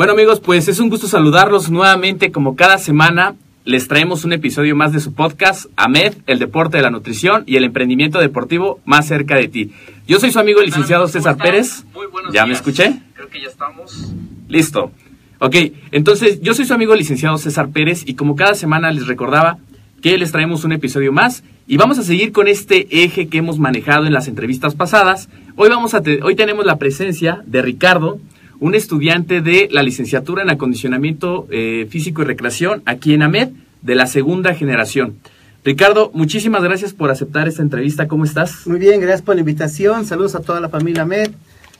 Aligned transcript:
Bueno 0.00 0.14
amigos, 0.14 0.40
pues 0.40 0.66
es 0.66 0.80
un 0.80 0.88
gusto 0.88 1.06
saludarlos 1.08 1.70
nuevamente 1.70 2.32
como 2.32 2.56
cada 2.56 2.78
semana. 2.78 3.34
Les 3.66 3.86
traemos 3.86 4.24
un 4.24 4.32
episodio 4.32 4.74
más 4.74 4.94
de 4.94 5.00
su 5.00 5.12
podcast, 5.12 5.66
AMED, 5.76 6.14
el 6.26 6.38
deporte 6.38 6.78
de 6.78 6.82
la 6.82 6.88
nutrición 6.88 7.44
y 7.44 7.56
el 7.56 7.64
emprendimiento 7.64 8.18
deportivo 8.18 8.80
más 8.86 9.06
cerca 9.06 9.36
de 9.36 9.48
ti. 9.48 9.72
Yo 10.08 10.18
soy 10.18 10.32
su 10.32 10.38
amigo 10.38 10.60
el 10.60 10.68
licenciado 10.68 11.06
César 11.06 11.36
Pérez. 11.36 11.84
Muy 11.92 12.06
buenos 12.06 12.32
¿Ya 12.32 12.46
me 12.46 12.54
escuché? 12.54 12.94
Creo 13.12 13.28
que 13.28 13.42
ya 13.42 13.48
estamos. 13.48 14.14
Listo. 14.48 14.90
Ok, 15.38 15.56
entonces 15.92 16.40
yo 16.40 16.54
soy 16.54 16.64
su 16.64 16.72
amigo 16.72 16.94
el 16.94 17.00
licenciado 17.00 17.36
César 17.36 17.68
Pérez 17.68 18.04
y 18.06 18.14
como 18.14 18.36
cada 18.36 18.54
semana 18.54 18.90
les 18.92 19.06
recordaba 19.06 19.58
que 20.00 20.16
les 20.16 20.32
traemos 20.32 20.64
un 20.64 20.72
episodio 20.72 21.12
más 21.12 21.44
y 21.66 21.76
vamos 21.76 21.98
a 21.98 22.04
seguir 22.04 22.32
con 22.32 22.48
este 22.48 23.04
eje 23.04 23.28
que 23.28 23.36
hemos 23.36 23.58
manejado 23.58 24.06
en 24.06 24.14
las 24.14 24.28
entrevistas 24.28 24.74
pasadas. 24.74 25.28
Hoy, 25.56 25.68
vamos 25.68 25.92
a 25.92 26.00
te- 26.00 26.22
hoy 26.22 26.36
tenemos 26.36 26.64
la 26.64 26.78
presencia 26.78 27.42
de 27.44 27.60
Ricardo, 27.60 28.18
un 28.60 28.74
estudiante 28.74 29.40
de 29.40 29.68
la 29.70 29.82
licenciatura 29.82 30.42
en 30.42 30.50
acondicionamiento 30.50 31.48
eh, 31.50 31.86
físico 31.90 32.22
y 32.22 32.26
recreación 32.26 32.82
aquí 32.84 33.14
en 33.14 33.22
AMED 33.22 33.48
de 33.82 33.94
la 33.94 34.06
segunda 34.06 34.54
generación. 34.54 35.16
Ricardo, 35.64 36.10
muchísimas 36.14 36.62
gracias 36.62 36.92
por 36.92 37.10
aceptar 37.10 37.48
esta 37.48 37.62
entrevista. 37.62 38.06
¿Cómo 38.06 38.24
estás? 38.24 38.66
Muy 38.66 38.78
bien, 38.78 39.00
gracias 39.00 39.22
por 39.22 39.34
la 39.34 39.40
invitación. 39.40 40.06
Saludos 40.06 40.34
a 40.34 40.40
toda 40.40 40.60
la 40.60 40.68
familia 40.68 41.04
MED, 41.04 41.30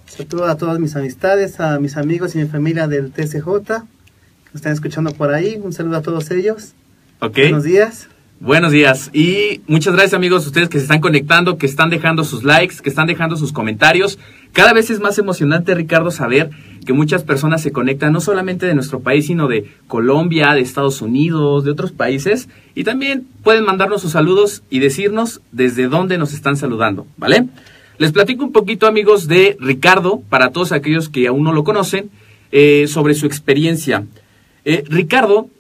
saludos 0.06 0.48
a 0.48 0.56
todas 0.56 0.78
mis 0.78 0.97
amistades, 0.97 1.60
a 1.60 1.78
mis 1.78 1.97
amigos 1.97 2.34
y 2.34 2.38
mi 2.38 2.47
familia 2.47 2.88
del 2.88 3.12
TCJ 3.12 3.44
que 4.50 4.56
están 4.56 4.72
escuchando 4.72 5.12
por 5.12 5.33
ahí. 5.33 5.60
Un 5.62 5.72
saludo 5.72 5.99
a 5.99 6.03
todos 6.03 6.31
ellos. 6.31 6.72
Ok. 7.21 7.37
Buenos 7.37 7.65
días. 7.65 8.09
Buenos 8.43 8.73
días 8.73 9.11
y 9.12 9.61
muchas 9.67 9.93
gracias 9.93 10.15
amigos 10.15 10.47
ustedes 10.47 10.71
que 10.71 10.78
se 10.78 10.84
están 10.84 11.03
conectando, 11.03 11.59
que 11.59 11.67
están 11.67 11.91
dejando 11.91 12.25
sus 12.25 12.43
likes, 12.43 12.77
que 12.83 12.89
están 12.89 13.06
dejando 13.06 13.37
sus 13.37 13.53
comentarios. 13.53 14.19
Cada 14.53 14.73
vez 14.73 14.89
es 14.89 14.99
más 14.99 15.19
emocionante, 15.19 15.75
Ricardo, 15.75 16.11
saber 16.11 16.49
que 16.87 16.95
muchas 16.95 17.23
personas 17.23 17.61
se 17.61 17.71
conectan 17.71 18.15
no 18.15 18.21
solamente 18.23 18.65
de 18.65 18.75
nuestro 18.75 19.01
país, 19.01 19.27
sino 19.27 19.47
de 19.47 19.71
Colombia, 19.89 20.55
de 20.55 20.62
Estados 20.62 21.03
Unidos, 21.03 21.65
de 21.65 21.71
otros 21.71 21.93
países. 21.93 22.49
Y 22.75 22.84
también 22.84 23.27
pueden 23.43 23.62
mandarnos 23.67 24.01
sus 24.01 24.12
saludos 24.12 24.62
y 24.71 24.78
decirnos 24.78 25.43
desde 25.53 25.89
dónde 25.89 26.17
nos 26.17 26.33
están 26.33 26.57
saludando, 26.57 27.07
¿vale? 27.19 27.47
Les 27.99 28.11
platico 28.11 28.43
un 28.43 28.53
poquito, 28.53 28.87
amigos, 28.87 29.28
de 29.28 29.59
Ricardo, 29.61 30.22
para 30.31 30.51
todos 30.51 30.72
aquellos 30.72 31.11
que 31.11 31.27
aún 31.27 31.45
no 31.45 31.53
lo 31.53 31.62
conocen, 31.62 32.09
eh, 32.53 32.87
sobre 32.89 33.12
su 33.12 33.27
experiencia. 33.27 34.07
Eh, 34.65 34.83
Ricardo 34.89 35.51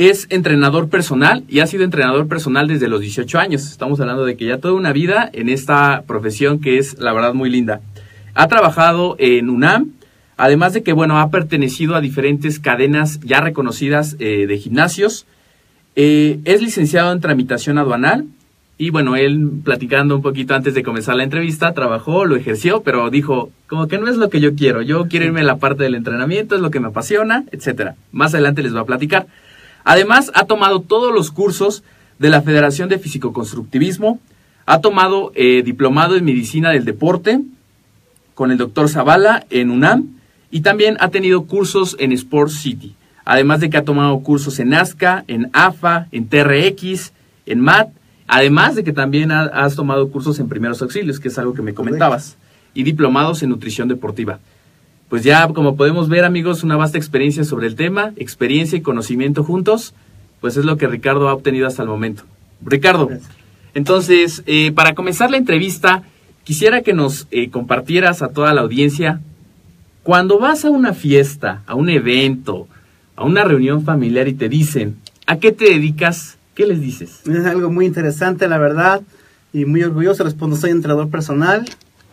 es 0.00 0.26
entrenador 0.30 0.88
personal 0.88 1.44
y 1.46 1.60
ha 1.60 1.66
sido 1.66 1.84
entrenador 1.84 2.26
personal 2.26 2.66
desde 2.66 2.88
los 2.88 3.02
18 3.02 3.38
años. 3.38 3.70
Estamos 3.70 4.00
hablando 4.00 4.24
de 4.24 4.34
que 4.34 4.46
ya 4.46 4.56
toda 4.56 4.72
una 4.72 4.94
vida 4.94 5.28
en 5.30 5.50
esta 5.50 6.04
profesión 6.06 6.58
que 6.58 6.78
es 6.78 6.98
la 6.98 7.12
verdad 7.12 7.34
muy 7.34 7.50
linda. 7.50 7.82
Ha 8.32 8.48
trabajado 8.48 9.14
en 9.18 9.50
UNAM, 9.50 9.90
además 10.38 10.72
de 10.72 10.82
que 10.82 10.94
bueno, 10.94 11.18
ha 11.18 11.28
pertenecido 11.30 11.96
a 11.96 12.00
diferentes 12.00 12.58
cadenas 12.58 13.20
ya 13.20 13.42
reconocidas 13.42 14.16
eh, 14.20 14.46
de 14.46 14.56
gimnasios. 14.56 15.26
Eh, 15.96 16.38
es 16.46 16.62
licenciado 16.62 17.12
en 17.12 17.20
tramitación 17.20 17.76
aduanal 17.76 18.24
y 18.78 18.88
bueno, 18.88 19.16
él 19.16 19.50
platicando 19.62 20.16
un 20.16 20.22
poquito 20.22 20.54
antes 20.54 20.72
de 20.72 20.82
comenzar 20.82 21.14
la 21.16 21.24
entrevista, 21.24 21.74
trabajó, 21.74 22.24
lo 22.24 22.36
ejerció, 22.36 22.80
pero 22.82 23.10
dijo, 23.10 23.50
como 23.66 23.86
que 23.86 23.98
no 23.98 24.08
es 24.08 24.16
lo 24.16 24.30
que 24.30 24.40
yo 24.40 24.54
quiero, 24.54 24.80
yo 24.80 25.08
quiero 25.08 25.26
irme 25.26 25.42
a 25.42 25.44
la 25.44 25.58
parte 25.58 25.82
del 25.82 25.94
entrenamiento, 25.94 26.54
es 26.54 26.62
lo 26.62 26.70
que 26.70 26.80
me 26.80 26.88
apasiona, 26.88 27.44
etcétera. 27.52 27.96
Más 28.12 28.32
adelante 28.32 28.62
les 28.62 28.72
voy 28.72 28.80
a 28.80 28.86
platicar. 28.86 29.26
Además, 29.84 30.30
ha 30.34 30.44
tomado 30.44 30.80
todos 30.80 31.12
los 31.14 31.30
cursos 31.30 31.82
de 32.18 32.28
la 32.28 32.42
Federación 32.42 32.88
de 32.88 32.98
Físico-Constructivismo, 32.98 34.20
ha 34.66 34.80
tomado 34.80 35.32
eh, 35.34 35.62
diplomado 35.64 36.16
en 36.16 36.24
Medicina 36.24 36.70
del 36.70 36.84
Deporte 36.84 37.40
con 38.34 38.50
el 38.50 38.58
doctor 38.58 38.88
Zavala 38.88 39.46
en 39.50 39.70
UNAM 39.70 40.08
y 40.50 40.60
también 40.60 40.96
ha 41.00 41.08
tenido 41.08 41.42
cursos 41.46 41.96
en 41.98 42.12
Sport 42.12 42.50
City. 42.50 42.94
Además 43.24 43.60
de 43.60 43.70
que 43.70 43.76
ha 43.76 43.84
tomado 43.84 44.18
cursos 44.20 44.58
en 44.58 44.74
ASCA, 44.74 45.24
en 45.28 45.50
AFA, 45.52 46.08
en 46.12 46.28
TRX, 46.28 47.12
en 47.46 47.60
MAT, 47.60 47.88
además 48.26 48.74
de 48.76 48.84
que 48.84 48.92
también 48.92 49.30
ha- 49.32 49.44
has 49.44 49.76
tomado 49.76 50.10
cursos 50.10 50.38
en 50.40 50.48
primeros 50.48 50.80
auxilios, 50.82 51.20
que 51.20 51.28
es 51.28 51.38
algo 51.38 51.54
que 51.54 51.62
me 51.62 51.74
comentabas, 51.74 52.36
y 52.74 52.82
diplomados 52.84 53.42
en 53.42 53.50
nutrición 53.50 53.88
deportiva. 53.88 54.38
Pues 55.10 55.24
ya, 55.24 55.48
como 55.48 55.74
podemos 55.74 56.08
ver, 56.08 56.24
amigos, 56.24 56.62
una 56.62 56.76
vasta 56.76 56.96
experiencia 56.96 57.42
sobre 57.42 57.66
el 57.66 57.74
tema, 57.74 58.12
experiencia 58.14 58.78
y 58.78 58.80
conocimiento 58.80 59.42
juntos, 59.42 59.92
pues 60.40 60.56
es 60.56 60.64
lo 60.64 60.76
que 60.76 60.86
Ricardo 60.86 61.28
ha 61.28 61.34
obtenido 61.34 61.66
hasta 61.66 61.82
el 61.82 61.88
momento. 61.88 62.22
Ricardo, 62.64 63.08
Gracias. 63.08 63.28
entonces, 63.74 64.44
eh, 64.46 64.70
para 64.70 64.94
comenzar 64.94 65.32
la 65.32 65.36
entrevista, 65.36 66.04
quisiera 66.44 66.82
que 66.82 66.92
nos 66.92 67.26
eh, 67.32 67.50
compartieras 67.50 68.22
a 68.22 68.28
toda 68.28 68.54
la 68.54 68.60
audiencia, 68.60 69.20
cuando 70.04 70.38
vas 70.38 70.64
a 70.64 70.70
una 70.70 70.94
fiesta, 70.94 71.62
a 71.66 71.74
un 71.74 71.90
evento, 71.90 72.68
a 73.16 73.24
una 73.24 73.42
reunión 73.42 73.82
familiar 73.84 74.28
y 74.28 74.34
te 74.34 74.48
dicen, 74.48 74.96
¿a 75.26 75.38
qué 75.38 75.50
te 75.50 75.64
dedicas? 75.64 76.38
¿Qué 76.54 76.66
les 76.66 76.80
dices? 76.80 77.26
Es 77.26 77.46
algo 77.46 77.68
muy 77.68 77.84
interesante, 77.84 78.46
la 78.46 78.58
verdad, 78.58 79.02
y 79.52 79.64
muy 79.64 79.82
orgulloso. 79.82 80.22
Respondo, 80.22 80.54
soy 80.54 80.70
entrenador 80.70 81.10
personal. 81.10 81.64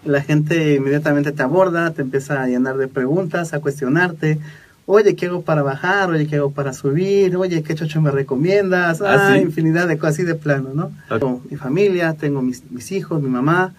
La 0.05 0.21
gente 0.21 0.75
inmediatamente 0.75 1.31
te 1.31 1.43
aborda, 1.43 1.91
te 1.91 2.01
empieza 2.01 2.41
a 2.41 2.47
llenar 2.47 2.77
de 2.77 2.87
preguntas, 2.87 3.53
a 3.53 3.59
cuestionarte. 3.59 4.39
Oye, 4.85 5.15
¿qué 5.15 5.25
hago 5.25 5.41
para 5.41 5.63
bajar? 5.63 6.09
Oye, 6.09 6.27
¿qué 6.27 6.37
hago 6.37 6.51
para 6.51 6.71
subir? 6.71 7.35
Oye, 7.35 7.61
¿qué 7.61 7.75
chocho 7.75 8.01
me 8.01 8.09
recomiendas? 8.11 9.01
Ah, 9.01 9.15
Ah, 9.31 9.33
sí. 9.35 9.41
infinidad 9.41 9.87
de 9.87 9.97
cosas 9.97 10.15
así 10.15 10.23
de 10.23 10.35
plano, 10.35 10.69
¿no? 10.73 10.85
Ok. 11.09 11.19
Tengo 11.19 11.41
mi 11.49 11.57
familia, 11.57 12.13
tengo 12.13 12.41
mis, 12.41 12.63
mis 12.71 12.91
hijos, 12.93 13.21
mi 13.21 13.27
mamá. 13.29 13.73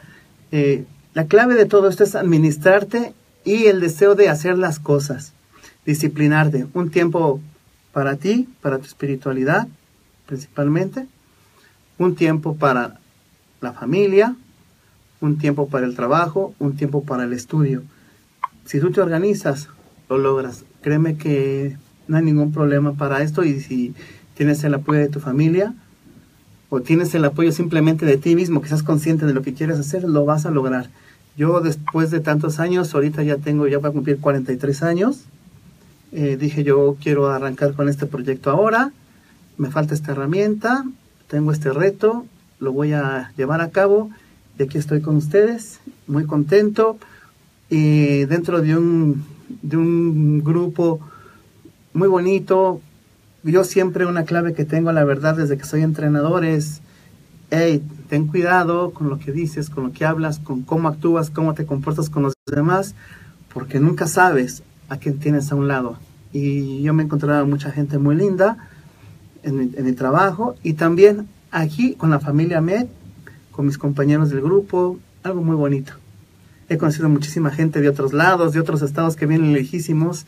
Eh, 0.53 0.85
la 1.15 1.25
clave 1.27 1.55
de 1.55 1.65
todo 1.65 1.89
esto 1.89 2.05
es 2.05 2.15
administrarte 2.15 3.15
y 3.45 3.67
el 3.67 3.81
deseo 3.81 4.15
de 4.15 4.29
hacer 4.29 4.59
las 4.59 4.79
cosas. 4.79 5.33
Disciplinarte. 5.87 6.67
Un 6.75 6.91
tiempo 6.91 7.41
para 7.93 8.17
ti, 8.17 8.47
para 8.61 8.77
tu 8.77 8.85
espiritualidad, 8.85 9.67
principalmente. 10.27 11.07
Un 11.97 12.15
tiempo 12.17 12.55
para 12.57 12.99
la 13.63 13.73
familia, 13.73 14.37
un 15.21 15.39
tiempo 15.39 15.69
para 15.69 15.87
el 15.87 15.95
trabajo, 15.95 16.55
un 16.59 16.77
tiempo 16.77 17.03
para 17.03 17.25
el 17.25 17.33
estudio. 17.33 17.83
Si 18.65 18.81
tú 18.81 18.91
te 18.91 19.01
organizas, 19.01 19.69
lo 20.09 20.19
logras. 20.19 20.65
Créeme 20.83 21.17
que 21.17 21.77
no 22.07 22.17
hay 22.17 22.25
ningún 22.25 22.53
problema 22.53 22.95
para 22.95 23.23
esto 23.23 23.45
y 23.45 23.61
si 23.61 23.95
tienes 24.35 24.63
el 24.65 24.75
apoyo 24.75 25.01
de 25.01 25.09
tu 25.09 25.21
familia 25.21 25.75
o 26.71 26.81
tienes 26.81 27.15
el 27.15 27.25
apoyo 27.25 27.53
simplemente 27.53 28.07
de 28.07 28.19
ti 28.19 28.37
mismo, 28.37 28.61
que 28.61 28.69
seas 28.69 28.83
consciente 28.83 29.27
de 29.27 29.35
lo 29.35 29.43
que 29.43 29.55
quieres 29.55 29.79
hacer, 29.79 30.05
lo 30.05 30.25
vas 30.25 30.47
a 30.47 30.51
lograr. 30.51 30.91
Yo 31.37 31.61
después 31.61 32.11
de 32.11 32.21
tantos 32.21 32.59
años, 32.61 32.95
ahorita 32.95 33.23
ya 33.23 33.37
tengo, 33.37 33.67
ya 33.67 33.79
voy 33.79 33.91
a 33.91 33.93
cumplir 33.93 34.19
43 34.19 34.83
años, 34.83 35.25
eh, 36.13 36.37
dije 36.39 36.65
yo 36.65 36.97
quiero 37.03 37.29
arrancar 37.29 37.75
con 37.75 37.87
este 37.87 38.07
proyecto 38.07 38.51
ahora 38.51 38.93
me 39.59 39.71
falta 39.71 39.93
esta 39.93 40.13
herramienta, 40.13 40.85
tengo 41.27 41.53
este 41.53 41.73
reto, 41.73 42.25
lo 42.61 42.73
voy 42.73 42.93
a 42.93 43.33
llevar 43.37 43.61
a 43.61 43.71
cabo 43.71 44.11
y 44.59 44.63
aquí 44.65 44.77
estoy 44.77 45.01
con 45.01 45.17
ustedes, 45.17 45.81
muy 46.07 46.25
contento 46.25 46.99
y 47.71 48.25
dentro 48.25 48.61
de 48.61 48.77
un, 48.77 49.25
de 49.63 49.77
un 49.77 50.43
grupo 50.43 51.01
muy 51.93 52.09
bonito. 52.09 52.81
Yo 53.45 53.63
siempre 53.63 54.05
una 54.05 54.25
clave 54.25 54.55
que 54.55 54.65
tengo, 54.65 54.91
la 54.91 55.05
verdad, 55.05 55.37
desde 55.37 55.57
que 55.57 55.65
soy 55.65 55.83
entrenador 55.83 56.45
es, 56.45 56.81
hey, 57.51 57.83
ten 58.09 58.27
cuidado 58.27 58.91
con 58.91 59.09
lo 59.09 59.19
que 59.19 59.31
dices, 59.31 59.71
con 59.71 59.85
lo 59.85 59.93
que 59.93 60.05
hablas, 60.05 60.41
con 60.41 60.63
cómo 60.63 60.89
actúas, 60.89 61.31
cómo 61.31 61.55
te 61.55 61.65
comportas 61.65 62.11
con 62.11 62.25
los 62.25 62.35
demás, 62.51 62.97
porque 63.55 63.79
nunca 63.79 64.09
sabes 64.09 64.65
a 64.89 64.97
quién 64.97 65.19
tienes 65.19 65.53
a 65.53 65.55
un 65.55 65.69
lado. 65.69 65.99
Y 66.33 66.83
yo 66.83 66.93
me 66.95 67.03
he 67.03 67.07
encontrado 67.07 67.47
mucha 67.47 67.71
gente 67.71 67.99
muy 67.99 68.17
linda 68.17 68.69
en 69.45 69.73
en 69.77 69.85
mi 69.85 69.93
trabajo 69.93 70.57
y 70.65 70.73
también 70.75 71.29
aquí 71.53 71.95
con 71.95 72.11
la 72.11 72.19
familia 72.19 72.61
Med, 72.61 72.89
con 73.59 73.67
mis 73.67 73.77
compañeros 73.77 74.31
del 74.31 74.41
grupo, 74.41 75.01
algo 75.25 75.43
muy 75.43 75.57
bonito. 75.57 75.95
He 76.69 76.79
conocido 76.79 77.09
muchísima 77.09 77.51
gente 77.51 77.81
de 77.81 77.89
otros 77.89 78.13
lados, 78.13 78.53
de 78.53 78.61
otros 78.61 78.83
estados 78.83 79.17
que 79.17 79.27
vienen 79.27 79.53
lejísimos. 79.53 80.27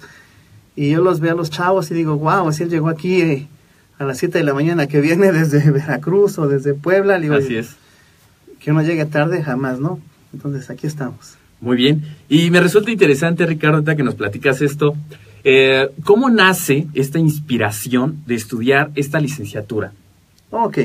Y 0.75 0.91
yo 0.91 1.01
los 1.01 1.21
veo 1.21 1.35
a 1.35 1.37
los 1.37 1.49
chavos 1.49 1.93
y 1.93 1.95
digo, 1.95 2.17
wow, 2.17 2.49
así 2.49 2.65
él 2.65 2.71
llegó 2.71 2.89
aquí 2.89 3.21
eh, 3.21 3.47
a 4.01 4.05
las 4.05 4.19
7 4.19 4.37
de 4.39 4.43
la 4.43 4.53
mañana, 4.53 4.89
que 4.89 5.01
viene 5.01 5.31
desde 5.41 5.71
Veracruz 5.71 6.39
o 6.41 6.49
desde 6.49 6.75
Puebla. 6.75 7.21
Digo, 7.21 7.37
Así 7.37 7.55
es. 7.55 7.77
Que 8.59 8.73
uno 8.73 8.83
llegue 8.83 9.07
tarde 9.07 9.45
jamás, 9.45 9.79
¿no? 9.79 10.01
Entonces 10.33 10.69
aquí 10.69 10.89
estamos. 10.89 11.35
Muy 11.61 11.77
bien. 11.77 12.03
Y 12.29 12.51
me 12.51 12.59
resulta 12.59 12.91
interesante, 12.91 13.47
Ricardo, 13.47 13.85
que 13.95 14.03
nos 14.03 14.17
platicas 14.17 14.61
esto. 14.61 14.97
eh, 15.45 15.89
¿Cómo 16.03 16.31
nace 16.31 16.89
esta 16.95 17.21
inspiración 17.21 18.25
de 18.27 18.35
estudiar 18.35 18.91
esta 18.97 19.21
licenciatura? 19.21 19.93
Ok. 20.51 20.79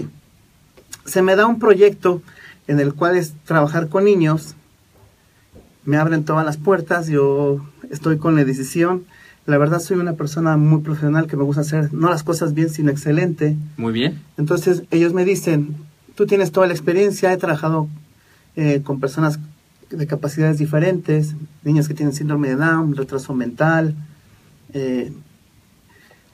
Se 1.06 1.22
me 1.22 1.36
da 1.36 1.46
un 1.46 1.60
proyecto 1.60 2.22
en 2.68 2.80
el 2.80 2.94
cual 2.94 3.16
es 3.16 3.34
trabajar 3.46 3.90
con 3.90 4.06
niños. 4.06 4.56
Me 5.84 5.98
abren 5.98 6.26
todas 6.26 6.46
las 6.46 6.58
puertas, 6.58 7.08
yo 7.08 7.66
estoy 7.92 8.18
con 8.18 8.36
la 8.36 8.44
decisión. 8.44 9.06
La 9.46 9.60
verdad 9.60 9.80
soy 9.80 9.98
una 9.98 10.14
persona 10.14 10.58
muy 10.58 10.82
profesional 10.82 11.28
que 11.28 11.38
me 11.38 11.44
gusta 11.44 11.62
hacer 11.62 11.94
no 11.94 12.10
las 12.10 12.24
cosas 12.24 12.56
bien, 12.56 12.70
sino 12.70 12.90
excelente. 12.90 13.56
Muy 13.78 13.94
bien. 13.94 14.24
Entonces 14.38 14.84
ellos 14.90 15.14
me 15.14 15.24
dicen, 15.24 15.76
tú 16.16 16.26
tienes 16.26 16.52
toda 16.52 16.66
la 16.66 16.74
experiencia, 16.74 17.32
he 17.32 17.38
trabajado 17.38 17.88
eh, 18.56 18.82
con 18.84 19.00
personas 19.00 19.40
de 19.92 20.08
capacidades 20.08 20.58
diferentes, 20.58 21.36
niños 21.64 21.88
que 21.88 21.94
tienen 21.94 22.16
síndrome 22.16 22.50
de 22.50 22.56
Down, 22.56 22.96
retraso 22.96 23.36
mental, 23.36 23.96
eh, 24.74 25.14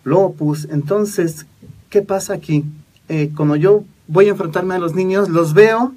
lopus. 0.06 0.68
Entonces, 0.72 1.46
¿qué 1.90 2.02
pasa 2.02 2.34
aquí? 2.34 2.64
Eh, 3.10 3.32
cuando 3.36 3.58
yo 3.58 3.84
voy 4.12 4.28
a 4.28 4.32
enfrentarme 4.32 4.76
a 4.76 4.80
los 4.80 4.94
niños, 4.94 5.30
los 5.30 5.54
veo, 5.54 5.96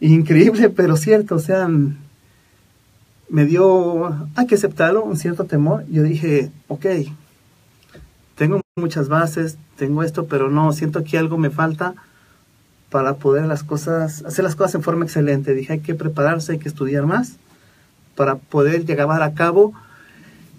increíble, 0.00 0.70
pero 0.76 0.96
cierto, 0.96 1.34
o 1.34 1.40
sea, 1.40 1.68
me 3.28 3.44
dio, 3.44 4.28
hay 4.36 4.46
que 4.46 4.54
aceptarlo, 4.54 5.04
un 5.04 5.16
cierto 5.16 5.44
temor. 5.44 5.84
Yo 5.90 6.02
dije, 6.02 6.50
ok, 6.68 6.86
tengo 8.36 8.60
muchas 8.76 9.08
bases, 9.08 9.58
tengo 9.76 10.04
esto, 10.04 10.26
pero 10.26 10.50
no, 10.50 10.72
siento 10.72 11.02
que 11.02 11.18
algo 11.18 11.36
me 11.36 11.50
falta 11.50 11.94
para 12.90 13.14
poder 13.14 13.46
las 13.46 13.64
cosas, 13.64 14.24
hacer 14.24 14.44
las 14.44 14.54
cosas 14.54 14.76
en 14.76 14.82
forma 14.82 15.04
excelente. 15.04 15.52
Dije, 15.52 15.74
hay 15.74 15.80
que 15.80 15.96
prepararse, 15.96 16.52
hay 16.52 16.58
que 16.58 16.68
estudiar 16.68 17.06
más 17.06 17.36
para 18.14 18.36
poder 18.36 18.86
llevar 18.86 19.22
a 19.22 19.34
cabo 19.34 19.74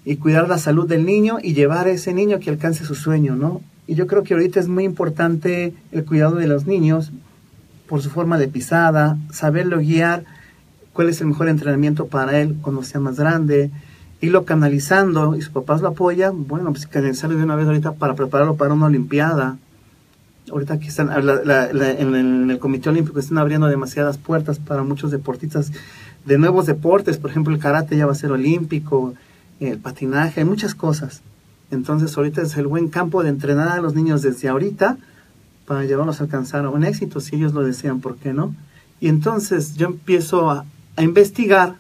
y 0.04 0.18
cuidar 0.18 0.50
la 0.50 0.58
salud 0.58 0.88
del 0.88 1.06
niño 1.06 1.38
y 1.42 1.54
llevar 1.54 1.88
a 1.88 1.92
ese 1.92 2.14
niño 2.14 2.40
que 2.40 2.50
alcance 2.50 2.84
su 2.84 2.96
sueño, 2.96 3.36
¿no? 3.36 3.62
Y 3.90 3.96
yo 3.96 4.06
creo 4.06 4.22
que 4.22 4.36
ahorita 4.36 4.60
es 4.60 4.68
muy 4.68 4.84
importante 4.84 5.74
el 5.92 6.06
cuidado 6.06 6.36
de 6.36 6.46
los 6.46 6.68
niños 6.68 7.12
por 7.88 8.04
su 8.04 8.12
forma 8.12 8.38
de 8.38 8.48
pisada, 8.48 9.18
saberlo 9.32 9.80
guiar, 9.80 10.26
cuál 10.94 11.10
es 11.10 11.20
el 11.22 11.28
mejor 11.28 11.50
entrenamiento 11.50 12.06
para 12.06 12.40
él 12.40 12.56
cuando 12.62 12.84
sea 12.84 13.02
más 13.02 13.18
grande, 13.18 13.72
irlo 14.22 14.46
canalizando 14.46 15.36
y 15.36 15.42
sus 15.42 15.50
papás 15.50 15.82
lo 15.82 15.88
apoyan, 15.88 16.48
bueno, 16.48 16.70
pues 16.70 16.86
canalizarlo 16.86 17.36
de 17.36 17.44
una 17.44 17.56
vez 17.56 17.66
ahorita 17.66 17.94
para 17.94 18.14
prepararlo 18.14 18.58
para 18.58 18.76
una 18.76 18.86
olimpiada. 18.86 19.58
Ahorita 20.52 20.78
que 20.78 20.90
están 20.90 21.08
la, 21.08 21.42
la, 21.44 21.92
en, 21.92 22.52
el, 22.52 22.60
Comité 22.60 22.90
Olímpico 22.90 23.20
están 23.20 23.40
abriendo 23.40 23.66
demasiadas 23.66 24.20
puertas 24.20 24.60
para 24.60 24.84
muchos 24.84 25.10
deportistas 25.10 25.72
de 26.26 26.38
nuevos 26.38 26.68
deportes, 26.68 27.18
por 27.18 27.32
ejemplo 27.32 27.56
el 27.56 27.60
karate 27.60 27.98
ya 27.98 28.06
va 28.06 28.12
a 28.12 28.16
ser 28.16 28.32
olímpico, 28.32 29.16
el 29.60 29.80
patinaje, 29.80 30.42
hay 30.42 30.46
muchas 30.46 30.76
cosas. 30.76 31.24
Entonces 31.72 32.16
ahorita 32.18 32.42
es 32.42 32.58
el 32.58 32.68
buen 32.68 32.90
campo 32.90 33.24
de 33.24 33.30
entrenar 33.30 33.70
a 33.70 33.82
los 33.82 33.94
niños 33.96 34.22
desde 34.22 34.48
ahorita 34.50 34.98
para 35.66 35.84
llevarlos 35.86 36.20
a 36.20 36.24
alcanzar 36.24 36.68
un 36.68 36.84
éxito, 36.84 37.20
si 37.20 37.36
ellos 37.36 37.54
lo 37.54 37.64
desean, 37.64 38.00
¿por 38.02 38.18
qué 38.18 38.34
no? 38.34 38.56
Y 39.00 39.08
entonces 39.08 39.76
yo 39.76 39.88
empiezo 39.88 40.50
a, 40.50 40.66
a 40.96 41.04
investigar 41.04 41.76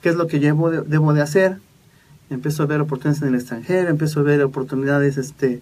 qué 0.00 0.08
es 0.08 0.16
lo 0.16 0.26
que 0.26 0.40
llevo 0.40 0.70
de, 0.70 0.82
debo 0.82 1.12
de 1.12 1.22
hacer, 1.22 1.58
empiezo 2.30 2.62
a 2.62 2.66
ver 2.66 2.80
oportunidades 2.80 3.22
en 3.22 3.28
el 3.28 3.34
extranjero, 3.36 3.88
empiezo 3.88 4.20
a 4.20 4.22
ver 4.22 4.42
oportunidades 4.42 5.16
este, 5.18 5.60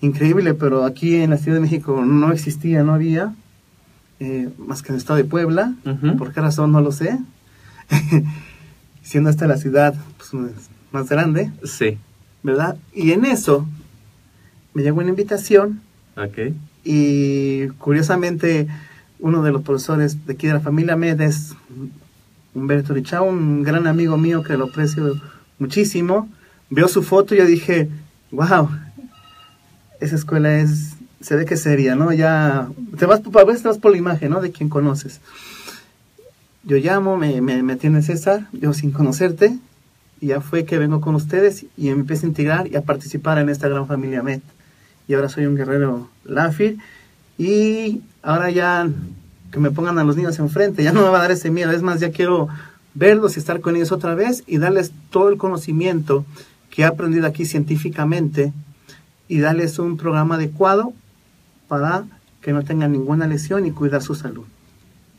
increíbles, 0.00 0.54
pero 0.58 0.84
aquí 0.84 1.16
en 1.16 1.30
la 1.30 1.38
Ciudad 1.38 1.56
de 1.56 1.62
México 1.62 2.04
no 2.04 2.32
existía, 2.32 2.82
no 2.82 2.94
había, 2.94 3.34
eh, 4.20 4.48
más 4.58 4.82
que 4.82 4.88
en 4.88 4.94
el 4.94 5.00
estado 5.00 5.16
de 5.16 5.24
Puebla, 5.24 5.74
uh 5.84 5.90
-huh. 5.90 6.16
por 6.18 6.32
qué 6.32 6.40
razón 6.40 6.72
no 6.72 6.80
lo 6.80 6.92
sé, 6.92 7.18
siendo 9.02 9.30
esta 9.30 9.46
la 9.46 9.56
ciudad 9.56 9.94
pues, 10.18 10.30
más 10.92 11.08
grande. 11.08 11.52
Sí. 11.64 11.98
¿Verdad? 12.44 12.76
Y 12.92 13.12
en 13.12 13.24
eso 13.24 13.66
me 14.74 14.82
llegó 14.82 15.00
una 15.00 15.08
invitación. 15.08 15.80
Okay. 16.14 16.54
Y 16.84 17.68
curiosamente, 17.78 18.68
uno 19.18 19.42
de 19.42 19.50
los 19.50 19.62
profesores 19.62 20.26
de 20.26 20.34
aquí 20.34 20.46
de 20.46 20.52
la 20.52 20.60
familia 20.60 20.94
Med 20.94 21.20
es 21.22 21.54
Humberto 22.54 22.92
Richao, 22.92 23.24
un 23.24 23.62
gran 23.62 23.86
amigo 23.86 24.18
mío 24.18 24.42
que 24.42 24.58
lo 24.58 24.66
aprecio 24.66 25.20
muchísimo. 25.58 26.28
Veo 26.68 26.86
su 26.86 27.02
foto 27.02 27.34
y 27.34 27.38
yo 27.38 27.46
dije, 27.46 27.88
wow, 28.30 28.68
esa 30.00 30.14
escuela 30.14 30.58
es, 30.58 30.96
se 31.22 31.36
ve 31.36 31.46
que 31.46 31.56
seria, 31.56 31.94
¿no? 31.94 32.12
Ya, 32.12 32.68
te 32.98 33.06
vas, 33.06 33.22
a 33.24 33.44
veces 33.44 33.62
te 33.62 33.68
vas 33.68 33.78
por 33.78 33.92
la 33.92 33.96
imagen, 33.96 34.30
¿no? 34.30 34.42
De 34.42 34.52
quien 34.52 34.68
conoces. 34.68 35.22
Yo 36.62 36.76
llamo, 36.76 37.16
me, 37.16 37.40
me, 37.40 37.62
me 37.62 37.72
atiende 37.72 38.02
César, 38.02 38.48
yo 38.52 38.74
sin 38.74 38.90
conocerte, 38.90 39.56
ya 40.20 40.40
fue 40.40 40.64
que 40.64 40.78
vengo 40.78 41.00
con 41.00 41.14
ustedes 41.14 41.66
y 41.76 41.88
empecé 41.88 42.26
a 42.26 42.28
integrar 42.28 42.66
y 42.66 42.76
a 42.76 42.82
participar 42.82 43.38
en 43.38 43.48
esta 43.48 43.68
gran 43.68 43.86
familia 43.86 44.22
MET. 44.22 44.42
Y 45.06 45.14
ahora 45.14 45.28
soy 45.28 45.46
un 45.46 45.56
guerrero 45.56 46.08
LAFIR 46.24 46.78
y 47.36 48.00
ahora 48.22 48.50
ya 48.50 48.88
que 49.50 49.60
me 49.60 49.70
pongan 49.70 49.98
a 49.98 50.04
los 50.04 50.16
niños 50.16 50.38
enfrente, 50.38 50.82
ya 50.82 50.92
no 50.92 51.02
me 51.02 51.08
va 51.08 51.18
a 51.18 51.22
dar 51.22 51.30
ese 51.30 51.50
miedo, 51.50 51.70
es 51.70 51.82
más, 51.82 52.00
ya 52.00 52.10
quiero 52.10 52.48
verlos 52.94 53.36
y 53.36 53.40
estar 53.40 53.60
con 53.60 53.76
ellos 53.76 53.92
otra 53.92 54.14
vez 54.14 54.42
y 54.46 54.58
darles 54.58 54.92
todo 55.10 55.28
el 55.28 55.36
conocimiento 55.36 56.24
que 56.70 56.82
he 56.82 56.84
aprendido 56.84 57.26
aquí 57.26 57.44
científicamente 57.44 58.52
y 59.28 59.38
darles 59.38 59.78
un 59.78 59.96
programa 59.96 60.36
adecuado 60.36 60.92
para 61.68 62.04
que 62.40 62.52
no 62.52 62.64
tengan 62.64 62.92
ninguna 62.92 63.26
lesión 63.26 63.64
y 63.66 63.70
cuidar 63.70 64.02
su 64.02 64.14
salud. 64.14 64.44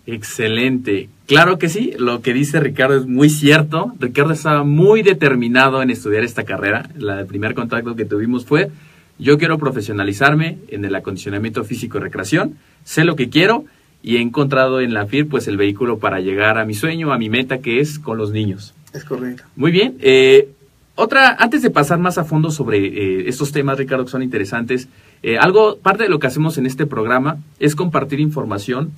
Excelente. 0.07 1.09
Claro 1.25 1.57
que 1.57 1.69
sí, 1.69 1.93
lo 1.97 2.21
que 2.21 2.33
dice 2.33 2.59
Ricardo 2.59 2.97
es 2.97 3.07
muy 3.07 3.29
cierto. 3.29 3.93
Ricardo 3.99 4.33
estaba 4.33 4.63
muy 4.63 5.01
determinado 5.01 5.81
en 5.81 5.89
estudiar 5.89 6.23
esta 6.23 6.43
carrera. 6.43 6.89
La, 6.97 7.21
el 7.21 7.25
primer 7.25 7.55
contacto 7.55 7.95
que 7.95 8.05
tuvimos 8.05 8.45
fue, 8.45 8.69
yo 9.17 9.37
quiero 9.37 9.57
profesionalizarme 9.57 10.59
en 10.67 10.85
el 10.85 10.93
acondicionamiento 10.93 11.63
físico 11.63 11.97
y 11.97 12.01
recreación, 12.01 12.55
sé 12.83 13.05
lo 13.05 13.15
que 13.15 13.29
quiero 13.29 13.65
y 14.03 14.17
he 14.17 14.21
encontrado 14.21 14.81
en 14.81 14.93
la 14.93 15.07
FIR 15.07 15.27
pues 15.27 15.47
el 15.47 15.57
vehículo 15.57 15.97
para 15.97 16.19
llegar 16.19 16.59
a 16.59 16.65
mi 16.65 16.75
sueño, 16.75 17.11
a 17.11 17.17
mi 17.17 17.29
meta 17.29 17.57
que 17.57 17.79
es 17.79 17.97
con 17.97 18.17
los 18.17 18.31
niños. 18.31 18.75
Es 18.93 19.03
correcto. 19.03 19.43
Muy 19.55 19.71
bien. 19.71 19.97
Eh, 19.99 20.49
otra, 20.93 21.35
antes 21.39 21.61
de 21.61 21.71
pasar 21.71 21.97
más 21.97 22.17
a 22.17 22.23
fondo 22.23 22.51
sobre 22.51 22.77
eh, 22.77 23.27
estos 23.27 23.51
temas, 23.51 23.77
Ricardo, 23.77 24.05
que 24.05 24.11
son 24.11 24.21
interesantes, 24.21 24.87
eh, 25.23 25.37
algo, 25.37 25.77
parte 25.77 26.03
de 26.03 26.09
lo 26.09 26.19
que 26.19 26.27
hacemos 26.27 26.57
en 26.57 26.67
este 26.67 26.85
programa 26.85 27.37
es 27.59 27.75
compartir 27.75 28.19
información 28.19 28.91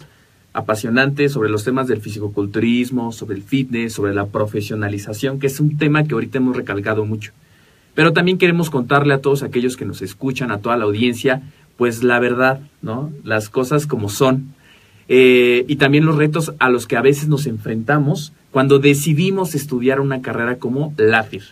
apasionante 0.57 1.29
sobre 1.29 1.51
los 1.51 1.63
temas 1.63 1.87
del 1.87 2.01
fisicoculturismo, 2.01 3.11
sobre 3.11 3.35
el 3.35 3.43
fitness, 3.43 3.93
sobre 3.93 4.15
la 4.15 4.25
profesionalización, 4.25 5.39
que 5.39 5.45
es 5.45 5.59
un 5.59 5.77
tema 5.77 6.03
que 6.03 6.15
ahorita 6.15 6.39
hemos 6.39 6.57
recalcado 6.57 7.05
mucho. 7.05 7.31
Pero 7.93 8.11
también 8.11 8.39
queremos 8.39 8.71
contarle 8.71 9.13
a 9.13 9.21
todos 9.21 9.43
aquellos 9.43 9.77
que 9.77 9.85
nos 9.85 10.01
escuchan, 10.01 10.49
a 10.49 10.57
toda 10.57 10.75
la 10.75 10.85
audiencia, 10.85 11.43
pues 11.77 12.03
la 12.03 12.19
verdad, 12.19 12.59
¿no? 12.81 13.11
Las 13.23 13.49
cosas 13.49 13.85
como 13.85 14.09
son. 14.09 14.55
Eh, 15.09 15.63
y 15.67 15.75
también 15.75 16.07
los 16.07 16.17
retos 16.17 16.51
a 16.57 16.69
los 16.69 16.87
que 16.87 16.97
a 16.97 17.01
veces 17.01 17.27
nos 17.27 17.45
enfrentamos 17.45 18.33
cuando 18.49 18.79
decidimos 18.79 19.53
estudiar 19.53 19.99
una 19.99 20.23
carrera 20.23 20.57
como 20.57 20.91
LAFIR. 20.97 21.43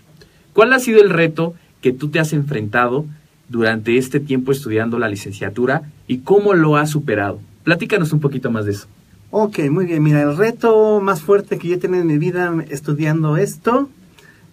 ¿Cuál 0.53 0.73
ha 0.73 0.79
sido 0.79 0.99
el 0.99 1.11
reto 1.11 1.53
que 1.79 1.93
tú 1.93 2.09
te 2.09 2.19
has 2.19 2.33
enfrentado 2.33 3.05
durante 3.49 3.97
este 3.97 4.19
tiempo 4.19 4.51
estudiando 4.51 4.97
la 4.97 5.09
licenciatura 5.09 5.83
y 6.07 6.19
cómo 6.19 6.55
lo 6.55 6.75
has 6.75 6.89
superado? 6.89 7.39
Platícanos 7.63 8.11
un 8.13 8.19
poquito 8.19 8.49
más 8.49 8.65
de 8.65 8.71
eso. 8.71 8.87
Ok, 9.31 9.59
muy 9.69 9.85
bien. 9.85 10.01
Mira, 10.03 10.21
el 10.21 10.37
reto 10.37 11.01
más 11.01 11.21
fuerte 11.21 11.57
que 11.57 11.67
yo 11.67 11.75
he 11.75 11.77
tenido 11.77 12.01
en 12.01 12.07
mi 12.07 12.17
vida 12.17 12.53
estudiando 12.69 13.37
esto, 13.37 13.89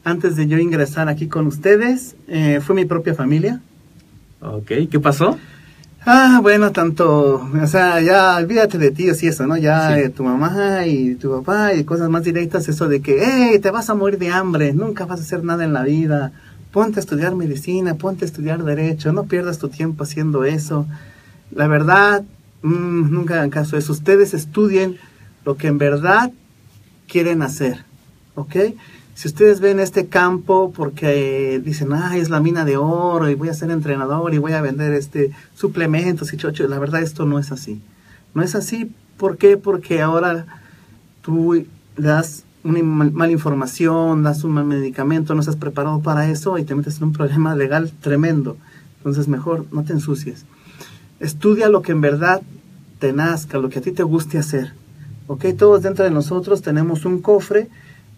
antes 0.04 0.34
de 0.36 0.46
yo 0.48 0.58
ingresar 0.58 1.08
aquí 1.08 1.28
con 1.28 1.46
ustedes, 1.46 2.16
eh, 2.26 2.60
fue 2.64 2.74
mi 2.74 2.84
propia 2.84 3.14
familia. 3.14 3.60
Ok, 4.40 4.72
¿qué 4.90 4.98
pasó? 5.00 5.38
Ah, 6.04 6.40
bueno, 6.42 6.72
tanto, 6.72 7.48
o 7.62 7.66
sea, 7.68 8.00
ya 8.00 8.36
olvídate 8.36 8.76
de 8.76 8.90
tíos 8.90 9.22
y 9.22 9.28
eso, 9.28 9.46
¿no? 9.46 9.56
Ya 9.56 9.94
Sí. 9.94 10.00
eh, 10.00 10.08
tu 10.08 10.24
mamá 10.24 10.84
y 10.84 11.14
tu 11.14 11.30
papá 11.30 11.74
y 11.74 11.84
cosas 11.84 12.08
más 12.10 12.24
directas, 12.24 12.68
eso 12.68 12.88
de 12.88 13.00
que, 13.00 13.22
hey, 13.24 13.60
te 13.60 13.70
vas 13.70 13.88
a 13.88 13.94
morir 13.94 14.18
de 14.18 14.30
hambre, 14.30 14.72
nunca 14.72 15.06
vas 15.06 15.20
a 15.20 15.22
hacer 15.22 15.44
nada 15.44 15.62
en 15.62 15.72
la 15.72 15.84
vida, 15.84 16.32
ponte 16.72 16.98
a 16.98 17.02
estudiar 17.02 17.36
medicina, 17.36 17.94
ponte 17.94 18.24
a 18.24 18.26
estudiar 18.26 18.64
derecho, 18.64 19.12
no 19.12 19.24
pierdas 19.24 19.58
tu 19.58 19.68
tiempo 19.68 20.02
haciendo 20.02 20.44
eso. 20.44 20.86
La 21.54 21.68
verdad, 21.68 22.24
mm, 22.62 23.10
nunca 23.10 23.34
hagan 23.34 23.50
caso 23.50 23.76
de 23.76 23.80
eso, 23.80 23.92
ustedes 23.92 24.34
estudien 24.34 24.96
lo 25.44 25.56
que 25.56 25.68
en 25.68 25.78
verdad 25.78 26.32
quieren 27.08 27.42
hacer, 27.42 27.84
¿ok? 28.34 28.56
Si 29.14 29.28
ustedes 29.28 29.60
ven 29.60 29.78
este 29.78 30.06
campo 30.06 30.72
porque 30.74 31.60
dicen, 31.62 31.92
ay, 31.92 32.20
es 32.20 32.30
la 32.30 32.40
mina 32.40 32.64
de 32.64 32.78
oro 32.78 33.28
y 33.28 33.34
voy 33.34 33.50
a 33.50 33.54
ser 33.54 33.70
entrenador 33.70 34.32
y 34.32 34.38
voy 34.38 34.52
a 34.52 34.62
vender 34.62 34.94
este 34.94 35.32
suplementos 35.54 36.32
y 36.32 36.38
chocho, 36.38 36.66
la 36.66 36.78
verdad 36.78 37.02
esto 37.02 37.26
no 37.26 37.38
es 37.38 37.52
así. 37.52 37.80
No 38.34 38.42
es 38.42 38.54
así, 38.54 38.90
¿por 39.18 39.36
qué? 39.36 39.58
Porque 39.58 40.00
ahora 40.00 40.46
tú 41.20 41.64
das 41.96 42.44
una 42.64 42.82
mal- 42.82 43.12
mala 43.12 43.32
información, 43.32 44.22
das 44.22 44.44
un 44.44 44.52
mal 44.52 44.64
medicamento, 44.64 45.34
no 45.34 45.40
estás 45.40 45.56
preparado 45.56 46.00
para 46.00 46.30
eso 46.30 46.56
y 46.56 46.64
te 46.64 46.74
metes 46.74 46.96
en 46.96 47.04
un 47.04 47.12
problema 47.12 47.54
legal 47.54 47.92
tremendo. 48.00 48.56
Entonces 48.98 49.28
mejor 49.28 49.66
no 49.72 49.82
te 49.84 49.92
ensucies. 49.92 50.46
Estudia 51.20 51.68
lo 51.68 51.82
que 51.82 51.92
en 51.92 52.00
verdad 52.00 52.40
te 53.02 53.12
nazca, 53.12 53.58
lo 53.58 53.68
que 53.68 53.80
a 53.80 53.82
ti 53.82 53.90
te 53.90 54.04
guste 54.04 54.38
hacer. 54.38 54.74
¿Ok? 55.26 55.46
Todos 55.58 55.82
dentro 55.82 56.04
de 56.04 56.12
nosotros 56.12 56.62
tenemos 56.62 57.04
un 57.04 57.20
cofre. 57.20 57.68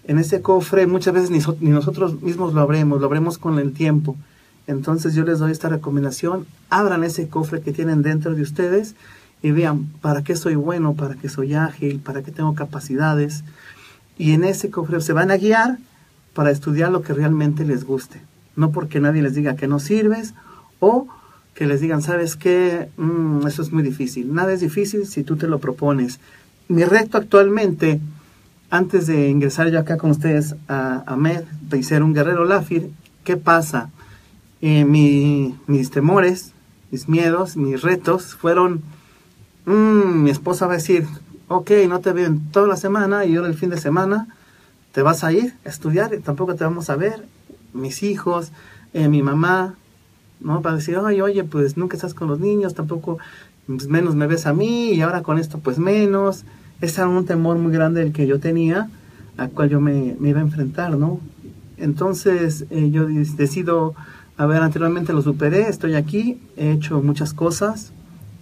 En 0.07 0.19
ese 0.19 0.43
cofre 0.43 0.87
muchas 0.87 1.15
veces 1.15 1.31
ni, 1.31 1.39
ni 1.61 1.71
nosotros 1.71 2.21
mismos 2.21 2.53
lo 2.53 2.61
abremos, 2.61 3.01
lo 3.01 3.07
abremos 3.07 3.39
con 3.39 3.59
el 3.59 3.73
tiempo. 3.73 4.15
Entonces 4.67 5.15
yo 5.15 5.25
les 5.25 5.39
doy 5.39 5.53
esta 5.53 5.71
recomendación. 5.71 6.45
Abran 6.69 7.03
ese 7.03 7.29
cofre 7.29 7.63
que 7.63 7.73
tienen 7.73 8.03
dentro 8.03 8.35
de 8.35 8.43
ustedes 8.43 8.95
y 9.43 9.53
vean 9.53 9.87
para 10.03 10.23
qué 10.23 10.37
soy 10.37 10.55
bueno, 10.55 10.93
para 10.93 11.15
qué 11.15 11.31
soy 11.31 11.55
ágil, 11.55 12.01
para 12.01 12.23
qué 12.23 12.31
tengo 12.31 12.55
capacidades. 12.55 13.43
Y 14.19 14.33
en 14.33 14.45
ese 14.45 14.69
cofre 14.69 15.01
se 15.01 15.15
van 15.15 15.31
a 15.31 15.39
guiar 15.39 15.79
para 16.35 16.51
estudiar 16.51 16.93
lo 16.93 17.01
que 17.01 17.15
realmente 17.15 17.65
les 17.65 17.85
guste. 17.85 18.21
No 18.55 18.71
porque 18.71 19.01
nadie 19.01 19.23
les 19.23 19.35
diga 19.35 19.57
que 19.57 19.67
no 19.67 19.79
sirves 19.79 20.35
o 20.79 21.09
que 21.55 21.67
les 21.67 21.81
digan, 21.81 22.03
¿sabes 22.03 22.37
qué? 22.37 22.89
Mm, 22.97 23.47
eso 23.47 23.63
es 23.63 23.73
muy 23.73 23.83
difícil. 23.83 24.35
Nada 24.35 24.53
es 24.53 24.61
difícil 24.61 25.07
si 25.07 25.23
tú 25.23 25.37
te 25.37 25.47
lo 25.47 25.59
propones. 25.61 26.19
Mi 26.69 26.85
reto 26.85 27.19
actualmente, 27.19 28.01
antes 28.71 29.07
de 29.07 29.29
ingresar 29.29 29.69
yo 29.71 29.79
acá 29.79 29.97
con 29.97 30.11
ustedes 30.11 30.57
a, 30.69 31.05
a 31.07 31.17
MED, 31.17 31.45
de 31.69 31.83
ser 31.83 32.03
un 32.03 32.13
guerrero 32.15 32.45
LAFIR, 32.45 32.89
¿qué 33.23 33.37
pasa? 33.37 33.91
Eh, 34.63 34.85
mi- 34.85 35.55
mis 35.67 35.91
temores, 35.91 36.53
mis 36.91 37.09
miedos, 37.09 37.57
mis 37.57 37.83
retos 37.83 38.35
fueron, 38.35 38.83
mm, 39.67 40.23
mi 40.25 40.31
esposa 40.31 40.67
va 40.67 40.75
a 40.75 40.77
decir, 40.77 41.07
ok, 41.49 41.71
no 41.89 42.01
te 42.01 42.13
veo 42.13 42.27
en 42.27 42.51
toda 42.51 42.67
la 42.67 42.77
semana 42.77 43.25
y 43.25 43.37
ahora 43.37 43.49
el 43.49 43.55
fin 43.55 43.71
de 43.71 43.79
semana 43.79 44.27
te 44.93 45.03
vas 45.03 45.23
a 45.25 45.33
ir 45.33 45.55
a 45.65 45.69
estudiar 45.69 46.15
y 46.15 46.21
tampoco 46.21 46.55
te 46.55 46.65
vamos 46.65 46.91
a 46.91 46.97
ver. 46.97 47.27
Mis 47.73 48.03
hijos, 48.03 48.51
eh, 48.93 49.09
mi 49.09 49.23
mamá, 49.23 49.75
¿no? 50.41 50.63
Para 50.63 50.77
decir, 50.77 50.97
oye, 50.97 51.23
oye, 51.23 51.45
pues 51.45 51.77
nunca 51.77 51.97
estás 51.97 52.15
con 52.15 52.29
los 52.29 52.41
niños, 52.41 52.75
tampoco 52.75 53.19
pues, 53.67 53.89
menos 53.89 54.15
me 54.15 54.27
ves 54.27 54.47
a 54.47 54.53
mí 54.53 54.93
y 54.93 55.01
ahora 55.01 55.23
con 55.23 55.39
esto 55.39 55.59
pues 55.59 55.79
menos. 55.79 56.45
Ese 56.81 57.01
era 57.01 57.09
un 57.09 57.25
temor 57.25 57.57
muy 57.59 57.73
grande 57.73 58.03
el 58.03 58.13
que 58.13 58.27
yo 58.27 58.41
tenía, 58.41 58.89
al 59.37 59.51
cual 59.51 59.71
yo 59.71 59.81
me, 59.81 60.17
me 60.19 60.31
iba 60.31 60.41
a 60.41 60.43
enfrentar, 60.43 60.97
¿no? 60.97 61.21
Entonces 61.77 62.67
eh, 62.71 62.91
yo 62.91 63.07
decido, 63.07 63.95
a 64.37 64.47
ver, 64.47 64.63
anteriormente 64.63 65.13
lo 65.13 65.23
superé, 65.23 65.69
estoy 65.69 65.95
aquí, 65.95 66.39
he 66.57 66.73
hecho 66.73 67.01
muchas 67.03 67.33
cosas, 67.33 67.93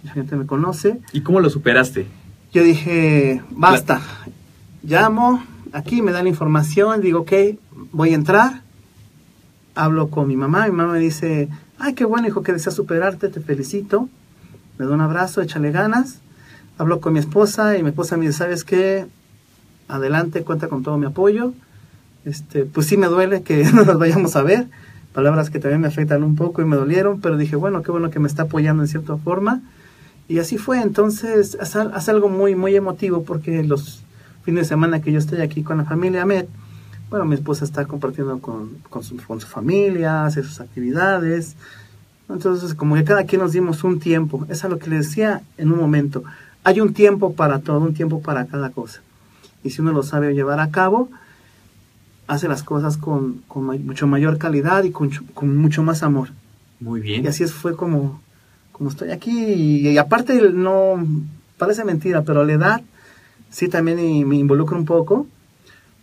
la 0.03 0.11
gente 0.11 0.35
me 0.35 0.45
conoce. 0.45 0.99
¿Y 1.13 1.21
cómo 1.21 1.39
lo 1.39 1.49
superaste? 1.49 2.05
Yo 2.51 2.63
dije, 2.63 3.41
basta, 3.51 4.01
llamo, 4.83 5.43
aquí 5.71 6.01
me 6.01 6.11
dan 6.11 6.25
la 6.25 6.29
información, 6.29 7.01
digo, 7.01 7.21
ok, 7.21 7.31
voy 7.91 8.11
a 8.11 8.15
entrar, 8.15 8.61
hablo 9.75 10.09
con 10.09 10.27
mi 10.27 10.35
mamá, 10.35 10.67
mi 10.67 10.71
mamá 10.73 10.93
me 10.93 10.99
dice, 10.99 11.49
ay, 11.83 11.95
qué 11.95 12.05
bueno, 12.05 12.29
hijo, 12.29 12.43
que 12.43 12.53
deseas 12.53 12.75
superarte, 12.75 13.27
te 13.27 13.41
felicito, 13.41 14.07
me 14.77 14.85
da 14.85 14.93
un 14.93 15.01
abrazo, 15.01 15.41
échale 15.41 15.69
ganas, 15.69 16.19
hablo 16.77 17.01
con 17.01 17.11
mi 17.11 17.19
esposa 17.19 17.77
y 17.77 17.83
mi 17.83 17.89
esposa 17.89 18.15
me 18.15 18.25
dice, 18.25 18.37
¿sabes 18.37 18.63
qué? 18.63 19.05
Adelante, 19.89 20.43
cuenta 20.43 20.69
con 20.69 20.81
todo 20.81 20.97
mi 20.97 21.07
apoyo, 21.07 21.53
este, 22.23 22.63
pues 22.63 22.87
sí 22.87 22.95
me 22.95 23.07
duele 23.07 23.41
que 23.43 23.65
no 23.73 23.83
nos 23.83 23.99
vayamos 23.99 24.37
a 24.37 24.43
ver, 24.43 24.67
palabras 25.11 25.49
que 25.49 25.59
también 25.59 25.81
me 25.81 25.89
afectan 25.89 26.23
un 26.23 26.37
poco 26.37 26.61
y 26.61 26.65
me 26.65 26.77
dolieron, 26.77 27.19
pero 27.19 27.35
dije, 27.35 27.57
bueno, 27.57 27.83
qué 27.83 27.91
bueno 27.91 28.09
que 28.09 28.19
me 28.19 28.29
está 28.29 28.43
apoyando 28.43 28.81
en 28.83 28.87
cierta 28.87 29.17
forma, 29.17 29.61
y 30.29 30.39
así 30.39 30.57
fue, 30.57 30.81
entonces 30.81 31.57
hace, 31.59 31.79
hace 31.79 32.11
algo 32.11 32.29
muy, 32.29 32.55
muy 32.55 32.77
emotivo 32.77 33.23
porque 33.23 33.61
los 33.61 34.03
fines 34.45 34.63
de 34.63 34.69
semana 34.69 35.01
que 35.01 35.11
yo 35.11 35.19
estoy 35.19 35.41
aquí 35.41 35.63
con 35.63 35.79
la 35.79 35.83
familia 35.83 36.25
Met, 36.25 36.47
bueno, 37.13 37.25
mi 37.27 37.35
esposa 37.35 37.63
está 37.63 37.85
compartiendo 37.85 38.39
con, 38.39 38.69
con, 38.89 39.03
su, 39.03 39.15
con 39.17 39.39
su 39.39 39.45
familia, 39.45 40.25
hace 40.25 40.41
sus 40.41 40.59
actividades. 40.59 41.55
Entonces, 42.27 42.73
como 42.73 42.95
que 42.95 43.03
cada 43.03 43.25
quien 43.25 43.39
nos 43.39 43.51
dimos 43.51 43.83
un 43.83 43.99
tiempo, 43.99 44.47
es 44.49 44.63
a 44.65 44.67
lo 44.67 44.79
que 44.79 44.89
le 44.89 44.97
decía 44.97 45.43
en 45.59 45.71
un 45.71 45.77
momento. 45.77 46.23
Hay 46.63 46.81
un 46.81 46.91
tiempo 46.95 47.35
para 47.35 47.59
todo, 47.59 47.81
un 47.81 47.93
tiempo 47.93 48.23
para 48.23 48.47
cada 48.47 48.71
cosa. 48.71 49.01
Y 49.63 49.69
si 49.69 49.81
uno 49.83 49.91
lo 49.91 50.01
sabe 50.01 50.33
llevar 50.33 50.59
a 50.59 50.71
cabo, 50.71 51.07
hace 52.25 52.47
las 52.47 52.63
cosas 52.63 52.97
con, 52.97 53.43
con 53.47 53.63
may- 53.63 53.77
mucho 53.77 54.07
mayor 54.07 54.39
calidad 54.39 54.83
y 54.83 54.89
con, 54.89 55.11
con 55.35 55.55
mucho 55.55 55.83
más 55.83 56.01
amor. 56.01 56.29
Muy 56.79 56.99
bien. 56.99 57.23
Y 57.23 57.27
así 57.27 57.43
es, 57.43 57.53
fue 57.53 57.75
como, 57.75 58.21
como 58.71 58.89
estoy 58.89 59.11
aquí. 59.11 59.37
Y, 59.53 59.89
y 59.89 59.97
aparte, 59.99 60.49
no 60.51 61.05
parece 61.59 61.85
mentira, 61.85 62.23
pero 62.23 62.43
la 62.43 62.53
edad 62.53 62.81
sí 63.51 63.67
también 63.67 64.27
me 64.27 64.35
involucra 64.35 64.75
un 64.75 64.85
poco. 64.85 65.27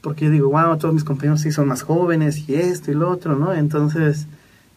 Porque 0.00 0.26
yo 0.26 0.30
digo, 0.30 0.50
wow, 0.50 0.76
todos 0.78 0.94
mis 0.94 1.04
compañeros 1.04 1.42
sí 1.42 1.52
son 1.52 1.68
más 1.68 1.82
jóvenes 1.82 2.48
y 2.48 2.54
esto 2.54 2.90
y 2.90 2.94
lo 2.94 3.10
otro, 3.10 3.36
¿no? 3.36 3.52
Entonces 3.52 4.26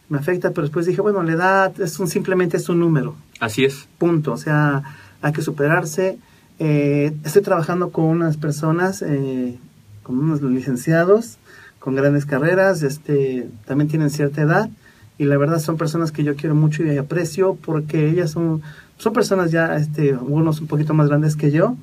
me 0.08 0.18
afecta, 0.18 0.50
pero 0.50 0.62
después 0.62 0.86
dije, 0.86 1.00
bueno, 1.00 1.22
la 1.22 1.32
edad 1.32 1.80
es 1.80 1.98
un, 1.98 2.08
simplemente 2.08 2.56
es 2.58 2.68
un 2.68 2.78
número, 2.78 3.14
Así 3.40 3.64
es. 3.64 3.88
punto. 3.98 4.32
O 4.32 4.36
sea, 4.36 4.82
hay 5.22 5.32
que 5.32 5.40
superarse. 5.42 6.18
Eh, 6.58 7.14
estoy 7.24 7.42
trabajando 7.42 7.90
con 7.90 8.04
unas 8.04 8.36
personas, 8.36 9.02
eh, 9.02 9.58
con 10.02 10.18
unos 10.18 10.42
licenciados, 10.42 11.38
con 11.78 11.94
grandes 11.94 12.26
carreras, 12.26 12.82
este, 12.82 13.48
también 13.66 13.88
tienen 13.88 14.10
cierta 14.10 14.42
edad 14.42 14.70
y 15.18 15.24
la 15.24 15.36
verdad 15.36 15.58
son 15.58 15.76
personas 15.76 16.12
que 16.12 16.24
yo 16.24 16.34
quiero 16.36 16.54
mucho 16.54 16.82
y 16.82 16.96
aprecio 16.96 17.56
porque 17.64 18.08
ellas 18.08 18.30
son, 18.30 18.62
son 18.98 19.12
personas 19.12 19.50
ya, 19.50 19.76
este, 19.76 20.14
unos 20.14 20.60
un 20.60 20.66
poquito 20.66 20.94
más 20.94 21.08
grandes 21.08 21.36
que 21.36 21.50
yo, 21.50 21.76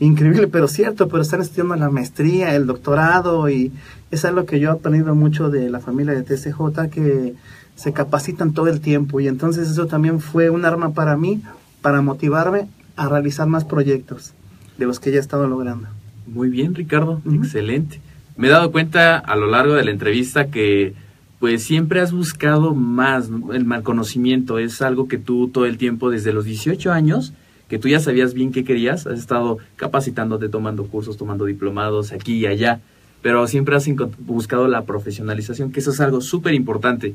increíble 0.00 0.48
pero 0.48 0.68
cierto, 0.68 1.08
pero 1.08 1.22
están 1.22 1.40
estudiando 1.40 1.76
la 1.76 1.90
maestría, 1.90 2.54
el 2.54 2.66
doctorado 2.66 3.48
y 3.48 3.72
es 4.10 4.24
algo 4.24 4.46
que 4.46 4.60
yo 4.60 4.70
he 4.70 4.72
aprendido 4.72 5.14
mucho 5.14 5.50
de 5.50 5.70
la 5.70 5.80
familia 5.80 6.14
de 6.14 6.22
TCJ 6.22 6.88
que 6.90 7.34
se 7.74 7.92
capacitan 7.92 8.52
todo 8.52 8.68
el 8.68 8.80
tiempo 8.80 9.20
y 9.20 9.28
entonces 9.28 9.68
eso 9.70 9.86
también 9.86 10.20
fue 10.20 10.50
un 10.50 10.64
arma 10.64 10.92
para 10.92 11.16
mí 11.16 11.42
para 11.80 12.02
motivarme 12.02 12.68
a 12.96 13.08
realizar 13.08 13.46
más 13.46 13.64
proyectos 13.64 14.34
de 14.78 14.86
los 14.86 15.00
que 15.00 15.10
ya 15.10 15.18
he 15.18 15.20
estado 15.20 15.46
logrando. 15.46 15.88
Muy 16.26 16.48
bien, 16.48 16.74
Ricardo. 16.74 17.22
Excelente. 17.32 18.00
Me 18.36 18.48
he 18.48 18.50
dado 18.50 18.70
cuenta 18.70 19.18
a 19.18 19.36
lo 19.36 19.46
largo 19.46 19.74
de 19.74 19.84
la 19.84 19.90
entrevista 19.90 20.48
que 20.48 20.94
pues 21.38 21.62
siempre 21.62 22.00
has 22.00 22.12
buscado 22.12 22.74
más, 22.74 23.30
el 23.52 23.64
mal 23.64 23.82
conocimiento 23.82 24.58
es 24.58 24.82
algo 24.82 25.06
que 25.06 25.18
tú 25.18 25.48
todo 25.48 25.66
el 25.66 25.78
tiempo 25.78 26.10
desde 26.10 26.32
los 26.32 26.44
18 26.44 26.92
años 26.92 27.32
que 27.68 27.78
tú 27.78 27.88
ya 27.88 28.00
sabías 28.00 28.34
bien 28.34 28.50
qué 28.50 28.64
querías, 28.64 29.06
has 29.06 29.18
estado 29.18 29.58
capacitándote, 29.76 30.48
tomando 30.48 30.86
cursos, 30.86 31.16
tomando 31.16 31.44
diplomados 31.44 32.12
aquí 32.12 32.38
y 32.38 32.46
allá, 32.46 32.80
pero 33.22 33.46
siempre 33.46 33.76
has 33.76 33.86
buscado 34.18 34.68
la 34.68 34.82
profesionalización, 34.82 35.70
que 35.70 35.80
eso 35.80 35.90
es 35.90 36.00
algo 36.00 36.20
súper 36.20 36.54
importante. 36.54 37.14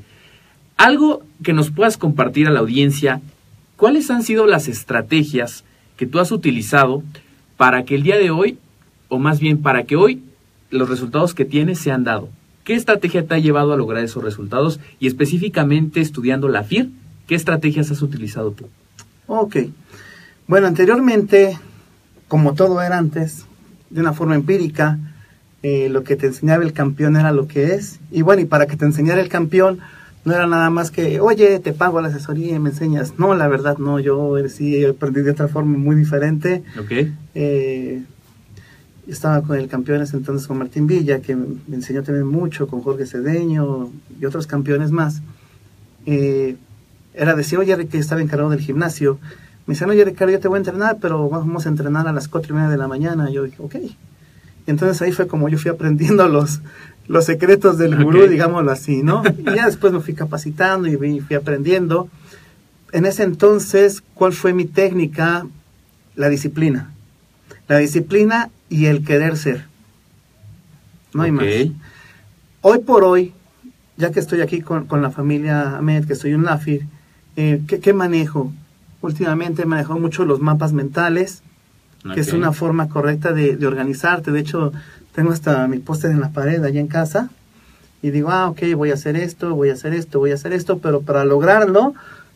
Algo 0.77 1.23
que 1.43 1.53
nos 1.53 1.71
puedas 1.71 1.97
compartir 1.97 2.47
a 2.47 2.51
la 2.51 2.59
audiencia, 2.59 3.21
¿cuáles 3.77 4.11
han 4.11 4.23
sido 4.23 4.45
las 4.45 4.67
estrategias 4.67 5.63
que 5.97 6.05
tú 6.05 6.19
has 6.19 6.31
utilizado 6.31 7.03
para 7.57 7.83
que 7.83 7.95
el 7.95 8.03
día 8.03 8.17
de 8.17 8.31
hoy, 8.31 8.57
o 9.09 9.19
más 9.19 9.39
bien 9.39 9.61
para 9.61 9.83
que 9.83 9.95
hoy 9.95 10.21
los 10.69 10.89
resultados 10.89 11.33
que 11.33 11.45
tienes 11.45 11.79
se 11.79 11.91
han 11.91 12.03
dado? 12.03 12.29
¿Qué 12.63 12.75
estrategia 12.75 13.25
te 13.25 13.35
ha 13.35 13.39
llevado 13.39 13.73
a 13.73 13.77
lograr 13.77 14.03
esos 14.03 14.23
resultados? 14.23 14.79
Y 14.99 15.07
específicamente 15.07 15.99
estudiando 15.99 16.47
la 16.47 16.63
FIR, 16.63 16.89
¿qué 17.27 17.35
estrategias 17.35 17.91
has 17.91 18.01
utilizado 18.01 18.51
tú? 18.51 18.69
Ok. 19.27 19.57
Bueno, 20.47 20.67
anteriormente, 20.67 21.57
como 22.27 22.53
todo 22.53 22.81
era 22.81 22.97
antes, 22.97 23.45
de 23.89 24.01
una 24.01 24.13
forma 24.13 24.35
empírica, 24.35 24.99
eh, 25.61 25.87
lo 25.89 26.03
que 26.03 26.15
te 26.15 26.27
enseñaba 26.27 26.63
el 26.63 26.73
campeón 26.73 27.15
era 27.15 27.31
lo 27.31 27.47
que 27.47 27.75
es. 27.75 27.99
Y 28.11 28.21
bueno, 28.21 28.41
y 28.41 28.45
para 28.45 28.65
que 28.65 28.75
te 28.75 28.85
enseñara 28.85 29.21
el 29.21 29.29
campeón, 29.29 29.79
no 30.25 30.33
era 30.33 30.47
nada 30.47 30.69
más 30.69 30.91
que, 30.91 31.19
oye, 31.19 31.59
te 31.59 31.73
pago 31.73 32.01
la 32.01 32.07
asesoría 32.07 32.55
y 32.55 32.59
me 32.59 32.69
enseñas. 32.69 33.13
No, 33.17 33.33
la 33.35 33.47
verdad, 33.47 33.77
no, 33.77 33.99
yo 33.99 34.37
eh, 34.37 34.49
sí 34.49 34.85
aprendí 34.85 35.21
de 35.21 35.31
otra 35.31 35.47
forma 35.47 35.77
muy 35.77 35.95
diferente. 35.95 36.63
¿Ok? 36.79 36.91
Eh, 37.35 38.03
estaba 39.07 39.41
con 39.41 39.57
el 39.57 39.67
campeón 39.67 40.01
ese 40.01 40.15
entonces 40.15 40.47
con 40.47 40.57
Martín 40.57 40.87
Villa, 40.87 41.19
que 41.19 41.35
me 41.35 41.75
enseñó 41.75 42.03
también 42.03 42.27
mucho, 42.27 42.67
con 42.67 42.81
Jorge 42.81 43.05
Cedeño 43.05 43.91
y 44.19 44.25
otros 44.25 44.47
campeones 44.47 44.91
más. 44.91 45.21
Eh, 46.05 46.55
era 47.13 47.35
decir, 47.35 47.59
oye, 47.59 47.87
que 47.87 47.97
estaba 47.97 48.21
encargado 48.21 48.49
del 48.49 48.61
gimnasio. 48.61 49.19
Me 49.65 49.73
dice, 49.73 49.85
oye, 49.85 50.03
Ricardo, 50.03 50.33
yo 50.33 50.39
te 50.39 50.47
voy 50.47 50.57
a 50.57 50.59
entrenar, 50.59 50.97
pero 50.99 51.29
vamos 51.29 51.65
a 51.65 51.69
entrenar 51.69 52.07
a 52.07 52.11
las 52.11 52.27
cuatro 52.27 52.53
y 52.53 52.57
media 52.57 52.69
de 52.69 52.77
la 52.77 52.87
mañana. 52.87 53.29
yo 53.29 53.43
dije, 53.43 53.57
ok. 53.59 53.75
Y 53.75 54.71
entonces 54.71 55.01
ahí 55.01 55.11
fue 55.11 55.27
como 55.27 55.49
yo 55.49 55.57
fui 55.57 55.71
aprendiendo 55.71 56.27
los, 56.29 56.61
los 57.07 57.25
secretos 57.25 57.77
del 57.77 58.01
gurú, 58.01 58.27
digámoslo 58.27 58.71
así, 58.71 59.03
¿no? 59.03 59.23
Y 59.37 59.43
ya 59.43 59.65
después 59.65 59.93
me 59.93 59.99
fui 59.99 60.13
capacitando 60.13 60.87
y 60.87 61.19
fui 61.21 61.35
aprendiendo. 61.35 62.09
En 62.91 63.05
ese 63.05 63.23
entonces, 63.23 64.03
¿cuál 64.13 64.33
fue 64.33 64.53
mi 64.53 64.65
técnica? 64.65 65.47
La 66.15 66.29
disciplina. 66.29 66.91
La 67.67 67.77
disciplina 67.77 68.49
y 68.69 68.85
el 68.85 69.03
querer 69.03 69.37
ser. 69.37 69.65
No 71.13 71.23
hay 71.23 71.31
más. 71.31 71.45
Hoy 72.61 72.79
por 72.79 73.03
hoy, 73.03 73.33
ya 73.97 74.11
que 74.11 74.19
estoy 74.19 74.41
aquí 74.41 74.61
con, 74.61 74.87
la 75.01 75.11
familia 75.11 75.77
Ahmed, 75.77 76.05
que 76.05 76.15
soy 76.15 76.33
un 76.33 76.43
NAFIR, 76.43 76.85
eh, 77.35 77.61
¿qué, 77.67 77.93
manejo? 77.93 78.53
Últimamente 79.03 79.63
he 79.63 79.65
manejado 79.65 79.99
mucho 79.99 80.23
los 80.23 80.39
mapas 80.39 80.71
mentales, 80.71 81.43
que 82.13 82.21
es 82.21 82.31
una 82.31 82.53
forma 82.53 82.87
correcta 82.87 83.33
de, 83.33 83.57
de, 83.57 83.67
organizarte. 83.67 84.31
De 84.31 84.39
hecho, 84.39 84.71
tengo 85.13 85.31
hasta 85.31 85.67
mi 85.67 85.79
póster 85.79 86.11
en 86.11 86.21
la 86.21 86.29
pared 86.29 86.63
allá 86.63 86.79
en 86.79 86.87
casa 86.87 87.29
y 88.01 88.11
digo, 88.11 88.29
ah, 88.31 88.49
ok, 88.49 88.61
voy 88.77 88.91
a 88.91 88.93
hacer 88.93 89.17
esto, 89.17 89.55
voy 89.55 89.71
a 89.71 89.73
hacer 89.73 89.93
esto, 89.93 90.19
voy 90.19 90.31
a 90.31 90.35
hacer 90.35 90.53
esto, 90.53 90.79
pero 90.79 91.01
para 91.01 91.25
lograrlo 91.25 91.93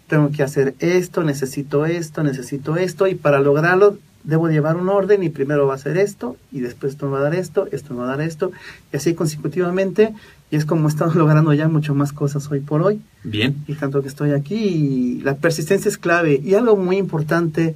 tengo 0.07 0.29
que 0.29 0.43
hacer 0.43 0.75
esto, 0.79 1.24
necesito 1.24 1.86
esto, 1.86 2.21
necesito 2.21 2.75
esto 2.75 3.07
y 3.07 3.15
para 3.15 3.39
lograrlo 3.39 3.97
debo 4.25 4.50
llevar 4.50 4.75
un 4.75 4.89
orden 4.89 5.24
y 5.24 5.29
primero 5.29 5.67
va 5.67 5.75
a 5.75 5.77
ser 5.77 5.97
esto 5.97 6.36
y 6.51 6.59
después 6.59 6.93
esto 6.93 7.05
me 7.05 7.13
va 7.13 7.19
a 7.19 7.24
dar 7.24 7.36
esto, 7.36 7.69
esto 7.71 7.93
me 7.93 8.01
va 8.01 8.07
a 8.07 8.17
dar 8.17 8.21
esto 8.21 8.51
y 8.91 8.97
así 8.97 9.13
consecutivamente 9.13 10.13
y 10.51 10.57
es 10.57 10.65
como 10.65 10.89
estamos 10.89 11.15
logrando 11.21 11.53
ya 11.53 11.69
mucho 11.69 11.95
más 11.95 12.12
cosas 12.12 12.51
hoy 12.51 12.59
por 12.59 12.81
hoy. 12.81 13.01
Bien. 13.27 13.55
Y 13.67 13.74
tanto 13.74 14.01
que 14.01 14.07
estoy 14.07 14.31
aquí 14.31 15.19
la 15.24 15.36
persiste 15.36 15.75
es 15.75 15.98
clave 15.98 16.39
y 16.41 16.53
algo 16.53 16.77
muy 16.77 16.96
importante 16.96 17.75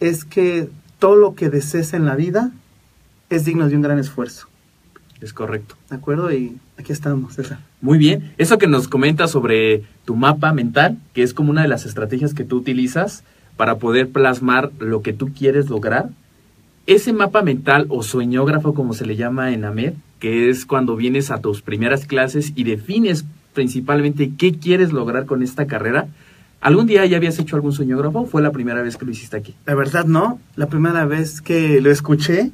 es 0.00 0.24
que 0.24 0.68
todo 0.98 1.14
lo 1.14 1.36
que 1.36 1.48
desees 1.48 1.94
en 1.94 2.04
la 2.04 2.16
vida 2.16 2.50
es 3.30 3.44
digno 3.44 3.68
de 3.68 3.76
un 3.76 3.82
gran 3.82 4.00
esfuerzo. 4.00 4.48
Es 5.20 5.32
correcto. 5.32 5.76
¿De 5.90 5.96
acuerdo? 5.96 6.32
Y 6.32 6.56
aquí 6.76 6.92
estamos, 6.92 7.34
César. 7.34 7.60
Muy 7.80 7.98
bien. 7.98 8.32
Eso 8.36 8.58
que 8.58 8.66
nos 8.66 8.88
comentas 8.88 9.30
sobre 9.30 9.84
tu 10.04 10.16
mapa 10.16 10.52
mental, 10.52 10.98
que 11.12 11.22
es 11.22 11.32
como 11.34 11.50
una 11.50 11.62
de 11.62 11.68
las 11.68 11.86
estrategias 11.86 12.34
que 12.34 12.44
tú 12.44 12.56
utilizas 12.56 13.22
para 13.56 13.76
poder 13.78 14.10
plasmar 14.10 14.72
lo 14.80 15.02
que 15.02 15.12
tú 15.12 15.32
quieres 15.32 15.70
lograr. 15.70 16.10
Ese 16.86 17.12
mapa 17.12 17.42
mental 17.42 17.86
o 17.90 18.02
sueñógrafo, 18.02 18.74
como 18.74 18.92
se 18.92 19.06
le 19.06 19.14
llama 19.14 19.52
en 19.52 19.64
AMED, 19.64 19.94
que 20.18 20.50
es 20.50 20.66
cuando 20.66 20.96
vienes 20.96 21.30
a 21.30 21.40
tus 21.40 21.62
primeras 21.62 22.06
clases 22.06 22.52
y 22.56 22.64
defines 22.64 23.24
principalmente 23.54 24.32
qué 24.36 24.58
quieres 24.58 24.92
lograr 24.92 25.24
con 25.26 25.42
esta 25.42 25.66
carrera. 25.66 26.08
¿Algún 26.60 26.86
día 26.86 27.04
ya 27.06 27.16
habías 27.16 27.38
hecho 27.38 27.56
algún 27.56 27.72
sueñógrafo 27.72 28.20
o 28.20 28.26
fue 28.26 28.42
la 28.42 28.50
primera 28.50 28.82
vez 28.82 28.96
que 28.96 29.04
lo 29.04 29.12
hiciste 29.12 29.36
aquí? 29.36 29.54
La 29.66 29.74
verdad 29.74 30.06
no, 30.06 30.40
la 30.56 30.66
primera 30.66 31.04
vez 31.04 31.40
que 31.40 31.80
lo 31.80 31.90
escuché 31.90 32.50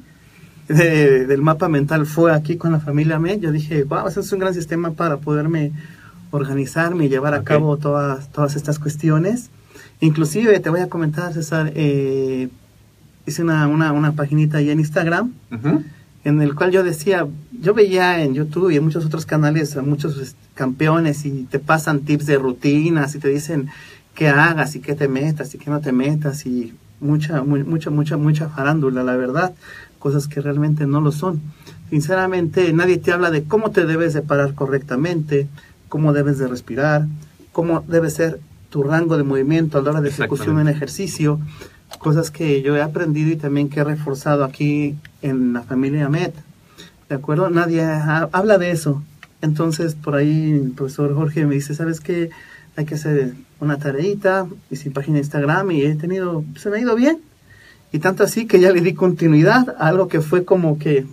del 0.67 1.41
mapa 1.41 1.67
mental 1.67 2.05
fue 2.05 2.33
aquí 2.33 2.57
con 2.57 2.71
la 2.71 2.79
familia 2.79 3.19
Me. 3.19 3.39
Yo 3.39 3.51
dije, 3.51 3.83
wow, 3.83 4.07
ese 4.07 4.21
es 4.21 4.31
un 4.31 4.39
gran 4.39 4.53
sistema 4.53 4.91
para 4.91 5.17
poderme 5.17 5.71
organizarme 6.31 7.05
y 7.05 7.09
llevar 7.09 7.33
a 7.33 7.43
cabo 7.43 7.77
todas, 7.77 8.31
todas 8.31 8.55
estas 8.55 8.79
cuestiones. 8.79 9.49
Inclusive 9.99 10.59
te 10.59 10.69
voy 10.69 10.79
a 10.79 10.89
comentar, 10.89 11.33
César, 11.33 11.71
eh, 11.75 12.49
hice 13.25 13.43
una, 13.43 13.67
una, 13.67 13.91
una, 13.91 14.13
paginita 14.13 14.57
ahí 14.57 14.69
en 14.69 14.79
Instagram, 14.79 15.33
en 16.23 16.41
el 16.41 16.55
cual 16.55 16.71
yo 16.71 16.83
decía, 16.83 17.27
yo 17.59 17.73
veía 17.73 18.23
en 18.23 18.33
YouTube 18.33 18.71
y 18.71 18.77
en 18.77 18.83
muchos 18.83 19.05
otros 19.05 19.25
canales 19.25 19.75
a 19.77 19.81
muchos 19.81 20.35
campeones 20.53 21.25
y 21.25 21.43
te 21.49 21.59
pasan 21.59 22.01
tips 22.01 22.25
de 22.25 22.37
rutinas 22.37 23.15
y 23.15 23.19
te 23.19 23.29
dicen 23.29 23.69
qué 24.13 24.27
hagas 24.27 24.75
y 24.75 24.81
qué 24.81 24.95
te 24.95 25.07
metas 25.07 25.53
y 25.55 25.57
qué 25.57 25.69
no 25.69 25.79
te 25.81 25.91
metas 25.91 26.45
y 26.45 26.73
mucha, 26.99 27.41
mucha, 27.43 27.89
mucha, 27.89 28.17
mucha 28.17 28.49
farándula, 28.49 29.03
la 29.03 29.15
verdad 29.15 29.53
cosas 30.01 30.27
que 30.27 30.41
realmente 30.41 30.85
no 30.85 30.99
lo 30.99 31.13
son. 31.13 31.39
Sinceramente, 31.89 32.73
nadie 32.73 32.97
te 32.97 33.13
habla 33.13 33.31
de 33.31 33.43
cómo 33.43 33.71
te 33.71 33.85
debes 33.85 34.13
de 34.13 34.21
parar 34.21 34.53
correctamente, 34.55 35.47
cómo 35.87 36.11
debes 36.11 36.39
de 36.39 36.47
respirar, 36.47 37.05
cómo 37.53 37.85
debe 37.87 38.09
ser 38.09 38.39
tu 38.69 38.83
rango 38.83 39.15
de 39.15 39.23
movimiento 39.23 39.77
a 39.77 39.81
la 39.81 39.91
hora 39.91 40.01
de 40.01 40.09
ejecución 40.09 40.59
en 40.59 40.67
ejercicio, 40.67 41.39
cosas 41.97 42.31
que 42.31 42.61
yo 42.61 42.75
he 42.75 42.81
aprendido 42.81 43.31
y 43.31 43.35
también 43.35 43.69
que 43.69 43.79
he 43.79 43.83
reforzado 43.83 44.43
aquí 44.43 44.95
en 45.21 45.53
la 45.53 45.63
familia 45.63 46.09
Met. 46.09 46.33
¿De 47.09 47.15
acuerdo? 47.15 47.49
Nadie 47.49 47.83
habla 47.83 48.57
de 48.57 48.71
eso. 48.71 49.03
Entonces, 49.41 49.95
por 49.95 50.15
ahí 50.15 50.51
el 50.51 50.71
profesor 50.71 51.13
Jorge 51.13 51.45
me 51.45 51.55
dice, 51.55 51.75
¿sabes 51.75 51.99
qué? 51.99 52.29
Hay 52.75 52.85
que 52.85 52.95
hacer 52.95 53.33
una 53.59 53.77
tareita, 53.77 54.47
y 54.69 54.75
sin 54.75 54.93
página 54.93 55.15
de 55.15 55.21
Instagram 55.21 55.71
y 55.71 55.83
he 55.83 55.95
tenido, 55.95 56.43
se 56.55 56.69
me 56.69 56.77
ha 56.77 56.81
ido 56.81 56.95
bien 56.95 57.19
y 57.91 57.99
tanto 57.99 58.23
así 58.23 58.47
que 58.47 58.59
ya 58.59 58.71
le 58.71 58.81
di 58.81 58.93
continuidad 58.93 59.75
a 59.77 59.87
algo 59.87 60.07
que 60.07 60.21
fue 60.21 60.45
como 60.45 60.79
que... 60.79 61.05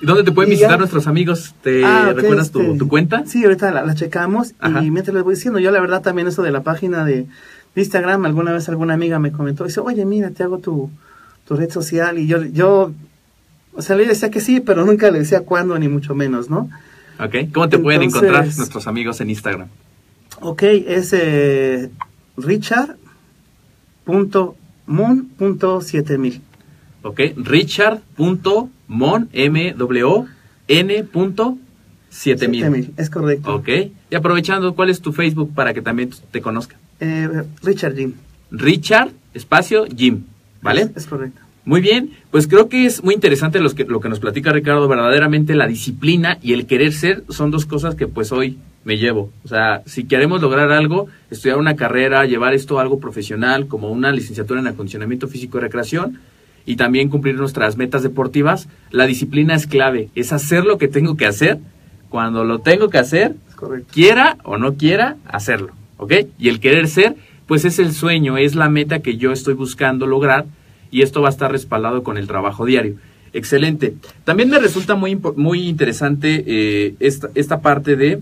¿Y 0.00 0.06
dónde 0.06 0.24
te 0.24 0.32
pueden 0.32 0.50
visitar 0.50 0.78
nuestros 0.78 1.06
amigos? 1.06 1.54
¿Te 1.62 1.84
ah, 1.84 2.12
recuerdas 2.14 2.46
este, 2.46 2.78
tu, 2.78 2.88
cuenta? 2.88 3.24
Sí, 3.26 3.44
ahorita 3.44 3.70
la, 3.70 3.94
checamos 3.94 4.54
y 4.82 4.90
mientras 4.90 5.14
les 5.14 5.22
voy 5.22 5.34
diciendo, 5.34 5.60
yo 5.60 5.70
la 5.70 5.80
verdad 5.80 6.02
también 6.02 6.26
eso 6.26 6.42
de 6.42 6.50
la 6.50 6.62
página 6.62 7.04
de, 7.04 7.26
Instagram, 7.76 8.24
alguna 8.24 8.52
vez 8.52 8.68
alguna 8.68 8.94
amiga 8.94 9.18
me 9.18 9.32
comentó, 9.32 9.64
dice, 9.64 9.80
oye, 9.80 10.04
mira, 10.04 10.30
te 10.30 10.42
hago 10.42 10.58
tu, 10.58 10.90
tu 11.46 11.56
red 11.56 11.70
social 11.70 12.18
y 12.18 12.26
yo, 12.26 12.44
yo, 12.44 12.92
o 13.72 13.82
sea, 13.82 13.96
le 13.96 14.06
decía 14.06 14.30
que 14.30 14.40
sí, 14.40 14.60
pero 14.60 14.84
nunca 14.84 15.10
le 15.10 15.18
decía 15.20 15.40
cuándo 15.40 15.78
ni 15.78 15.88
mucho 15.88 16.14
menos, 16.14 16.48
¿no? 16.50 16.70
Ok, 17.18 17.34
¿cómo 17.52 17.68
te 17.68 17.78
pueden 17.78 18.02
encontrar 18.02 18.44
nuestros 18.56 18.86
amigos 18.86 19.20
en 19.20 19.30
Instagram? 19.30 19.68
Ok, 20.40 20.62
es 20.62 21.12
eh, 21.12 21.90
mon.7000. 24.86 26.40
Ok, 27.02 27.20
richard.mon, 27.36 29.28
m 29.32 29.74
w 29.76 30.24
n 30.68 31.04
Es 32.96 33.10
correcto. 33.10 33.54
Ok, 33.54 33.68
y 34.10 34.14
aprovechando, 34.14 34.74
¿cuál 34.74 34.90
es 34.90 35.00
tu 35.00 35.12
Facebook 35.12 35.52
para 35.54 35.74
que 35.74 35.82
también 35.82 36.10
te 36.30 36.40
conozcan? 36.40 36.78
Eh, 37.04 37.42
Richard 37.62 37.94
Jim. 37.94 38.14
Richard, 38.50 39.10
espacio, 39.34 39.84
Jim, 39.94 40.24
¿vale? 40.62 40.88
Es, 40.96 41.06
correcto. 41.06 41.40
Muy 41.66 41.80
bien, 41.80 42.12
pues 42.30 42.46
creo 42.46 42.68
que 42.68 42.86
es 42.86 43.04
muy 43.04 43.14
interesante 43.14 43.60
lo 43.60 43.70
que, 43.74 43.84
lo 43.84 44.00
que 44.00 44.08
nos 44.08 44.20
platica 44.20 44.52
Ricardo, 44.52 44.88
verdaderamente 44.88 45.54
la 45.54 45.66
disciplina 45.66 46.38
y 46.40 46.54
el 46.54 46.66
querer 46.66 46.92
ser 46.92 47.24
son 47.28 47.50
dos 47.50 47.66
cosas 47.66 47.94
que 47.94 48.06
pues 48.06 48.32
hoy 48.32 48.58
me 48.84 48.96
llevo. 48.96 49.30
O 49.44 49.48
sea, 49.48 49.82
si 49.86 50.04
queremos 50.04 50.40
lograr 50.40 50.72
algo, 50.72 51.08
estudiar 51.30 51.58
una 51.58 51.76
carrera, 51.76 52.24
llevar 52.24 52.54
esto 52.54 52.78
a 52.78 52.82
algo 52.82 53.00
profesional, 53.00 53.66
como 53.66 53.90
una 53.90 54.10
licenciatura 54.10 54.60
en 54.60 54.66
acondicionamiento 54.66 55.28
físico 55.28 55.58
y 55.58 55.62
recreación, 55.62 56.20
y 56.66 56.76
también 56.76 57.10
cumplir 57.10 57.34
nuestras 57.34 57.76
metas 57.76 58.02
deportivas, 58.02 58.68
la 58.90 59.06
disciplina 59.06 59.54
es 59.54 59.66
clave, 59.66 60.08
es 60.14 60.32
hacer 60.32 60.64
lo 60.64 60.78
que 60.78 60.88
tengo 60.88 61.16
que 61.16 61.26
hacer 61.26 61.58
cuando 62.08 62.44
lo 62.44 62.60
tengo 62.60 62.88
que 62.88 62.98
hacer, 62.98 63.36
quiera 63.92 64.38
o 64.44 64.56
no 64.56 64.74
quiera 64.74 65.16
hacerlo, 65.26 65.72
¿ok? 65.98 66.12
Y 66.38 66.48
el 66.48 66.60
querer 66.60 66.88
ser, 66.88 67.16
pues 67.46 67.64
es 67.64 67.78
el 67.78 67.92
sueño, 67.92 68.36
es 68.36 68.54
la 68.54 68.68
meta 68.68 69.00
que 69.00 69.16
yo 69.16 69.32
estoy 69.32 69.54
buscando 69.54 70.06
lograr 70.06 70.46
y 70.90 71.02
esto 71.02 71.22
va 71.22 71.28
a 71.28 71.32
estar 71.32 71.50
respaldado 71.50 72.02
con 72.02 72.16
el 72.16 72.26
trabajo 72.26 72.64
diario. 72.64 72.96
Excelente. 73.32 73.94
También 74.24 74.48
me 74.48 74.60
resulta 74.60 74.94
muy, 74.94 75.18
muy 75.36 75.68
interesante 75.68 76.44
eh, 76.46 76.94
esta, 77.00 77.30
esta 77.34 77.60
parte 77.60 77.96
de 77.96 78.20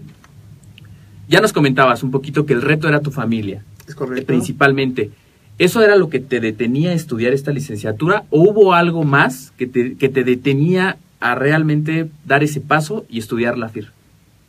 ya 1.28 1.40
nos 1.40 1.52
comentabas 1.52 2.02
un 2.02 2.10
poquito 2.10 2.46
que 2.46 2.54
el 2.54 2.62
reto 2.62 2.88
era 2.88 3.00
tu 3.00 3.10
familia. 3.10 3.62
Es 3.86 3.94
correcto. 3.94 4.26
Principalmente. 4.26 5.10
¿Eso 5.58 5.82
era 5.82 5.96
lo 5.96 6.08
que 6.08 6.18
te 6.18 6.40
detenía 6.40 6.90
a 6.90 6.94
estudiar 6.94 7.32
esta 7.32 7.52
licenciatura 7.52 8.24
o 8.30 8.40
hubo 8.40 8.72
algo 8.72 9.04
más 9.04 9.52
que 9.56 9.66
te, 9.66 9.96
que 9.96 10.08
te 10.08 10.24
detenía 10.24 10.96
a 11.20 11.34
realmente 11.34 12.08
dar 12.24 12.42
ese 12.42 12.60
paso 12.60 13.04
y 13.08 13.18
estudiar 13.18 13.58
la 13.58 13.68
FIR? 13.68 13.92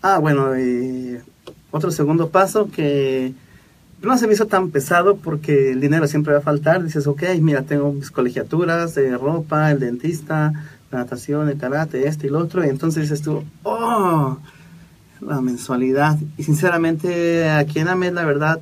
Ah, 0.01 0.17
bueno, 0.19 0.55
otro 1.73 1.89
segundo 1.89 2.29
paso 2.29 2.69
que 2.69 3.33
no 4.03 4.15
se 4.17 4.27
me 4.27 4.33
hizo 4.33 4.45
tan 4.45 4.69
pesado 4.69 5.17
porque 5.17 5.71
el 5.71 5.81
dinero 5.81 6.07
siempre 6.07 6.33
va 6.33 6.39
a 6.39 6.43
faltar. 6.43 6.83
Dices, 6.83 7.07
ok, 7.07 7.23
mira, 7.41 7.63
tengo 7.63 7.91
mis 7.91 8.11
colegiaturas 8.11 8.93
de 8.93 9.17
ropa, 9.17 9.71
el 9.71 9.79
dentista, 9.79 10.53
la 10.91 10.99
natación, 10.99 11.49
el 11.49 11.57
karate, 11.57 12.07
este 12.07 12.27
y 12.27 12.29
lo 12.29 12.39
otro. 12.39 12.63
Y 12.63 12.69
entonces 12.69 13.03
dices 13.03 13.23
tú, 13.23 13.43
oh, 13.63 14.37
la 15.19 15.41
mensualidad. 15.41 16.19
Y 16.37 16.43
sinceramente, 16.43 17.49
aquí 17.49 17.79
en 17.79 17.87
AMED, 17.87 18.13
la 18.13 18.25
verdad, 18.25 18.61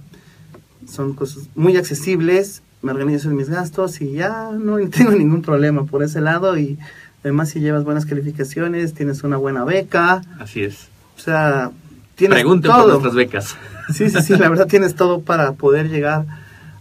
son 0.88 1.13
cosas 1.13 1.50
muy 1.54 1.76
accesibles. 1.76 2.63
Me 2.82 2.93
organizo 2.93 3.30
en 3.30 3.36
mis 3.36 3.50
gastos 3.50 4.00
y 4.00 4.13
ya 4.13 4.52
no 4.52 4.78
tengo 4.89 5.12
ningún 5.12 5.41
problema 5.41 5.84
por 5.84 6.02
ese 6.02 6.21
lado. 6.21 6.58
Y 6.58 6.80
además, 7.26 7.50
si 7.50 7.60
llevas 7.60 7.84
buenas 7.84 8.06
calificaciones, 8.06 8.93
tienes 8.93 9.26
una 9.26 9.36
buena 9.36 9.65
beca. 9.65 10.21
Así 10.39 10.63
es. 10.63 10.88
O 11.17 11.19
sea, 11.19 11.71
tienes 12.15 12.36
Pregunten 12.36 12.71
por 12.71 12.88
nuestras 12.88 13.15
becas. 13.15 13.58
Sí, 13.91 14.10
sí, 14.10 14.21
sí, 14.21 14.38
la 14.38 14.47
verdad 14.47 14.67
tienes 14.67 14.95
todo 14.95 15.19
para 15.19 15.52
poder 15.54 15.89
llegar 15.89 16.26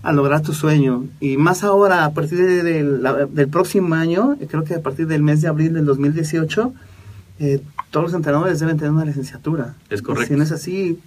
a 0.03 0.13
lograr 0.13 0.43
tu 0.43 0.53
sueño. 0.53 1.07
Y 1.19 1.37
más 1.39 1.65
ahora, 1.65 2.05
a 2.05 2.13
partir 2.13 2.39
del 2.63 3.49
próximo 3.49 3.95
año, 3.97 4.37
creo 4.49 4.63
que 4.63 4.75
a 4.75 4.83
partir 4.83 5.09
del 5.09 5.23
mes 5.23 5.41
de 5.41 5.49
abril 5.49 5.75
del 5.75 5.87
2018, 5.87 6.73
eh, 7.41 7.63
todos 7.91 8.05
los 8.05 8.15
entrenadores 8.15 8.61
deben 8.61 8.77
tener 8.77 8.93
una 8.93 9.05
licenciatura. 9.05 9.75
Es 9.89 10.03
correcto. 10.03 10.29
Si 10.29 10.39
no 10.39 10.45
es 10.45 10.53
así, 10.53 11.01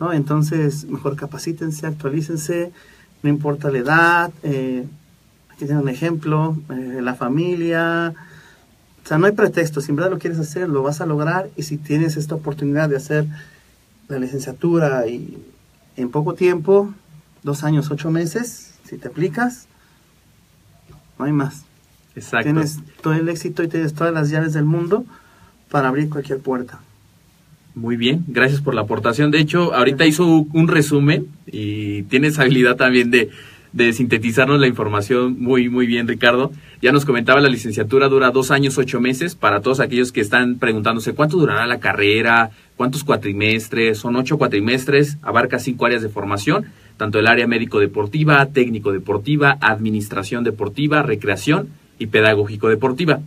¿no? 0.00 0.12
Entonces, 0.12 0.86
mejor 0.86 1.16
capacítense, 1.16 1.86
actualícense, 1.86 2.72
no 3.22 3.30
importa 3.30 3.70
la 3.70 3.78
edad, 3.78 4.30
eh, 4.42 4.84
aquí 5.50 5.64
tiene 5.64 5.80
un 5.80 5.88
ejemplo, 5.88 6.56
eh, 6.70 7.00
la 7.02 7.14
familia, 7.14 8.14
o 9.08 9.10
sea, 9.10 9.16
no 9.16 9.24
hay 9.24 9.32
pretexto, 9.32 9.80
si 9.80 9.90
en 9.90 9.96
verdad 9.96 10.10
lo 10.10 10.18
quieres 10.18 10.38
hacer, 10.38 10.68
lo 10.68 10.82
vas 10.82 11.00
a 11.00 11.06
lograr 11.06 11.48
y 11.56 11.62
si 11.62 11.78
tienes 11.78 12.18
esta 12.18 12.34
oportunidad 12.34 12.90
de 12.90 12.96
hacer 12.96 13.24
la 14.06 14.18
licenciatura 14.18 15.06
y 15.06 15.38
en 15.96 16.10
poco 16.10 16.34
tiempo, 16.34 16.92
dos 17.42 17.64
años, 17.64 17.90
ocho 17.90 18.10
meses, 18.10 18.74
si 18.84 18.98
te 18.98 19.08
aplicas, 19.08 19.66
no 21.18 21.24
hay 21.24 21.32
más. 21.32 21.64
Exacto. 22.16 22.44
Tienes 22.44 22.80
todo 23.00 23.14
el 23.14 23.30
éxito 23.30 23.62
y 23.62 23.68
tienes 23.68 23.94
todas 23.94 24.12
las 24.12 24.28
llaves 24.28 24.52
del 24.52 24.66
mundo 24.66 25.06
para 25.70 25.88
abrir 25.88 26.10
cualquier 26.10 26.40
puerta. 26.40 26.80
Muy 27.74 27.96
bien, 27.96 28.26
gracias 28.28 28.60
por 28.60 28.74
la 28.74 28.82
aportación. 28.82 29.30
De 29.30 29.40
hecho, 29.40 29.72
ahorita 29.72 30.04
hizo 30.04 30.26
un 30.26 30.68
resumen 30.68 31.28
y 31.46 32.02
tienes 32.02 32.38
habilidad 32.38 32.76
también 32.76 33.10
de, 33.10 33.30
de 33.72 33.92
sintetizarnos 33.92 34.60
la 34.60 34.66
información 34.66 35.36
muy, 35.38 35.68
muy 35.68 35.86
bien, 35.86 36.08
Ricardo. 36.08 36.52
Ya 36.80 36.92
nos 36.92 37.04
comentaba, 37.04 37.40
la 37.40 37.48
licenciatura 37.48 38.08
dura 38.08 38.30
dos 38.30 38.50
años, 38.50 38.78
ocho 38.78 39.00
meses. 39.00 39.34
Para 39.34 39.60
todos 39.60 39.80
aquellos 39.80 40.12
que 40.12 40.20
están 40.20 40.58
preguntándose 40.58 41.14
cuánto 41.14 41.36
durará 41.36 41.66
la 41.66 41.80
carrera, 41.80 42.50
cuántos 42.76 43.04
cuatrimestres, 43.04 43.98
son 43.98 44.16
ocho 44.16 44.38
cuatrimestres, 44.38 45.18
abarca 45.22 45.58
cinco 45.58 45.86
áreas 45.86 46.02
de 46.02 46.08
formación, 46.08 46.66
tanto 46.96 47.18
el 47.18 47.26
área 47.26 47.46
médico-deportiva, 47.46 48.46
técnico-deportiva, 48.46 49.58
administración 49.60 50.44
deportiva, 50.44 51.02
recreación 51.02 51.68
y 51.98 52.06
pedagógico-deportiva. 52.06 53.20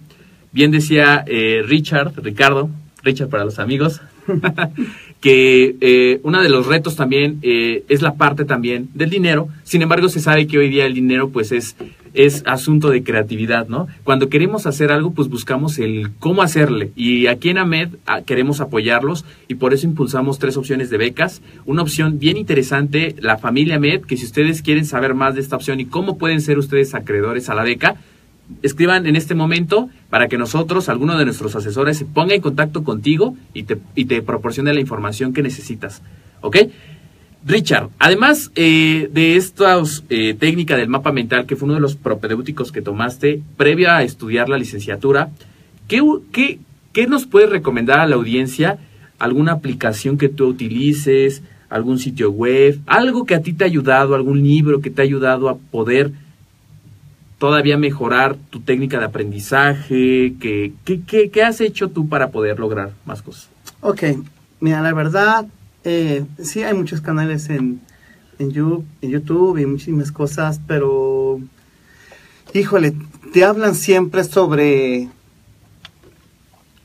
Bien 0.51 0.71
decía 0.71 1.23
eh, 1.27 1.63
Richard, 1.65 2.13
Ricardo, 2.21 2.69
Richard 3.03 3.29
para 3.29 3.45
los 3.45 3.59
amigos, 3.59 4.01
que 5.21 5.75
eh, 5.81 6.19
uno 6.23 6.41
de 6.41 6.49
los 6.49 6.65
retos 6.65 6.95
también 6.95 7.37
eh, 7.43 7.83
es 7.87 8.01
la 8.01 8.15
parte 8.15 8.43
también 8.43 8.89
del 8.95 9.11
dinero. 9.11 9.47
Sin 9.63 9.83
embargo, 9.83 10.09
se 10.09 10.19
sabe 10.19 10.47
que 10.47 10.57
hoy 10.57 10.69
día 10.69 10.87
el 10.87 10.95
dinero 10.95 11.29
pues 11.29 11.51
es, 11.51 11.75
es 12.15 12.41
asunto 12.47 12.89
de 12.89 13.03
creatividad, 13.03 13.67
¿no? 13.67 13.87
Cuando 14.03 14.29
queremos 14.29 14.65
hacer 14.65 14.91
algo, 14.91 15.11
pues 15.11 15.29
buscamos 15.29 15.77
el 15.77 16.09
cómo 16.19 16.41
hacerle. 16.41 16.91
Y 16.95 17.27
aquí 17.27 17.49
en 17.49 17.59
AMED 17.59 17.89
ah, 18.07 18.23
queremos 18.23 18.61
apoyarlos 18.61 19.23
y 19.47 19.55
por 19.55 19.75
eso 19.75 19.85
impulsamos 19.85 20.39
tres 20.39 20.57
opciones 20.57 20.89
de 20.89 20.97
becas. 20.97 21.43
Una 21.67 21.83
opción 21.83 22.17
bien 22.17 22.35
interesante, 22.35 23.15
la 23.19 23.37
familia 23.37 23.75
AMED, 23.75 24.01
que 24.01 24.17
si 24.17 24.25
ustedes 24.25 24.63
quieren 24.63 24.85
saber 24.85 25.13
más 25.13 25.35
de 25.35 25.41
esta 25.41 25.55
opción 25.55 25.79
y 25.79 25.85
cómo 25.85 26.17
pueden 26.17 26.41
ser 26.41 26.57
ustedes 26.57 26.95
acreedores 26.95 27.47
a 27.47 27.53
la 27.53 27.63
beca, 27.63 27.97
escriban 28.61 29.05
en 29.05 29.15
este 29.15 29.35
momento 29.35 29.89
para 30.09 30.27
que 30.27 30.37
nosotros, 30.37 30.89
alguno 30.89 31.17
de 31.17 31.25
nuestros 31.25 31.55
asesores, 31.55 31.97
se 31.97 32.05
ponga 32.05 32.35
en 32.35 32.41
contacto 32.41 32.83
contigo 32.83 33.35
y 33.53 33.63
te, 33.63 33.77
y 33.95 34.05
te 34.05 34.21
proporcione 34.21 34.73
la 34.73 34.79
información 34.79 35.33
que 35.33 35.41
necesitas. 35.41 36.01
¿Ok? 36.41 36.57
Richard, 37.43 37.89
además 37.97 38.51
eh, 38.55 39.09
de 39.11 39.35
esta 39.35 39.81
eh, 40.09 40.35
técnica 40.35 40.77
del 40.77 40.89
mapa 40.89 41.11
mental, 41.11 41.47
que 41.47 41.55
fue 41.55 41.65
uno 41.65 41.75
de 41.75 41.81
los 41.81 41.95
propedéuticos 41.95 42.71
que 42.71 42.83
tomaste 42.83 43.41
previa 43.57 43.97
a 43.97 44.03
estudiar 44.03 44.47
la 44.47 44.57
licenciatura, 44.57 45.31
¿qué, 45.87 46.03
qué, 46.31 46.59
qué 46.93 47.07
nos 47.07 47.25
puedes 47.25 47.49
recomendar 47.49 47.99
a 47.99 48.05
la 48.05 48.15
audiencia? 48.15 48.77
¿Alguna 49.17 49.53
aplicación 49.53 50.19
que 50.19 50.29
tú 50.29 50.47
utilices? 50.47 51.41
¿Algún 51.69 51.97
sitio 51.97 52.31
web? 52.31 52.79
¿Algo 52.85 53.25
que 53.25 53.33
a 53.33 53.41
ti 53.41 53.53
te 53.53 53.63
ha 53.63 53.67
ayudado? 53.67 54.13
¿Algún 54.13 54.43
libro 54.43 54.81
que 54.81 54.91
te 54.91 55.01
ha 55.01 55.05
ayudado 55.05 55.49
a 55.49 55.57
poder 55.57 56.11
todavía 57.41 57.75
mejorar 57.75 58.37
tu 58.51 58.59
técnica 58.59 58.99
de 58.99 59.05
aprendizaje? 59.05 60.35
¿Qué, 60.39 60.73
qué, 60.85 61.31
qué, 61.31 61.43
has 61.43 61.59
hecho 61.59 61.89
tú 61.89 62.07
para 62.07 62.29
poder 62.29 62.59
lograr 62.59 62.91
más 63.03 63.23
cosas? 63.23 63.49
Ok, 63.81 64.03
mira, 64.59 64.79
la 64.83 64.93
verdad, 64.93 65.47
eh, 65.83 66.23
sí 66.39 66.61
hay 66.61 66.75
muchos 66.75 67.01
canales 67.01 67.49
en, 67.49 67.81
en, 68.37 68.51
YouTube, 68.51 68.85
en 69.01 69.09
YouTube 69.09 69.57
y 69.57 69.65
muchísimas 69.65 70.11
cosas, 70.11 70.61
pero, 70.67 71.39
híjole, 72.53 72.93
te 73.33 73.43
hablan 73.43 73.73
siempre 73.73 74.23
sobre 74.23 75.09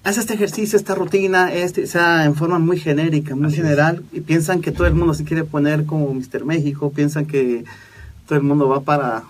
haz 0.05 0.17
este 0.17 0.33
ejercicio, 0.33 0.79
esta 0.79 0.95
rutina, 0.95 1.53
este, 1.53 1.85
o 1.85 1.87
sea, 1.87 2.25
en 2.25 2.35
forma 2.35 2.59
muy 2.59 2.79
genérica, 2.79 3.37
muy 3.37 3.49
Así 3.49 3.57
general, 3.57 4.05
es. 4.11 4.19
y 4.19 4.21
piensan 4.23 4.63
que 4.63 4.73
todo 4.73 4.87
el 4.87 4.95
mundo 4.95 5.13
se 5.13 5.25
quiere 5.25 5.45
poner 5.45 5.85
como 5.85 6.15
Mr. 6.15 6.47
México, 6.47 6.93
piensan 6.93 7.27
que 7.27 7.67
todo 8.27 8.39
el 8.39 8.45
mundo 8.45 8.69
va 8.71 8.81
para 8.81 9.25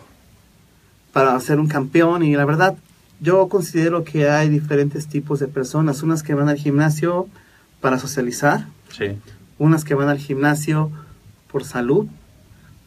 para 1.17 1.41
ser 1.41 1.59
un 1.61 1.67
campeón 1.67 2.23
y 2.23 2.37
la 2.37 2.45
verdad 2.45 2.77
yo 3.21 3.49
considero 3.49 4.05
que 4.05 4.29
hay 4.29 4.51
diferentes 4.51 5.07
tipos 5.07 5.41
de 5.41 5.49
personas, 5.49 6.03
unas 6.03 6.23
que 6.23 6.35
van 6.35 6.51
al 6.51 6.59
gimnasio 6.59 7.27
para 7.81 7.99
socializar, 7.99 8.67
sí. 8.91 9.17
unas 9.59 9.83
que 9.87 9.95
van 9.95 10.11
al 10.11 10.19
gimnasio 10.19 10.91
por 11.51 11.65
salud, 11.65 12.07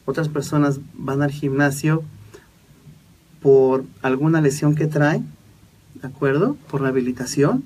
otras 0.05 0.29
personas 0.29 0.79
van 0.93 1.23
al 1.23 1.31
gimnasio 1.31 2.03
por 3.41 3.83
alguna 4.03 4.41
lesión 4.41 4.75
que 4.75 4.85
traen, 4.85 5.25
¿de 5.95 6.07
acuerdo? 6.07 6.55
Por 6.69 6.81
rehabilitación. 6.81 7.63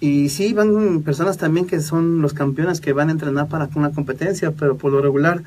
Y 0.00 0.30
sí, 0.30 0.52
van 0.52 1.02
personas 1.02 1.38
también 1.38 1.68
que 1.68 1.78
son 1.78 2.22
los 2.22 2.34
campeones 2.34 2.80
que 2.80 2.92
van 2.92 3.08
a 3.08 3.12
entrenar 3.12 3.46
para 3.46 3.68
una 3.76 3.92
competencia, 3.92 4.50
pero 4.50 4.76
por 4.76 4.90
lo 4.90 5.00
regular 5.00 5.44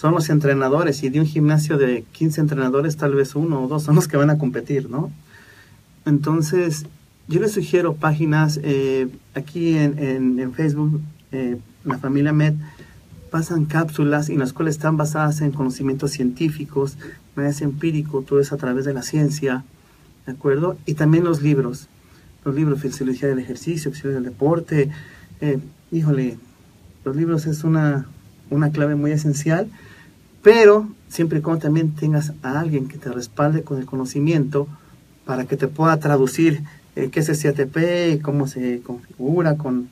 son 0.00 0.14
los 0.14 0.30
entrenadores 0.30 1.02
y 1.02 1.10
de 1.10 1.20
un 1.20 1.26
gimnasio 1.26 1.76
de 1.76 2.04
15 2.12 2.40
entrenadores 2.40 2.96
tal 2.96 3.14
vez 3.14 3.34
uno 3.34 3.64
o 3.64 3.68
dos 3.68 3.82
son 3.82 3.96
los 3.96 4.08
que 4.08 4.16
van 4.16 4.30
a 4.30 4.38
competir, 4.38 4.88
¿no? 4.88 5.10
Entonces, 6.06 6.86
yo 7.28 7.38
les 7.38 7.52
sugiero 7.52 7.96
páginas 7.96 8.58
eh, 8.62 9.08
aquí 9.34 9.76
en, 9.76 9.98
en, 9.98 10.40
en 10.40 10.54
Facebook, 10.54 11.02
eh, 11.32 11.58
la 11.84 11.98
familia 11.98 12.32
Med, 12.32 12.54
pasan 13.30 13.66
cápsulas 13.66 14.30
en 14.30 14.38
las 14.38 14.54
cuales 14.54 14.76
están 14.76 14.96
basadas 14.96 15.42
en 15.42 15.52
conocimientos 15.52 16.12
científicos, 16.12 16.96
es 17.36 17.60
empírico, 17.60 18.22
todo 18.22 18.40
es 18.40 18.52
a 18.52 18.56
través 18.56 18.86
de 18.86 18.94
la 18.94 19.02
ciencia, 19.02 19.64
¿de 20.24 20.32
acuerdo? 20.32 20.78
Y 20.86 20.94
también 20.94 21.24
los 21.24 21.42
libros, 21.42 21.88
los 22.46 22.54
libros, 22.54 22.80
Fisiología 22.80 23.28
del 23.28 23.38
Ejercicio, 23.38 23.90
Fisiología 23.90 24.22
del 24.22 24.32
Deporte, 24.32 24.90
eh, 25.42 25.58
híjole, 25.92 26.38
los 27.04 27.16
libros 27.16 27.44
es 27.46 27.64
una, 27.64 28.06
una 28.48 28.70
clave 28.70 28.94
muy 28.94 29.12
esencial 29.12 29.68
pero 30.42 30.88
siempre 31.08 31.38
y 31.38 31.42
cuando 31.42 31.62
también 31.62 31.94
tengas 31.94 32.32
a 32.42 32.60
alguien 32.60 32.88
que 32.88 32.98
te 32.98 33.10
respalde 33.10 33.62
con 33.62 33.78
el 33.78 33.86
conocimiento 33.86 34.68
para 35.24 35.44
que 35.44 35.56
te 35.56 35.68
pueda 35.68 35.98
traducir 35.98 36.62
eh, 36.96 37.10
qué 37.10 37.20
es 37.20 37.28
el 37.28 37.38
CATP 37.38 38.14
y 38.14 38.18
cómo 38.20 38.46
se 38.46 38.80
configura 38.82 39.56
con 39.56 39.88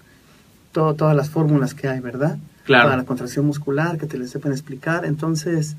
todo, 0.72 0.94
todas 0.94 1.16
las 1.16 1.30
fórmulas 1.30 1.74
que 1.74 1.88
hay, 1.88 2.00
¿verdad? 2.00 2.38
Claro. 2.64 2.84
Para 2.84 2.96
la 2.98 3.04
contracción 3.04 3.46
muscular, 3.46 3.98
que 3.98 4.06
te 4.06 4.18
les 4.18 4.30
sepan 4.30 4.52
explicar. 4.52 5.04
Entonces, 5.04 5.76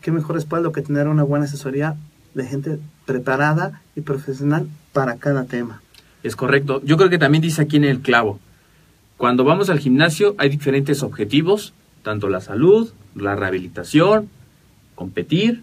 qué 0.00 0.10
mejor 0.10 0.36
respaldo 0.36 0.72
que 0.72 0.82
tener 0.82 1.08
una 1.08 1.22
buena 1.22 1.44
asesoría 1.44 1.96
de 2.34 2.46
gente 2.46 2.78
preparada 3.06 3.82
y 3.94 4.00
profesional 4.00 4.66
para 4.92 5.16
cada 5.16 5.44
tema. 5.44 5.82
Es 6.22 6.36
correcto. 6.36 6.80
Yo 6.84 6.96
creo 6.96 7.10
que 7.10 7.18
también 7.18 7.42
dice 7.42 7.62
aquí 7.62 7.76
en 7.76 7.84
el 7.84 8.00
clavo. 8.00 8.38
Cuando 9.16 9.44
vamos 9.44 9.70
al 9.70 9.78
gimnasio 9.78 10.34
hay 10.38 10.48
diferentes 10.48 11.02
objetivos, 11.02 11.74
tanto 12.02 12.28
la 12.28 12.40
salud, 12.40 12.90
la 13.14 13.36
rehabilitación, 13.36 14.28
competir 14.94 15.62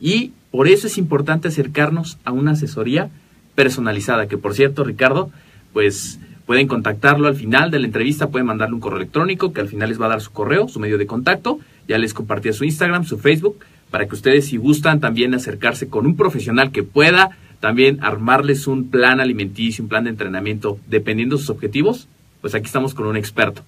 y 0.00 0.32
por 0.50 0.68
eso 0.68 0.86
es 0.86 0.98
importante 0.98 1.48
acercarnos 1.48 2.18
a 2.24 2.32
una 2.32 2.52
asesoría 2.52 3.10
personalizada, 3.54 4.26
que 4.26 4.38
por 4.38 4.54
cierto, 4.54 4.84
Ricardo, 4.84 5.30
pues 5.72 6.20
pueden 6.46 6.68
contactarlo 6.68 7.26
al 7.26 7.36
final 7.36 7.70
de 7.70 7.78
la 7.78 7.86
entrevista, 7.86 8.28
pueden 8.28 8.46
mandarle 8.46 8.74
un 8.74 8.80
correo 8.80 8.98
electrónico, 8.98 9.52
que 9.52 9.60
al 9.60 9.68
final 9.68 9.88
les 9.88 10.00
va 10.00 10.06
a 10.06 10.10
dar 10.10 10.20
su 10.20 10.30
correo, 10.30 10.68
su 10.68 10.78
medio 10.78 10.98
de 10.98 11.06
contacto, 11.06 11.58
ya 11.88 11.98
les 11.98 12.14
compartí 12.14 12.52
su 12.52 12.64
Instagram, 12.64 13.04
su 13.04 13.18
Facebook, 13.18 13.58
para 13.90 14.06
que 14.06 14.14
ustedes 14.14 14.46
si 14.46 14.56
gustan 14.56 15.00
también 15.00 15.34
acercarse 15.34 15.88
con 15.88 16.06
un 16.06 16.16
profesional 16.16 16.72
que 16.72 16.82
pueda 16.82 17.36
también 17.60 17.98
armarles 18.02 18.66
un 18.66 18.90
plan 18.90 19.20
alimenticio, 19.20 19.84
un 19.84 19.88
plan 19.88 20.04
de 20.04 20.10
entrenamiento, 20.10 20.78
dependiendo 20.86 21.36
de 21.36 21.40
sus 21.40 21.50
objetivos, 21.50 22.08
pues 22.40 22.54
aquí 22.54 22.66
estamos 22.66 22.92
con 22.92 23.06
un 23.06 23.16
experto. 23.16 23.62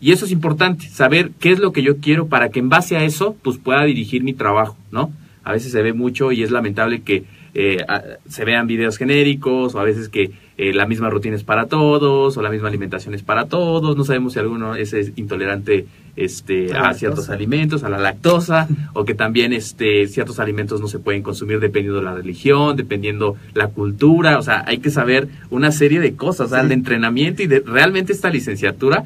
Y 0.00 0.12
eso 0.12 0.24
es 0.26 0.30
importante, 0.30 0.88
saber 0.88 1.30
qué 1.40 1.52
es 1.52 1.58
lo 1.58 1.72
que 1.72 1.82
yo 1.82 1.98
quiero 1.98 2.26
para 2.26 2.50
que 2.50 2.60
en 2.60 2.68
base 2.68 2.96
a 2.96 3.04
eso 3.04 3.36
pues 3.42 3.58
pueda 3.58 3.84
dirigir 3.84 4.22
mi 4.22 4.34
trabajo, 4.34 4.76
¿no? 4.90 5.10
A 5.42 5.52
veces 5.52 5.72
se 5.72 5.82
ve 5.82 5.92
mucho 5.92 6.32
y 6.32 6.42
es 6.42 6.50
lamentable 6.50 7.02
que 7.02 7.24
eh, 7.54 7.78
se 8.28 8.44
vean 8.44 8.66
videos 8.66 8.98
genéricos 8.98 9.74
o 9.74 9.80
a 9.80 9.84
veces 9.84 10.10
que 10.10 10.32
eh, 10.58 10.74
la 10.74 10.84
misma 10.86 11.08
rutina 11.08 11.36
es 11.36 11.44
para 11.44 11.66
todos 11.66 12.36
o 12.36 12.42
la 12.42 12.50
misma 12.50 12.68
alimentación 12.68 13.14
es 13.14 13.22
para 13.22 13.46
todos. 13.46 13.96
No 13.96 14.04
sabemos 14.04 14.34
si 14.34 14.38
alguno 14.38 14.74
es 14.74 14.94
intolerante 15.16 15.86
este, 16.16 16.74
a, 16.74 16.90
a 16.90 16.94
ciertos 16.94 17.30
alimentos, 17.30 17.82
a 17.82 17.88
la 17.88 17.96
lactosa, 17.96 18.68
o 18.92 19.06
que 19.06 19.14
también 19.14 19.54
este, 19.54 20.06
ciertos 20.06 20.38
alimentos 20.38 20.82
no 20.82 20.88
se 20.88 20.98
pueden 20.98 21.22
consumir 21.22 21.60
dependiendo 21.60 22.00
de 22.00 22.04
la 22.04 22.14
religión, 22.14 22.76
dependiendo 22.76 23.36
la 23.54 23.68
cultura. 23.68 24.38
O 24.38 24.42
sea, 24.42 24.64
hay 24.66 24.78
que 24.78 24.90
saber 24.90 25.28
una 25.48 25.72
serie 25.72 26.00
de 26.00 26.14
cosas. 26.14 26.48
O 26.48 26.50
sea, 26.50 26.60
el 26.60 26.72
entrenamiento 26.72 27.42
y 27.42 27.46
de, 27.46 27.60
realmente 27.60 28.12
esta 28.12 28.28
licenciatura 28.28 29.04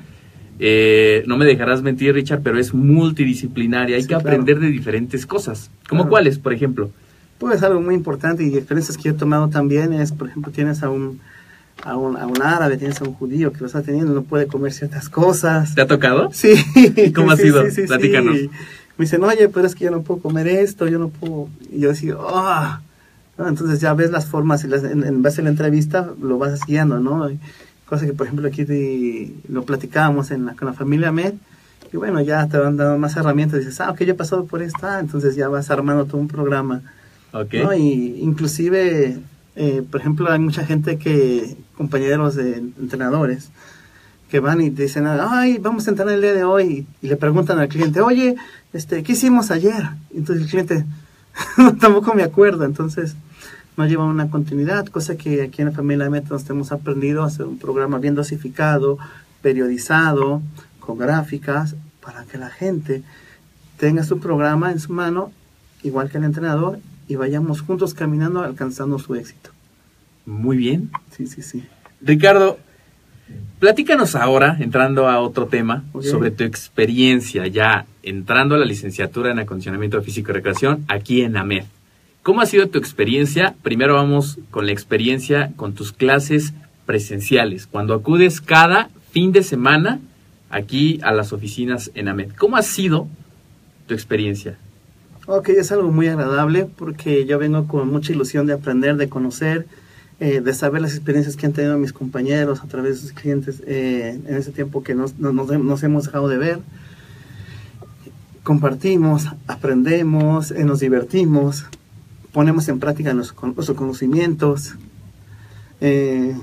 eh, 0.61 1.25
no 1.27 1.37
me 1.39 1.45
dejarás 1.47 1.83
mentir, 1.83 2.15
Richard, 2.15 2.43
pero 2.43 2.59
es 2.59 2.75
multidisciplinaria. 2.75 3.97
Hay 3.97 4.03
sí, 4.03 4.09
que 4.09 4.15
aprender 4.15 4.57
claro. 4.57 4.67
de 4.71 4.73
diferentes 4.73 5.27
cosas. 5.27 5.71
¿Como 5.89 6.03
claro. 6.03 6.11
cuáles, 6.11 6.39
por 6.39 6.53
ejemplo? 6.53 6.91
Pues 7.39 7.63
algo 7.63 7.81
muy 7.81 7.95
importante 7.95 8.45
y 8.45 8.55
experiencias 8.57 8.97
que 8.99 9.05
yo 9.05 9.11
he 9.13 9.15
tomado 9.15 9.49
también 9.49 9.93
es, 9.95 10.13
por 10.13 10.29
ejemplo, 10.29 10.53
tienes 10.53 10.83
a 10.83 10.91
un, 10.91 11.21
a 11.83 11.97
un, 11.97 12.17
a 12.19 12.27
un 12.27 12.43
árabe, 12.43 12.77
tienes 12.77 13.01
a 13.01 13.05
un 13.05 13.15
judío 13.15 13.53
que 13.53 13.61
lo 13.61 13.67
está 13.67 13.81
teniendo, 13.83 14.13
no 14.13 14.23
puede 14.23 14.47
comer 14.47 14.73
ciertas 14.73 15.09
cosas. 15.09 15.75
¿Te 15.75 15.81
ha 15.81 15.87
tocado? 15.87 16.31
Sí. 16.35 16.53
¿Cómo 17.15 17.31
ha 17.31 17.37
Sí, 17.37 17.43
sido? 17.45 17.71
sí, 17.71 17.83
Platícanos. 17.87 18.37
Me 18.99 19.05
dicen, 19.07 19.25
oye, 19.25 19.49
pero 19.49 19.67
es 19.67 19.75
que 19.75 19.87
yo 19.87 19.91
no 19.91 20.03
puedo 20.03 20.21
comer 20.21 20.47
esto, 20.47 20.87
yo 20.87 20.99
no 20.99 21.09
puedo. 21.09 21.49
Y 21.73 21.81
yo 21.81 21.89
decía, 21.89 22.17
ah. 22.21 22.83
¿no? 23.39 23.49
Entonces 23.49 23.81
ya 23.81 23.95
ves 23.95 24.11
las 24.11 24.27
formas 24.27 24.63
y 24.65 24.69
las, 24.69 24.85
en, 24.85 25.03
en 25.05 25.23
base 25.23 25.41
a 25.41 25.45
la 25.45 25.49
entrevista 25.51 26.11
lo 26.21 26.37
vas 26.37 26.61
guiando, 26.67 27.01
¿no? 27.01 27.31
Y 27.31 27.39
Cosa 27.91 28.07
que, 28.07 28.13
por 28.13 28.29
ejemplo, 28.29 28.47
aquí 28.47 29.35
lo 29.49 29.65
platicábamos 29.65 30.31
en 30.31 30.47
la, 30.47 30.55
con 30.55 30.67
la 30.69 30.75
familia 30.75 31.11
Med. 31.11 31.35
Y 31.93 31.97
bueno, 31.97 32.21
ya 32.21 32.47
te 32.47 32.57
van 32.57 32.77
dando 32.77 32.97
más 32.99 33.17
herramientas. 33.17 33.59
Dices, 33.59 33.81
ah, 33.81 33.91
ok, 33.91 34.03
yo 34.03 34.13
he 34.13 34.15
pasado 34.15 34.45
por 34.45 34.63
esta. 34.63 35.01
Entonces 35.01 35.35
ya 35.35 35.49
vas 35.49 35.73
armando 35.73 36.05
todo 36.05 36.19
un 36.19 36.29
programa. 36.29 36.83
Ok. 37.33 37.53
¿no? 37.65 37.75
Y 37.75 38.21
inclusive, 38.21 39.19
eh, 39.57 39.83
por 39.91 40.01
ejemplo, 40.01 40.31
hay 40.31 40.39
mucha 40.39 40.65
gente 40.65 40.99
que, 40.99 41.57
compañeros 41.77 42.37
de 42.37 42.59
entrenadores, 42.59 43.51
que 44.31 44.39
van 44.39 44.61
y 44.61 44.71
dicen, 44.71 45.09
ay, 45.09 45.59
vamos 45.59 45.89
a 45.89 45.91
entrenar 45.91 46.15
el 46.15 46.21
día 46.21 46.35
de 46.35 46.45
hoy, 46.45 46.87
y 47.03 47.09
le 47.09 47.17
preguntan 47.17 47.59
al 47.59 47.67
cliente, 47.67 48.01
oye, 48.01 48.37
este, 48.73 49.03
¿qué 49.03 49.13
hicimos 49.13 49.51
ayer? 49.51 49.83
Entonces 50.15 50.45
el 50.45 50.49
cliente, 50.49 50.85
tampoco 51.81 52.15
me 52.15 52.23
acuerdo, 52.23 52.65
entonces 52.65 53.17
no 53.81 53.87
lleva 53.87 54.05
una 54.05 54.29
continuidad, 54.29 54.87
cosa 54.89 55.17
que 55.17 55.41
aquí 55.41 55.63
en 55.63 55.69
la 55.69 55.75
familia 55.75 56.05
de 56.05 56.11
Metas 56.11 56.49
hemos 56.51 56.71
aprendido 56.71 57.23
a 57.23 57.29
hacer 57.29 57.47
un 57.47 57.59
programa 57.59 57.99
bien 57.99 58.15
dosificado, 58.15 58.99
periodizado, 59.41 60.43
con 60.81 60.99
gráficas, 60.99 61.77
para 62.03 62.25
que 62.25 62.37
la 62.37 62.51
gente 62.51 63.03
tenga 63.79 64.03
su 64.03 64.21
programa 64.21 64.71
en 64.71 64.81
su 64.81 64.93
mano, 64.93 65.33
igual 65.83 66.11
que 66.11 66.19
el 66.19 66.25
entrenador, 66.25 66.79
y 67.09 67.17
vayamos 67.17 67.63
juntos 67.63 67.95
caminando 67.95 68.43
alcanzando 68.43 68.99
su 68.99 69.15
éxito. 69.15 69.49
Muy 70.27 70.59
bien. 70.59 70.91
Sí, 71.17 71.27
sí, 71.27 71.41
sí. 71.41 71.65
Ricardo, 72.03 72.59
platícanos 73.61 74.15
ahora, 74.15 74.59
entrando 74.61 75.09
a 75.09 75.21
otro 75.21 75.47
tema, 75.47 75.85
sobre 76.03 76.31
tu 76.31 76.45
experiencia 76.45 77.47
ya 77.47 77.87
entrando 78.03 78.57
a 78.57 78.59
la 78.59 78.67
licenciatura 78.67 79.31
en 79.31 79.39
acondicionamiento 79.39 80.03
físico 80.03 80.33
y 80.33 80.35
recreación 80.35 80.85
aquí 80.87 81.23
en 81.23 81.39
AMED. 81.39 81.65
¿Cómo 82.23 82.41
ha 82.43 82.47
sido 82.47 82.69
tu 82.69 82.79
experiencia? 82.79 83.55
Primero 83.63 83.95
vamos 83.95 84.39
con 84.51 84.67
la 84.67 84.73
experiencia 84.73 85.53
con 85.57 85.75
tus 85.75 85.93
clases 85.93 86.53
presenciales, 86.87 87.67
cuando 87.67 87.95
acudes 87.95 88.41
cada 88.41 88.91
fin 89.11 89.33
de 89.33 89.43
semana 89.43 90.01
aquí 90.51 91.01
a 91.03 91.13
las 91.13 91.33
oficinas 91.33 91.91
en 91.95 92.09
AMED. 92.09 92.33
¿Cómo 92.39 92.57
ha 92.57 92.63
sido 92.63 93.09
tu 93.87 93.95
experiencia? 93.95 94.59
Ok, 95.27 95.51
es 95.51 95.71
algo 95.73 95.91
muy 95.91 96.09
agradable 96.09 96.67
porque 96.77 97.25
yo 97.25 97.39
vengo 97.39 97.67
con 97.69 97.89
mucha 97.91 98.13
ilusión 98.13 98.47
de 98.47 98.53
aprender, 98.55 98.97
de 98.97 99.09
conocer, 99.09 99.67
eh, 100.19 100.41
de 100.41 100.53
saber 100.55 100.83
las 100.83 100.95
experiencias 100.95 101.37
que 101.37 101.47
han 101.47 101.53
tenido 101.53 101.79
mis 101.79 101.93
compañeros 101.93 102.61
a 102.63 102.67
través 102.67 102.97
de 102.97 103.01
sus 103.01 103.13
clientes 103.13 103.63
eh, 103.67 104.19
en 104.27 104.35
ese 104.37 104.51
tiempo 104.51 104.83
que 104.83 104.95
nos, 104.95 105.19
nos- 105.19 105.83
hemos 105.83 106.05
dejado 106.05 106.29
de 106.29 106.37
ver. 106.39 106.59
Compartimos, 108.43 109.27
aprendemos, 109.47 110.51
eh, 110.51 110.65
nos 110.65 110.81
divertimos, 110.81 111.65
ponemos 112.33 112.69
en 112.69 112.79
práctica 112.79 113.13
nuestros, 113.15 113.39
con- 113.39 113.55
nuestros 113.55 113.77
conocimientos. 113.77 114.75
Eh, 115.81 116.37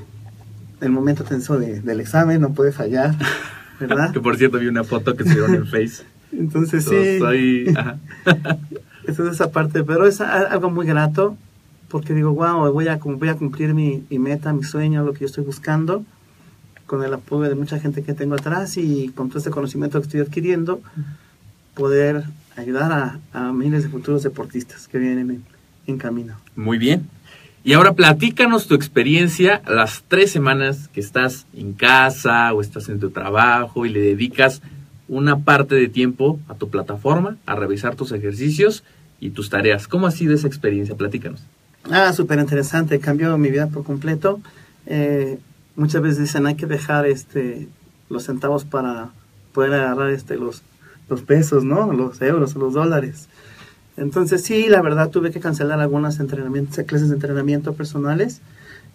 el 0.81 0.89
momento 0.91 1.23
tenso 1.23 1.57
de- 1.59 1.81
del 1.81 1.99
examen 1.99 2.41
no 2.41 2.53
puede 2.53 2.71
fallar, 2.71 3.15
¿verdad? 3.79 4.11
Que 4.11 4.19
por 4.19 4.37
cierto 4.37 4.59
vi 4.59 4.67
una 4.67 4.83
foto 4.83 5.15
que 5.15 5.23
subieron 5.23 5.55
en 5.55 5.65
Face. 5.67 6.03
Entonces 6.31 6.83
sí. 6.85 7.19
Soy- 7.19 7.73
ajá. 7.75 7.97
Esa 9.07 9.23
es 9.23 9.29
esa 9.35 9.51
parte, 9.51 9.85
pero 9.85 10.05
es 10.05 10.19
algo 10.19 10.69
muy 10.69 10.85
grato 10.85 11.37
porque 11.87 12.13
digo, 12.13 12.33
wow, 12.33 12.69
voy 12.73 12.89
a, 12.89 12.97
voy 12.97 13.29
a 13.29 13.35
cumplir 13.35 13.73
mi, 13.73 14.03
mi 14.09 14.19
meta, 14.19 14.51
mi 14.51 14.63
sueño, 14.65 15.05
lo 15.05 15.13
que 15.13 15.21
yo 15.21 15.27
estoy 15.27 15.45
buscando, 15.45 16.03
con 16.87 17.01
el 17.05 17.13
apoyo 17.13 17.47
de 17.47 17.55
mucha 17.55 17.79
gente 17.79 18.03
que 18.03 18.13
tengo 18.13 18.35
atrás 18.35 18.75
y 18.75 19.07
con 19.15 19.29
todo 19.29 19.37
este 19.37 19.49
conocimiento 19.49 19.97
que 20.01 20.07
estoy 20.07 20.19
adquiriendo, 20.19 20.81
poder 21.73 22.25
ayudar 22.57 22.91
a, 22.91 23.19
a 23.47 23.53
miles 23.53 23.83
de 23.83 23.89
futuros 23.89 24.23
deportistas 24.23 24.89
que 24.89 24.97
vienen 24.97 25.29
en, 25.31 25.43
en 25.87 25.97
camino. 25.97 26.35
Muy 26.55 26.77
bien. 26.77 27.09
Y 27.63 27.73
ahora 27.73 27.93
platícanos 27.93 28.67
tu 28.67 28.75
experiencia 28.75 29.61
las 29.67 30.03
tres 30.07 30.31
semanas 30.31 30.87
que 30.89 31.01
estás 31.01 31.47
en 31.53 31.73
casa 31.73 32.53
o 32.53 32.61
estás 32.61 32.87
en 32.87 32.99
tu 32.99 33.09
trabajo 33.09 33.85
y 33.85 33.89
le 33.89 33.99
dedicas 33.99 34.61
una 35.09 35.39
parte 35.39 35.75
de 35.75 35.87
tiempo 35.87 36.39
a 36.47 36.55
tu 36.55 36.69
plataforma, 36.69 37.37
a 37.45 37.55
revisar 37.55 37.95
tus 37.95 38.11
ejercicios 38.11 38.83
y 39.19 39.31
tus 39.31 39.49
tareas. 39.49 39.87
¿Cómo 39.87 40.07
ha 40.07 40.11
sido 40.11 40.33
esa 40.33 40.47
experiencia? 40.47 40.95
Platícanos. 40.95 41.41
Ah, 41.89 42.13
súper 42.13 42.39
interesante, 42.39 42.99
cambió 42.99 43.37
mi 43.37 43.49
vida 43.49 43.67
por 43.67 43.83
completo. 43.83 44.39
Eh, 44.85 45.37
muchas 45.75 46.01
veces 46.01 46.19
dicen 46.19 46.45
hay 46.45 46.55
que 46.55 46.65
dejar 46.65 47.05
este 47.05 47.67
los 48.09 48.23
centavos 48.23 48.63
para 48.63 49.09
poder 49.53 49.73
agarrar 49.73 50.11
este 50.11 50.37
los, 50.37 50.63
los 51.09 51.21
pesos, 51.21 51.63
¿no? 51.63 51.91
Los 51.91 52.21
euros 52.21 52.55
los 52.55 52.73
dólares. 52.73 53.27
Entonces 53.97 54.43
sí, 54.43 54.67
la 54.67 54.81
verdad 54.83 55.09
tuve 55.09 55.31
que 55.31 55.39
cancelar 55.39 55.79
algunas 55.79 56.19
entrenamientos, 56.19 56.77
clases 56.85 57.09
de 57.09 57.15
entrenamiento 57.15 57.73
personales, 57.73 58.41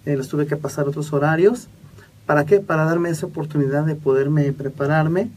eh, 0.06 0.16
los 0.16 0.28
tuve 0.28 0.46
que 0.46 0.56
pasar 0.56 0.88
otros 0.88 1.12
horarios. 1.12 1.68
¿Para 2.24 2.46
qué? 2.46 2.60
Para 2.60 2.84
darme 2.84 3.10
esa 3.10 3.26
oportunidad 3.26 3.84
de 3.84 3.96
poderme 3.96 4.52
prepararme 4.52 5.30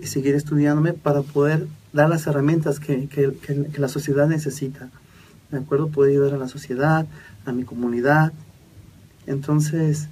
y 0.00 0.06
seguir 0.06 0.36
estudiándome 0.36 0.92
para 0.92 1.22
poder 1.22 1.66
dar 1.92 2.08
las 2.08 2.26
herramientas 2.28 2.78
que, 2.78 3.08
la 3.76 3.88
sociedad 3.88 4.28
necesita. 4.28 4.90
¿De 5.50 5.58
acuerdo? 5.58 5.88
Poder 5.88 6.12
ayudar 6.12 6.34
a 6.34 6.38
la 6.38 6.48
sociedad, 6.48 7.06
a 7.44 7.52
mi 7.52 7.64
comunidad. 7.64 8.32
Entonces, 9.26 10.08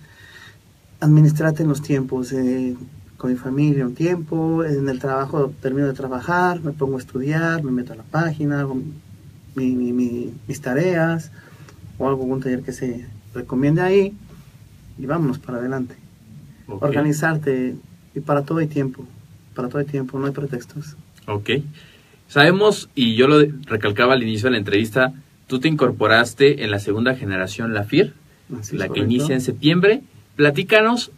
administrate 1.00 1.62
en 1.62 1.68
los 1.68 1.82
tiempos. 1.82 2.32
Con 3.22 3.30
mi 3.30 3.36
familia 3.38 3.86
un 3.86 3.94
tiempo, 3.94 4.64
en 4.64 4.88
el 4.88 4.98
trabajo 4.98 5.52
termino 5.62 5.86
de 5.86 5.92
trabajar, 5.92 6.60
me 6.60 6.72
pongo 6.72 6.96
a 6.96 6.98
estudiar, 6.98 7.62
me 7.62 7.70
meto 7.70 7.92
a 7.92 7.96
la 7.96 8.02
página, 8.02 8.58
hago 8.58 8.74
mi- 9.54 9.76
mi- 9.76 9.92
mi- 9.92 10.32
mis 10.48 10.60
tareas 10.60 11.30
o 11.98 12.08
algún 12.08 12.40
taller 12.40 12.62
que 12.62 12.72
se 12.72 13.06
recomiende 13.32 13.80
ahí 13.80 14.12
y 14.98 15.06
vámonos 15.06 15.38
para 15.38 15.58
adelante. 15.58 15.94
Ok. 16.66 16.82
Organizarte 16.82 17.76
y 18.12 18.18
para 18.20 18.42
todo 18.42 18.58
hay 18.58 18.66
tiempo, 18.66 19.06
para 19.54 19.68
todo 19.68 19.78
hay 19.78 19.84
tiempo, 19.86 20.18
no 20.18 20.26
hay 20.26 20.32
pretextos. 20.32 20.96
Ok. 21.28 21.50
Sabemos, 22.26 22.88
y 22.96 23.14
yo 23.14 23.28
lo 23.28 23.38
recalcaba 23.66 24.14
al 24.14 24.22
inicio 24.24 24.46
de 24.46 24.52
la 24.52 24.58
entrevista, 24.58 25.12
tú 25.46 25.60
te 25.60 25.68
incorporaste 25.68 26.64
en 26.64 26.72
la 26.72 26.80
segunda 26.80 27.14
generación, 27.14 27.72
la 27.72 27.84
FIR, 27.84 28.14
Así 28.58 28.76
la 28.76 28.86
que 28.86 28.88
correcto. 28.88 29.14
inicia 29.14 29.34
en 29.36 29.40
septiembre. 29.42 30.02
Platícanos, 30.34 31.12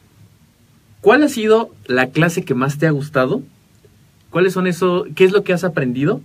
¿cuál 1.04 1.22
ha 1.22 1.28
sido 1.28 1.70
la 1.86 2.06
clase 2.08 2.44
que 2.46 2.54
más 2.54 2.78
te 2.78 2.86
ha 2.86 2.90
gustado? 2.90 3.42
¿Cuáles 4.30 4.54
son 4.54 4.66
eso? 4.66 5.04
¿Qué 5.14 5.24
es 5.24 5.32
lo 5.32 5.44
que 5.44 5.52
has 5.52 5.62
aprendido 5.62 6.22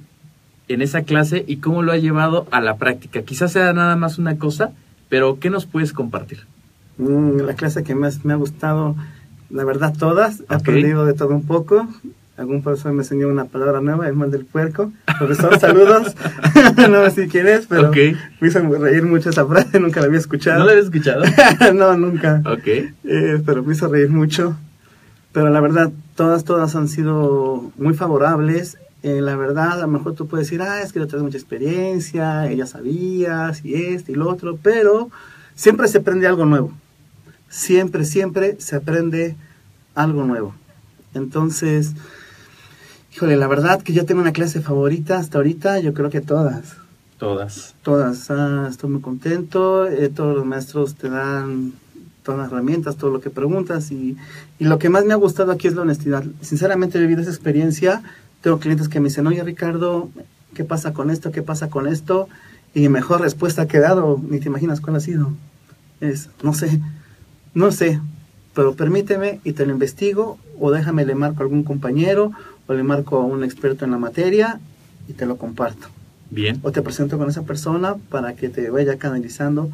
en 0.70 0.82
esa 0.82 1.02
clase 1.04 1.44
y 1.46 1.58
cómo 1.58 1.84
lo 1.84 1.92
has 1.92 2.02
llevado 2.02 2.48
a 2.52 2.62
la 2.62 2.78
práctica? 2.78 3.22
Quizás 3.24 3.52
sea 3.52 3.74
nada 3.74 3.98
más 3.98 4.18
una 4.18 4.38
cosa, 4.38 4.72
pero 5.10 5.38
¿qué 5.40 5.50
nos 5.50 5.66
puedes 5.66 5.92
compartir? 5.92 6.46
Mm, 6.98 7.42
la 7.42 7.56
clase 7.56 7.84
que 7.84 7.94
más 7.94 8.24
me 8.24 8.32
ha 8.32 8.38
gustado, 8.38 8.96
la 9.50 9.66
verdad, 9.66 9.94
todas. 10.00 10.40
He 10.40 10.44
Ok. 10.44 10.52
aprendido 10.62 11.06
de 11.06 11.14
todo 11.14 11.36
un 11.36 11.46
poco. 11.46 11.88
Algún 12.38 12.64
profesor 12.64 12.94
me 12.94 13.04
enseñó 13.04 13.28
una 13.28 13.46
palabra 13.46 13.82
nueva, 13.82 14.08
el 14.08 14.14
mal 14.16 14.32
del 14.32 14.46
puerco. 14.46 14.94
Profesor, 15.18 15.60
saludos. 15.60 16.16
no 16.90 17.10
sé 17.10 17.28
quién 17.28 17.48
es, 17.50 17.68
pero 17.68 17.90
Ok. 17.90 17.98
me 18.40 18.48
hizo 18.48 18.60
reír 18.62 19.04
mucho 19.04 19.30
esa 19.30 19.46
frase, 19.46 19.78
nunca 19.82 20.00
la 20.00 20.06
había 20.08 20.20
escuchado. 20.20 20.60
¿No 20.60 20.64
lo 20.66 20.72
habías 20.72 20.86
escuchado? 20.86 21.26
no, 21.76 21.98
nunca. 21.98 22.42
ok. 22.46 22.68
Eh, 23.04 23.42
pero 23.46 23.62
me 23.62 23.74
hizo 23.74 23.90
reír 23.90 24.10
mucho. 24.10 24.56
Pero 25.32 25.50
la 25.50 25.62
verdad, 25.62 25.92
todas, 26.16 26.44
todas 26.44 26.76
han 26.76 26.88
sido 26.88 27.72
muy 27.78 27.94
favorables. 27.94 28.78
Eh, 29.04 29.22
la 29.22 29.36
verdad, 29.36 29.74
a 29.74 29.82
lo 29.82 29.88
mejor 29.88 30.14
tú 30.16 30.28
puedes 30.28 30.48
decir, 30.48 30.62
ah, 30.62 30.82
es 30.82 30.92
que 30.92 31.00
yo 31.00 31.08
tengo 31.08 31.24
mucha 31.24 31.38
experiencia, 31.38 32.50
ella 32.50 32.66
sabías, 32.66 33.64
y 33.64 33.76
esto 33.76 34.12
y 34.12 34.16
lo 34.16 34.30
otro, 34.30 34.58
pero 34.62 35.10
siempre 35.56 35.88
se 35.88 36.00
aprende 36.00 36.28
algo 36.28 36.46
nuevo. 36.46 36.74
Siempre, 37.48 38.04
siempre 38.04 38.58
se 38.60 38.76
aprende 38.76 39.36
algo 39.96 40.26
nuevo. 40.26 40.54
Entonces, 41.14 41.94
híjole, 43.14 43.38
la 43.38 43.48
verdad 43.48 43.82
que 43.82 43.94
yo 43.94 44.06
tengo 44.06 44.22
una 44.22 44.34
clase 44.34 44.62
favorita 44.62 45.18
hasta 45.18 45.38
ahorita, 45.38 45.80
yo 45.80 45.94
creo 45.94 46.10
que 46.10 46.22
todas. 46.22 46.76
Todas. 47.18 47.76
Todas, 47.84 48.30
ah, 48.32 48.68
estoy 48.70 48.90
muy 48.90 49.02
contento, 49.02 49.88
eh, 49.88 50.10
todos 50.10 50.36
los 50.36 50.46
maestros 50.46 50.96
te 50.96 51.10
dan 51.10 51.74
todas 52.30 52.44
las 52.44 52.52
herramientas, 52.52 52.96
todo 52.96 53.10
lo 53.10 53.22
que 53.22 53.32
preguntas 53.32 53.92
y, 53.92 54.16
y 54.60 54.66
lo 54.66 54.78
que 54.78 54.90
más 54.90 55.04
me 55.04 55.14
ha 55.14 55.16
gustado 55.16 55.52
aquí 55.52 55.68
es 55.68 55.74
la 55.74 55.82
honestidad. 55.82 56.24
Sinceramente 56.42 57.00
he 57.00 57.02
vivido 57.02 57.22
esa 57.22 57.32
experiencia, 57.32 58.04
tengo 58.42 58.60
clientes 58.60 58.88
que 58.88 59.00
me 59.00 59.10
dicen, 59.10 59.26
oye 59.26 59.44
Ricardo, 59.44 60.12
¿qué 60.54 60.64
pasa 60.64 60.94
con 60.94 61.10
esto? 61.10 61.32
¿Qué 61.32 61.42
pasa 61.42 61.72
con 61.72 61.88
esto? 61.88 62.30
Y 62.76 62.88
mejor 62.88 63.22
respuesta 63.22 63.68
que 63.68 63.78
he 63.78 63.80
dado, 63.80 64.22
ni 64.30 64.40
te 64.40 64.48
imaginas 64.48 64.80
cuál 64.80 64.98
ha 64.98 65.00
sido, 65.00 65.32
es, 66.02 66.30
no 66.44 66.54
sé, 66.54 66.80
no 67.56 67.72
sé, 67.72 68.00
pero 68.54 68.76
permíteme 68.76 69.40
y 69.44 69.54
te 69.54 69.66
lo 69.66 69.72
investigo 69.72 70.38
o 70.60 70.70
déjame 70.70 71.04
le 71.06 71.16
marco 71.16 71.42
a 71.42 71.46
algún 71.46 71.64
compañero 71.64 72.32
o 72.68 72.74
le 72.74 72.84
marco 72.84 73.18
a 73.18 73.26
un 73.26 73.44
experto 73.44 73.86
en 73.86 73.92
la 73.92 73.98
materia 73.98 74.60
y 75.08 75.14
te 75.14 75.26
lo 75.26 75.38
comparto 75.38 75.88
Bien. 76.30 76.60
o 76.62 76.72
te 76.72 76.84
presento 76.84 77.18
con 77.18 77.28
esa 77.28 77.42
persona 77.42 77.96
para 77.96 78.36
que 78.36 78.50
te 78.50 78.70
vaya 78.70 79.00
canalizando 79.00 79.72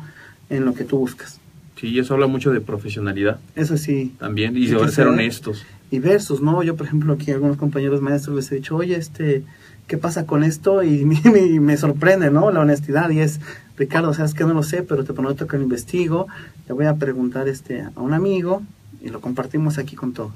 en 0.49 0.63
lo 0.63 0.73
que 0.73 0.85
tú 0.85 0.99
buscas. 0.99 1.41
Sí, 1.79 1.97
eso 1.99 2.13
habla 2.13 2.27
mucho 2.27 2.51
de 2.51 2.61
profesionalidad 2.61 3.39
Eso 3.55 3.75
sí. 3.77 4.13
también 4.19 4.55
y 4.55 4.67
que 4.67 4.77
ser 4.79 4.89
se- 4.91 5.01
honestos. 5.05 5.65
Y 5.91 5.99
versus, 5.99 6.41
¿no? 6.41 6.63
Yo, 6.63 6.75
por 6.75 6.87
ejemplo, 6.87 7.13
aquí 7.13 7.31
a 7.31 7.35
algunos 7.35 7.57
compañeros 7.57 8.01
maestros 8.01 8.35
les 8.35 8.51
he 8.51 8.55
dicho, 8.55 8.75
oye, 8.75 8.95
este, 8.95 9.43
¿qué 9.87 9.97
pasa 9.97 10.25
con 10.25 10.43
esto? 10.43 10.83
Y 10.83 11.05
me, 11.05 11.19
me- 11.31 11.59
me 11.59 11.77
sorprende, 11.77 12.31
¿no? 12.31 12.49
La 12.51 12.61
honestidad. 12.61 13.09
Y 13.11 13.19
es, 13.19 13.39
Ricardo, 13.77 14.13
sabes 14.13 14.33
que 14.33 14.45
no 14.45 14.53
lo 14.53 14.63
sé, 14.63 14.83
pero 14.83 15.03
te 15.03 15.13
prometo 15.13 15.47
que 15.47 15.57
lo 15.57 15.63
investigo. 15.63 16.27
Le 16.67 16.73
voy 16.73 16.85
a 16.85 16.95
preguntar 16.95 17.47
este, 17.47 17.81
a 17.81 17.91
un 18.01 18.13
amigo 18.13 18.63
y 19.03 19.09
lo 19.09 19.21
compartimos 19.21 19.77
aquí 19.77 19.95
con 19.95 20.13
todos. 20.13 20.33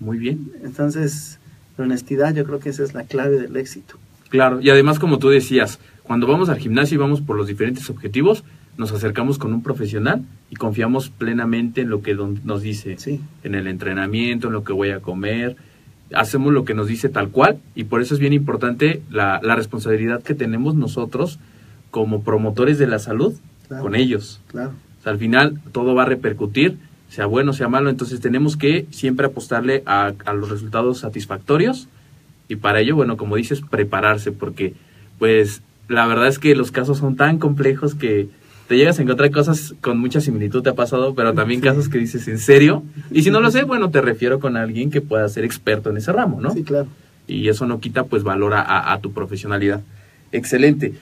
Muy 0.00 0.18
bien. 0.18 0.52
Entonces, 0.62 1.38
la 1.78 1.84
honestidad 1.84 2.34
yo 2.34 2.44
creo 2.44 2.60
que 2.60 2.68
esa 2.68 2.84
es 2.84 2.94
la 2.94 3.04
clave 3.04 3.38
del 3.40 3.56
éxito. 3.56 3.96
Claro, 4.28 4.60
y 4.60 4.68
además 4.70 4.98
como 4.98 5.18
tú 5.18 5.28
decías, 5.30 5.78
cuando 6.02 6.26
vamos 6.26 6.48
al 6.48 6.58
gimnasio 6.58 6.96
y 6.96 6.98
vamos 6.98 7.20
por 7.20 7.36
los 7.36 7.46
diferentes 7.46 7.88
objetivos, 7.90 8.44
nos 8.76 8.92
acercamos 8.92 9.38
con 9.38 9.52
un 9.52 9.62
profesional 9.62 10.22
y 10.50 10.56
confiamos 10.56 11.08
plenamente 11.10 11.82
en 11.82 11.90
lo 11.90 12.02
que 12.02 12.14
nos 12.14 12.62
dice, 12.62 12.96
Sí. 12.98 13.20
en 13.44 13.54
el 13.54 13.66
entrenamiento, 13.66 14.48
en 14.48 14.52
lo 14.52 14.64
que 14.64 14.72
voy 14.72 14.90
a 14.90 15.00
comer, 15.00 15.56
hacemos 16.12 16.52
lo 16.52 16.64
que 16.64 16.74
nos 16.74 16.86
dice 16.88 17.08
tal 17.08 17.28
cual 17.30 17.58
y 17.74 17.84
por 17.84 18.00
eso 18.02 18.14
es 18.14 18.20
bien 18.20 18.32
importante 18.32 19.02
la, 19.10 19.40
la 19.42 19.56
responsabilidad 19.56 20.22
que 20.22 20.34
tenemos 20.34 20.74
nosotros 20.74 21.38
como 21.90 22.22
promotores 22.22 22.78
de 22.78 22.86
la 22.86 22.98
salud 22.98 23.34
Claro. 23.68 23.82
con 23.84 23.94
ellos. 23.94 24.40
Claro. 24.48 24.72
O 25.00 25.02
sea, 25.02 25.12
al 25.12 25.18
final 25.18 25.58
todo 25.72 25.94
va 25.94 26.02
a 26.02 26.06
repercutir, 26.06 26.76
sea 27.08 27.24
bueno, 27.26 27.52
sea 27.54 27.68
malo, 27.68 27.88
entonces 27.88 28.20
tenemos 28.20 28.56
que 28.58 28.86
siempre 28.90 29.26
apostarle 29.26 29.82
a, 29.86 30.12
a 30.26 30.32
los 30.34 30.50
resultados 30.50 30.98
satisfactorios 30.98 31.88
y 32.48 32.56
para 32.56 32.80
ello, 32.80 32.94
bueno, 32.96 33.16
como 33.16 33.36
dices, 33.36 33.62
prepararse, 33.62 34.32
porque 34.32 34.74
pues 35.18 35.62
la 35.88 36.06
verdad 36.06 36.28
es 36.28 36.38
que 36.38 36.54
los 36.54 36.70
casos 36.72 36.98
son 36.98 37.16
tan 37.16 37.38
complejos 37.38 37.94
que 37.94 38.28
te 38.68 38.76
llegas 38.76 38.98
a 38.98 39.02
encontrar 39.02 39.30
cosas 39.30 39.74
con 39.80 39.98
mucha 39.98 40.20
similitud, 40.20 40.62
te 40.62 40.70
ha 40.70 40.74
pasado, 40.74 41.14
pero 41.14 41.34
también 41.34 41.60
Sí. 41.60 41.66
casos 41.68 41.88
que 41.88 41.98
dices, 41.98 42.26
¿en 42.28 42.38
serio? 42.38 42.82
Y 43.10 43.22
si 43.22 43.30
no 43.30 43.40
lo 43.40 43.50
sé, 43.50 43.64
bueno, 43.64 43.90
te 43.90 44.00
refiero 44.00 44.40
con 44.40 44.56
alguien 44.56 44.90
que 44.90 45.00
pueda 45.00 45.28
ser 45.28 45.44
experto 45.44 45.90
en 45.90 45.98
ese 45.98 46.12
ramo, 46.12 46.40
¿no? 46.40 46.50
Sí, 46.52 46.62
claro. 46.64 46.86
y 47.26 47.48
eso 47.48 47.66
no 47.66 47.80
quita 47.80 48.04
pues 48.04 48.22
valor 48.22 48.52
a, 48.54 48.60
a- 48.60 48.92
a 48.92 49.00
tu 49.00 49.12
profesionalidad. 49.12 49.80
Excelente. 50.32 50.92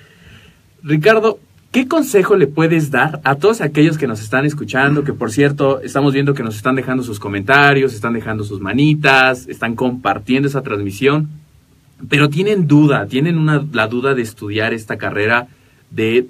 Ricardo, 0.82 1.38
¿qué 1.70 1.88
consejo 1.88 2.36
le 2.36 2.46
puedes 2.46 2.90
dar 2.90 3.20
a 3.24 3.36
todos 3.36 3.60
aquellos 3.60 3.98
que 3.98 4.06
nos 4.06 4.20
están 4.20 4.44
escuchando? 4.44 5.04
Que 5.04 5.12
por 5.12 5.30
cierto, 5.32 5.80
estamos 5.80 6.12
viendo 6.12 6.34
que 6.34 6.42
nos 6.42 6.56
están 6.56 6.74
dejando 6.76 7.02
sus 7.02 7.18
comentarios, 7.18 7.94
están 7.94 8.12
dejando 8.14 8.44
sus 8.44 8.60
manitas, 8.60 9.48
están 9.48 9.74
compartiendo 9.74 10.48
esa 10.48 10.62
transmisión, 10.62 11.28
pero 12.08 12.28
tienen 12.28 12.66
duda, 12.66 13.06
tienen 13.06 13.38
una, 13.38 13.64
la 13.72 13.86
duda 13.88 14.14
de 14.14 14.22
estudiar 14.22 14.72
esta 14.74 14.96
carrera, 14.98 15.48
de 15.90 16.26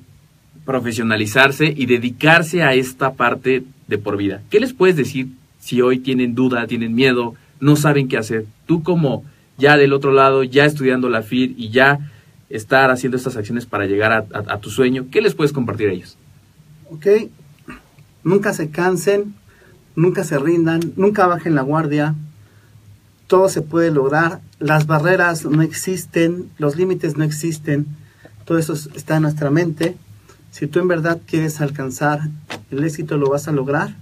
profesionalizarse 0.64 1.72
y 1.76 1.86
dedicarse 1.86 2.62
a 2.62 2.74
esta 2.74 3.14
parte 3.14 3.64
de 3.88 3.98
por 3.98 4.16
vida. 4.16 4.42
¿Qué 4.50 4.60
les 4.60 4.72
puedes 4.72 4.96
decir 4.96 5.28
si 5.60 5.80
hoy 5.82 5.98
tienen 5.98 6.34
duda, 6.34 6.66
tienen 6.66 6.94
miedo, 6.94 7.34
no 7.60 7.76
saben 7.76 8.08
qué 8.08 8.16
hacer? 8.18 8.46
Tú 8.66 8.82
como 8.82 9.24
ya 9.58 9.76
del 9.76 9.92
otro 9.92 10.12
lado, 10.12 10.42
ya 10.44 10.64
estudiando 10.64 11.08
la 11.08 11.22
FIR 11.22 11.54
y 11.56 11.70
ya 11.70 12.10
estar 12.50 12.90
haciendo 12.90 13.16
estas 13.16 13.36
acciones 13.36 13.66
para 13.66 13.86
llegar 13.86 14.12
a, 14.12 14.18
a- 14.32 14.54
a 14.54 14.58
tu 14.58 14.70
sueño, 14.70 15.06
¿qué 15.10 15.20
les 15.20 15.34
puedes 15.34 15.52
compartir 15.52 15.88
a 15.88 15.92
ellos? 15.92 16.16
¿ok? 16.90 17.06
Nunca 18.24 18.52
se 18.52 18.70
cansen, 18.70 19.34
nunca 19.96 20.22
se 20.24 20.38
rindan, 20.38 20.80
nunca 20.96 21.26
bajen 21.26 21.54
la 21.54 21.62
guardia. 21.62 22.14
Todo 23.26 23.48
se 23.48 23.62
puede 23.62 23.90
lograr. 23.90 24.40
Las 24.58 24.86
barreras 24.86 25.44
no 25.44 25.62
existen, 25.62 26.50
los 26.58 26.76
límites 26.76 27.16
no 27.16 27.24
existen. 27.24 27.86
Todo 28.44 28.58
eso 28.58 28.74
es- 28.74 28.90
está 28.94 29.16
en 29.16 29.22
nuestra 29.22 29.50
mente. 29.50 29.96
Si 30.52 30.66
tú 30.66 30.80
en 30.80 30.88
verdad 30.88 31.18
quieres 31.26 31.62
alcanzar 31.62 32.20
el 32.70 32.84
éxito, 32.84 33.16
lo 33.16 33.30
vas 33.30 33.48
a 33.48 33.52
lograr. 33.52 33.96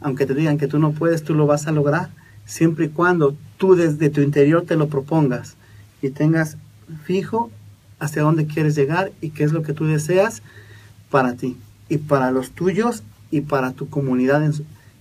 Aunque 0.00 0.26
te 0.26 0.34
digan 0.34 0.58
que 0.58 0.66
tú 0.66 0.80
no 0.80 0.90
puedes, 0.90 1.22
tú 1.22 1.34
lo 1.34 1.46
vas 1.46 1.68
a 1.68 1.72
lograr. 1.72 2.10
Siempre 2.44 2.86
y 2.86 2.88
cuando 2.88 3.36
tú 3.58 3.76
desde 3.76 4.10
tu 4.10 4.20
interior 4.22 4.64
te 4.66 4.74
lo 4.74 4.88
propongas 4.88 5.54
y 6.02 6.10
tengas 6.10 6.56
fijo 7.04 7.48
hacia 8.00 8.22
dónde 8.22 8.46
quieres 8.46 8.74
llegar 8.74 9.12
y 9.20 9.30
qué 9.30 9.44
es 9.44 9.52
lo 9.52 9.62
que 9.62 9.72
tú 9.72 9.86
deseas 9.86 10.42
para 11.10 11.34
ti 11.34 11.56
y 11.88 11.98
para 11.98 12.32
los 12.32 12.50
tuyos 12.50 13.04
y 13.30 13.42
para 13.42 13.70
tu 13.70 13.88
comunidad 13.88 14.44
en, 14.44 14.52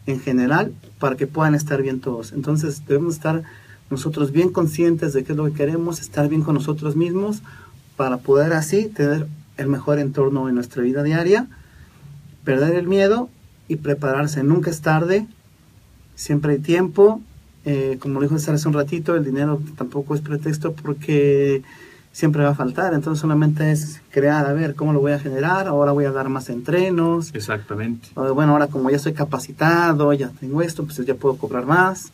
en 0.05 0.19
general, 0.19 0.75
para 0.99 1.15
que 1.15 1.25
puedan 1.25 1.55
estar 1.55 1.81
bien 1.81 2.01
todos. 2.01 2.33
Entonces 2.33 2.85
debemos 2.85 3.15
estar 3.15 3.41
nosotros 3.89 4.31
bien 4.31 4.49
conscientes 4.49 5.11
de 5.13 5.23
qué 5.23 5.31
es 5.31 5.37
lo 5.39 5.45
que 5.45 5.53
queremos, 5.53 5.99
estar 5.99 6.29
bien 6.29 6.43
con 6.43 6.53
nosotros 6.53 6.95
mismos, 6.95 7.41
para 7.97 8.17
poder 8.17 8.53
así 8.53 8.85
tener 8.85 9.25
el 9.61 9.67
mejor 9.69 9.99
entorno 9.99 10.49
en 10.49 10.55
nuestra 10.55 10.81
vida 10.83 11.03
diaria, 11.03 11.47
perder 12.43 12.75
el 12.75 12.87
miedo 12.87 13.29
y 13.67 13.77
prepararse. 13.77 14.43
Nunca 14.43 14.69
es 14.69 14.81
tarde, 14.81 15.27
siempre 16.15 16.53
hay 16.53 16.59
tiempo. 16.59 17.21
Eh, 17.63 17.97
como 17.99 18.15
lo 18.15 18.21
dijo 18.21 18.37
César 18.39 18.55
hace 18.55 18.67
un 18.67 18.73
ratito, 18.73 19.15
el 19.15 19.23
dinero 19.23 19.61
tampoco 19.77 20.15
es 20.15 20.21
pretexto 20.21 20.73
porque 20.73 21.61
siempre 22.11 22.43
va 22.43 22.49
a 22.49 22.55
faltar. 22.55 22.93
Entonces 22.93 23.21
solamente 23.21 23.71
es 23.71 24.01
crear, 24.09 24.45
a 24.45 24.53
ver, 24.53 24.75
¿cómo 24.75 24.93
lo 24.93 24.99
voy 24.99 25.13
a 25.13 25.19
generar? 25.19 25.67
Ahora 25.67 25.91
voy 25.91 26.05
a 26.05 26.11
dar 26.11 26.29
más 26.29 26.49
entrenos. 26.49 27.33
Exactamente. 27.33 28.09
Bueno, 28.15 28.53
ahora 28.53 28.67
como 28.67 28.89
ya 28.89 28.97
estoy 28.97 29.13
capacitado, 29.13 30.11
ya 30.13 30.29
tengo 30.39 30.61
esto, 30.61 30.83
pues 30.83 31.05
ya 31.05 31.15
puedo 31.15 31.37
cobrar 31.37 31.65
más. 31.65 32.11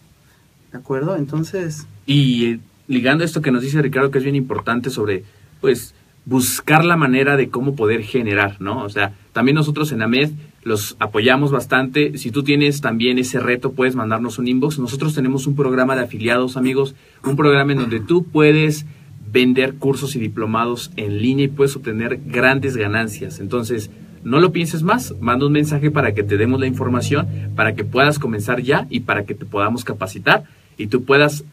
¿De 0.72 0.78
acuerdo? 0.78 1.16
Entonces, 1.16 1.88
Y 2.06 2.46
eh, 2.46 2.60
ligando 2.88 3.24
esto 3.24 3.42
que 3.42 3.52
nos 3.52 3.62
dice 3.62 3.82
Ricardo, 3.82 4.12
que 4.12 4.18
es 4.18 4.24
bien 4.24 4.36
importante 4.36 4.90
sobre, 4.90 5.24
pues, 5.62 5.94
buscar 6.28 6.84
la 6.84 6.98
manera 6.98 7.38
de 7.38 7.48
cómo 7.48 7.76
poder 7.76 8.04
generar, 8.04 8.58
¿no? 8.60 8.84
O 8.84 8.90
sea, 8.90 9.14
también 9.32 9.56
nosotros 9.56 9.94
en 9.94 10.02
AMED 10.02 10.32
los 10.64 10.98
apoyamos 11.00 11.52
bastante. 11.52 12.18
Si 12.18 12.32
tú 12.32 12.44
tienes 12.44 12.82
también 12.82 13.18
ese 13.18 13.40
reto, 13.40 13.72
puedes 13.72 13.96
mandarnos 13.96 14.38
un 14.38 14.50
inbox. 14.50 14.78
Nosotros 14.78 15.16
tenemos 15.16 15.48
un 15.48 15.56
programa 15.56 15.96
de 15.96 16.04
afiliados, 16.04 16.58
amigos, 16.58 16.96
un 17.24 17.38
programa 17.38 17.72
en 17.72 17.78
donde 17.78 18.02
tú 18.02 18.26
puedes 18.26 18.86
vender 19.32 19.76
cursos 19.76 20.18
y 20.18 20.20
diplomados 20.20 20.92
en 20.98 21.22
línea 21.22 21.46
y 21.46 21.50
puedes 21.50 21.78
obtener 21.78 22.20
grandes 22.26 22.76
ganancias. 22.76 23.40
Entonces, 23.40 23.90
no 24.26 24.42
lo 24.42 24.52
pienses 24.52 24.84
más, 24.84 25.16
manda 25.22 25.46
un 25.46 25.54
mensaje 25.54 25.92
para 25.92 26.14
que 26.14 26.24
te 26.24 26.36
demos 26.36 26.60
la 26.60 26.68
información, 26.68 27.28
para 27.56 27.74
que 27.74 27.86
puedas 27.86 28.20
comenzar 28.20 28.62
ya 28.62 28.86
y 28.90 29.00
para 29.02 29.24
que 29.24 29.34
te 29.34 29.46
podamos 29.46 29.86
capacitar 29.86 30.44
y 30.78 30.88
tú 30.88 31.06
puedas 31.06 31.46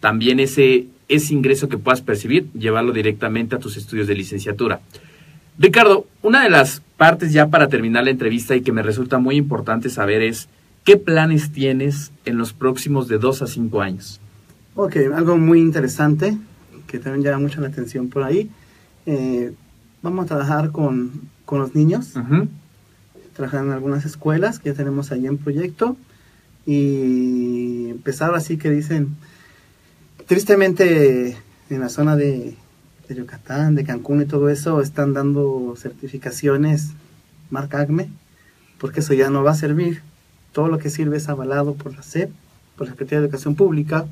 también 0.00 0.38
ese, 0.38 0.86
ese 1.08 1.34
ingreso 1.34 1.68
que 1.68 1.78
puedas 1.78 2.00
percibir, 2.00 2.50
llevarlo 2.52 2.92
directamente 2.92 3.56
a 3.56 3.58
tus 3.58 3.76
estudios 3.76 4.06
de 4.06 4.14
licenciatura. 4.14 4.80
Ricardo, 5.58 6.06
una 6.22 6.42
de 6.42 6.50
las 6.50 6.82
partes 6.96 7.32
ya 7.32 7.48
para 7.48 7.68
terminar 7.68 8.04
la 8.04 8.10
entrevista 8.10 8.54
y 8.54 8.60
que 8.60 8.72
me 8.72 8.82
resulta 8.82 9.18
muy 9.18 9.36
importante 9.36 9.90
saber 9.90 10.22
es, 10.22 10.48
¿qué 10.84 10.96
planes 10.96 11.50
tienes 11.50 12.12
en 12.24 12.38
los 12.38 12.52
próximos 12.52 13.08
de 13.08 13.18
dos 13.18 13.42
a 13.42 13.46
cinco 13.46 13.80
años? 13.80 14.20
ok, 14.78 14.96
algo 15.12 15.36
muy 15.36 15.60
interesante 15.60 16.38
que 16.86 17.00
también 17.00 17.24
llama 17.24 17.40
mucho 17.40 17.60
la 17.60 17.66
atención 17.66 18.08
por 18.08 18.22
ahí. 18.22 18.48
Eh, 19.06 19.52
vamos 20.02 20.24
a 20.24 20.28
trabajar 20.28 20.70
con, 20.70 21.10
con 21.44 21.58
los 21.58 21.74
niños. 21.74 22.14
Trabajar 23.34 23.64
en 23.64 23.72
algunas 23.72 24.04
escuelas 24.04 24.60
que 24.60 24.70
ya 24.70 24.74
tenemos 24.74 25.10
ahí 25.10 25.26
en 25.26 25.36
proyecto 25.36 25.96
y 26.64 27.88
empezar 27.90 28.34
así 28.34 28.56
que 28.56 28.70
dicen, 28.70 29.16
tristemente 30.28 31.36
en 31.70 31.80
la 31.80 31.88
zona 31.88 32.14
de, 32.14 32.54
de 33.08 33.14
Yucatán, 33.14 33.74
de 33.74 33.84
Cancún 33.84 34.22
y 34.22 34.26
todo 34.26 34.50
eso 34.50 34.80
están 34.80 35.14
dando 35.14 35.74
certificaciones 35.76 36.92
marca 37.50 37.80
ACME, 37.80 38.10
porque 38.78 39.00
eso 39.00 39.14
ya 39.14 39.30
no 39.30 39.42
va 39.42 39.52
a 39.52 39.56
servir. 39.56 40.02
Todo 40.52 40.68
lo 40.68 40.78
que 40.78 40.90
sirve 40.90 41.16
es 41.16 41.28
avalado 41.28 41.74
por 41.74 41.94
la 41.96 42.02
SEP, 42.02 42.30
por 42.76 42.86
la 42.86 42.92
Secretaría 42.92 43.20
de 43.20 43.26
Educación 43.26 43.54
Pública, 43.54 44.06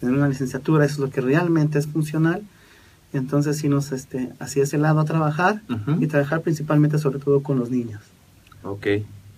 tener 0.00 0.14
una 0.14 0.28
licenciatura, 0.28 0.84
eso 0.84 0.94
es 0.94 1.00
lo 1.00 1.10
que 1.10 1.22
realmente 1.22 1.78
es 1.78 1.86
funcional. 1.86 2.42
Entonces, 3.14 3.56
sí 3.56 3.68
nos, 3.68 3.92
este, 3.92 4.30
hacia 4.40 4.64
ese 4.64 4.76
lado 4.76 5.00
a 5.00 5.04
trabajar 5.04 5.62
y 6.00 6.06
trabajar 6.08 6.42
principalmente 6.42 6.98
sobre 6.98 7.20
todo 7.20 7.42
con 7.42 7.58
los 7.58 7.70
niños 7.70 8.00
Ok, 8.64 8.86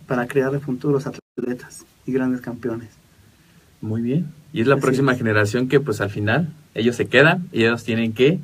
para 0.07 0.27
crear 0.27 0.59
futuros 0.61 1.07
atletas 1.07 1.85
y 2.07 2.13
grandes 2.13 2.41
campeones. 2.41 2.89
Muy 3.81 4.03
bien. 4.03 4.27
Y 4.53 4.61
es 4.63 4.67
la 4.67 4.75
Así 4.75 4.83
próxima 4.83 5.13
es. 5.13 5.19
generación 5.19 5.69
que 5.69 5.81
pues 5.81 6.01
al 6.01 6.11
final 6.11 6.53
ellos 6.75 6.97
se 6.97 7.07
quedan 7.07 7.49
y 7.53 7.65
ellos 7.65 7.85
tienen 7.85 8.13
que 8.13 8.39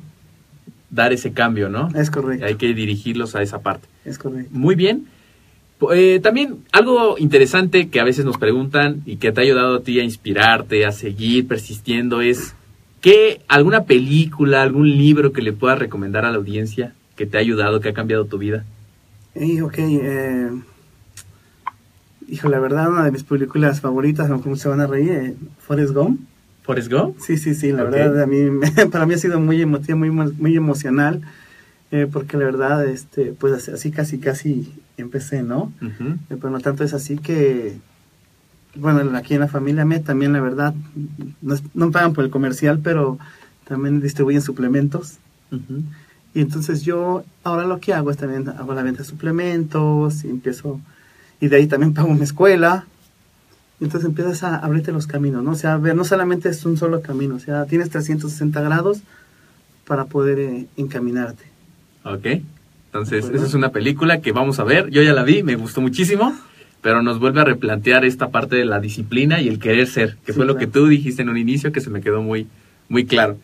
dar 0.89 1.11
ese 1.13 1.33
cambio, 1.33 1.69
¿no? 1.69 1.89
Es 1.95 2.11
correcto, 2.11 2.45
Hay 2.45 2.55
que 2.55 2.73
dirigirlos 2.73 3.35
a 3.35 3.41
esa 3.41 3.61
parte. 3.61 3.87
es 4.05 4.17
correcto. 4.17 4.49
Muy 4.53 4.75
bien. 4.75 5.05
Eh, 5.93 6.19
también 6.23 6.59
algo 6.71 7.17
interesante 7.17 7.89
que 7.89 7.99
a 7.99 8.03
veces 8.05 8.23
nos 8.25 8.37
preguntan 8.37 9.01
y 9.05 9.17
que 9.17 9.31
te 9.31 9.41
ha 9.41 9.43
ayudado 9.43 9.77
a 9.77 9.81
ti 9.83 9.99
a 9.99 10.03
inspirarte, 10.03 10.85
a 10.85 10.91
seguir 10.93 11.45
persistiendo 11.47 12.21
es 12.21 12.55
¿qué 13.01 13.41
alguna 13.49 13.83
película, 13.83 14.61
algún 14.61 14.89
libro 14.89 15.33
que 15.33 15.41
le 15.41 15.51
puedas 15.51 15.79
recomendar 15.79 16.23
a 16.25 16.31
la 16.31 16.37
audiencia 16.37 16.93
que 17.17 17.25
te 17.25 17.37
ha 17.37 17.41
ayudado, 17.41 17.81
que 17.81 17.89
ha 17.89 17.93
cambiado 17.93 18.25
tu 18.25 18.37
vida? 18.37 18.63
Y 19.35 19.59
ok, 19.59 19.75
eh, 19.79 20.49
hijo, 22.33 22.49
la 22.49 22.59
verdad, 22.59 22.89
una 22.89 23.05
de 23.05 23.11
mis 23.11 23.23
películas 23.23 23.81
favoritas, 23.81 24.29
aunque 24.29 24.55
se 24.55 24.69
van 24.69 24.81
a 24.81 24.87
reír, 24.87 25.11
eh, 25.11 25.35
Forrest 25.59 25.93
Gump. 25.93 26.21
Forrest 26.63 26.91
Gump. 26.91 27.17
Sí, 27.19 27.37
sí, 27.37 27.53
sí, 27.53 27.71
la 27.71 27.83
verdad, 27.83 28.21
a 28.23 28.25
mí, 28.25 28.37
para 28.91 29.05
mí 29.05 29.13
ha 29.13 29.17
sido 29.17 29.39
muy 29.39 29.61
emotiva, 29.61 29.97
muy, 29.97 30.09
muy 30.09 30.55
emocional. 30.55 31.21
Eh, 31.91 32.07
porque 32.11 32.37
la 32.37 32.45
verdad, 32.45 32.85
este, 32.87 33.33
pues 33.39 33.69
así 33.69 33.91
casi 33.91 34.17
casi 34.17 34.73
empecé, 34.97 35.43
¿no? 35.43 35.71
Ujú. 35.79 36.17
Eh, 36.29 36.37
Pero 36.41 36.49
no 36.49 36.59
tanto 36.59 36.83
es 36.83 36.95
así 36.95 37.17
que, 37.19 37.77
bueno, 38.75 39.15
aquí 39.15 39.35
en 39.35 39.41
la 39.41 39.47
familia 39.47 39.85
me 39.85 39.99
también 39.99 40.33
la 40.33 40.41
verdad, 40.41 40.73
no, 41.43 41.55
no 41.75 41.91
pagan 41.91 42.13
por 42.13 42.23
el 42.23 42.31
comercial, 42.31 42.79
pero 42.83 43.19
también 43.67 44.01
distribuyen 44.01 44.41
suplementos. 44.41 45.17
Y 46.33 46.41
entonces 46.41 46.81
yo 46.81 47.23
ahora 47.43 47.67
lo 47.67 47.79
que 47.79 47.93
hago 47.93 48.09
es 48.09 48.17
también 48.17 48.49
hago 48.49 48.73
la 48.73 48.81
venta 48.81 49.03
de 49.03 49.07
suplementos 49.07 50.23
y 50.23 50.29
empiezo, 50.29 50.81
y 51.43 51.49
de 51.49 51.57
ahí 51.57 51.67
también 51.67 51.93
pago 51.93 52.13
mi 52.13 52.23
escuela. 52.23 52.85
Entonces 53.81 54.07
empiezas 54.07 54.43
a 54.43 54.55
abrirte 54.55 54.93
los 54.93 55.07
caminos, 55.07 55.43
¿no? 55.43 55.51
O 55.51 55.55
sea, 55.55 55.75
ver, 55.75 55.93
no 55.93 56.05
solamente 56.05 56.47
es 56.47 56.65
un 56.65 56.77
solo 56.77 57.01
camino, 57.01 57.35
o 57.35 57.39
sea, 57.39 57.65
tienes 57.65 57.89
360 57.89 58.61
grados 58.61 59.01
para 59.85 60.05
poder 60.05 60.39
eh, 60.39 60.67
encaminarte. 60.77 61.43
Ok. 62.05 62.25
Entonces, 62.85 63.29
esa 63.33 63.45
es 63.45 63.53
una 63.55 63.73
película 63.73 64.21
que 64.21 64.31
vamos 64.31 64.59
a 64.59 64.63
ver. 64.63 64.89
Yo 64.89 65.01
ya 65.01 65.11
la 65.11 65.23
vi, 65.23 65.43
me 65.43 65.55
gustó 65.55 65.81
muchísimo, 65.81 66.33
pero 66.81 67.01
nos 67.01 67.19
vuelve 67.19 67.41
a 67.41 67.43
replantear 67.43 68.05
esta 68.05 68.29
parte 68.29 68.55
de 68.55 68.63
la 68.63 68.79
disciplina 68.79 69.41
y 69.41 69.49
el 69.49 69.59
querer 69.59 69.87
ser, 69.87 70.15
que 70.25 70.31
Sí, 70.31 70.37
fue 70.37 70.45
lo 70.45 70.55
que 70.55 70.67
tú 70.67 70.87
dijiste 70.87 71.23
en 71.23 71.29
un 71.29 71.37
inicio 71.37 71.73
que 71.73 71.81
se 71.81 71.89
me 71.89 71.99
quedó 71.99 72.21
muy, 72.21 72.47
muy 72.87 73.05
claro. 73.05 73.37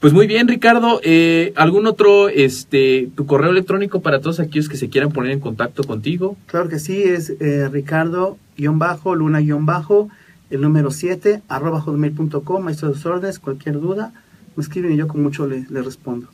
Pues 0.00 0.12
muy 0.14 0.26
bien, 0.26 0.48
Ricardo. 0.48 1.00
Eh, 1.04 1.52
¿Algún 1.56 1.86
otro, 1.86 2.30
este, 2.30 3.10
tu 3.14 3.26
correo 3.26 3.50
electrónico 3.50 4.00
para 4.00 4.20
todos 4.20 4.40
aquellos 4.40 4.70
que 4.70 4.78
se 4.78 4.88
quieran 4.88 5.12
poner 5.12 5.32
en 5.32 5.40
contacto 5.40 5.84
contigo? 5.84 6.38
Claro 6.46 6.70
que 6.70 6.78
sí, 6.78 7.02
es 7.02 7.34
eh, 7.38 7.68
Ricardo-Luna-Bajo, 7.70 10.08
el 10.48 10.62
número 10.62 10.90
7, 10.90 11.42
arroba 11.48 11.82
hotmail.com, 11.82 12.68
a 12.68 12.74
sus 12.74 13.04
órdenes, 13.04 13.38
cualquier 13.38 13.78
duda, 13.78 14.14
me 14.56 14.62
escriben 14.62 14.92
y 14.92 14.96
yo 14.96 15.06
con 15.06 15.22
mucho 15.22 15.46
le, 15.46 15.66
le 15.68 15.82
respondo. 15.82 16.28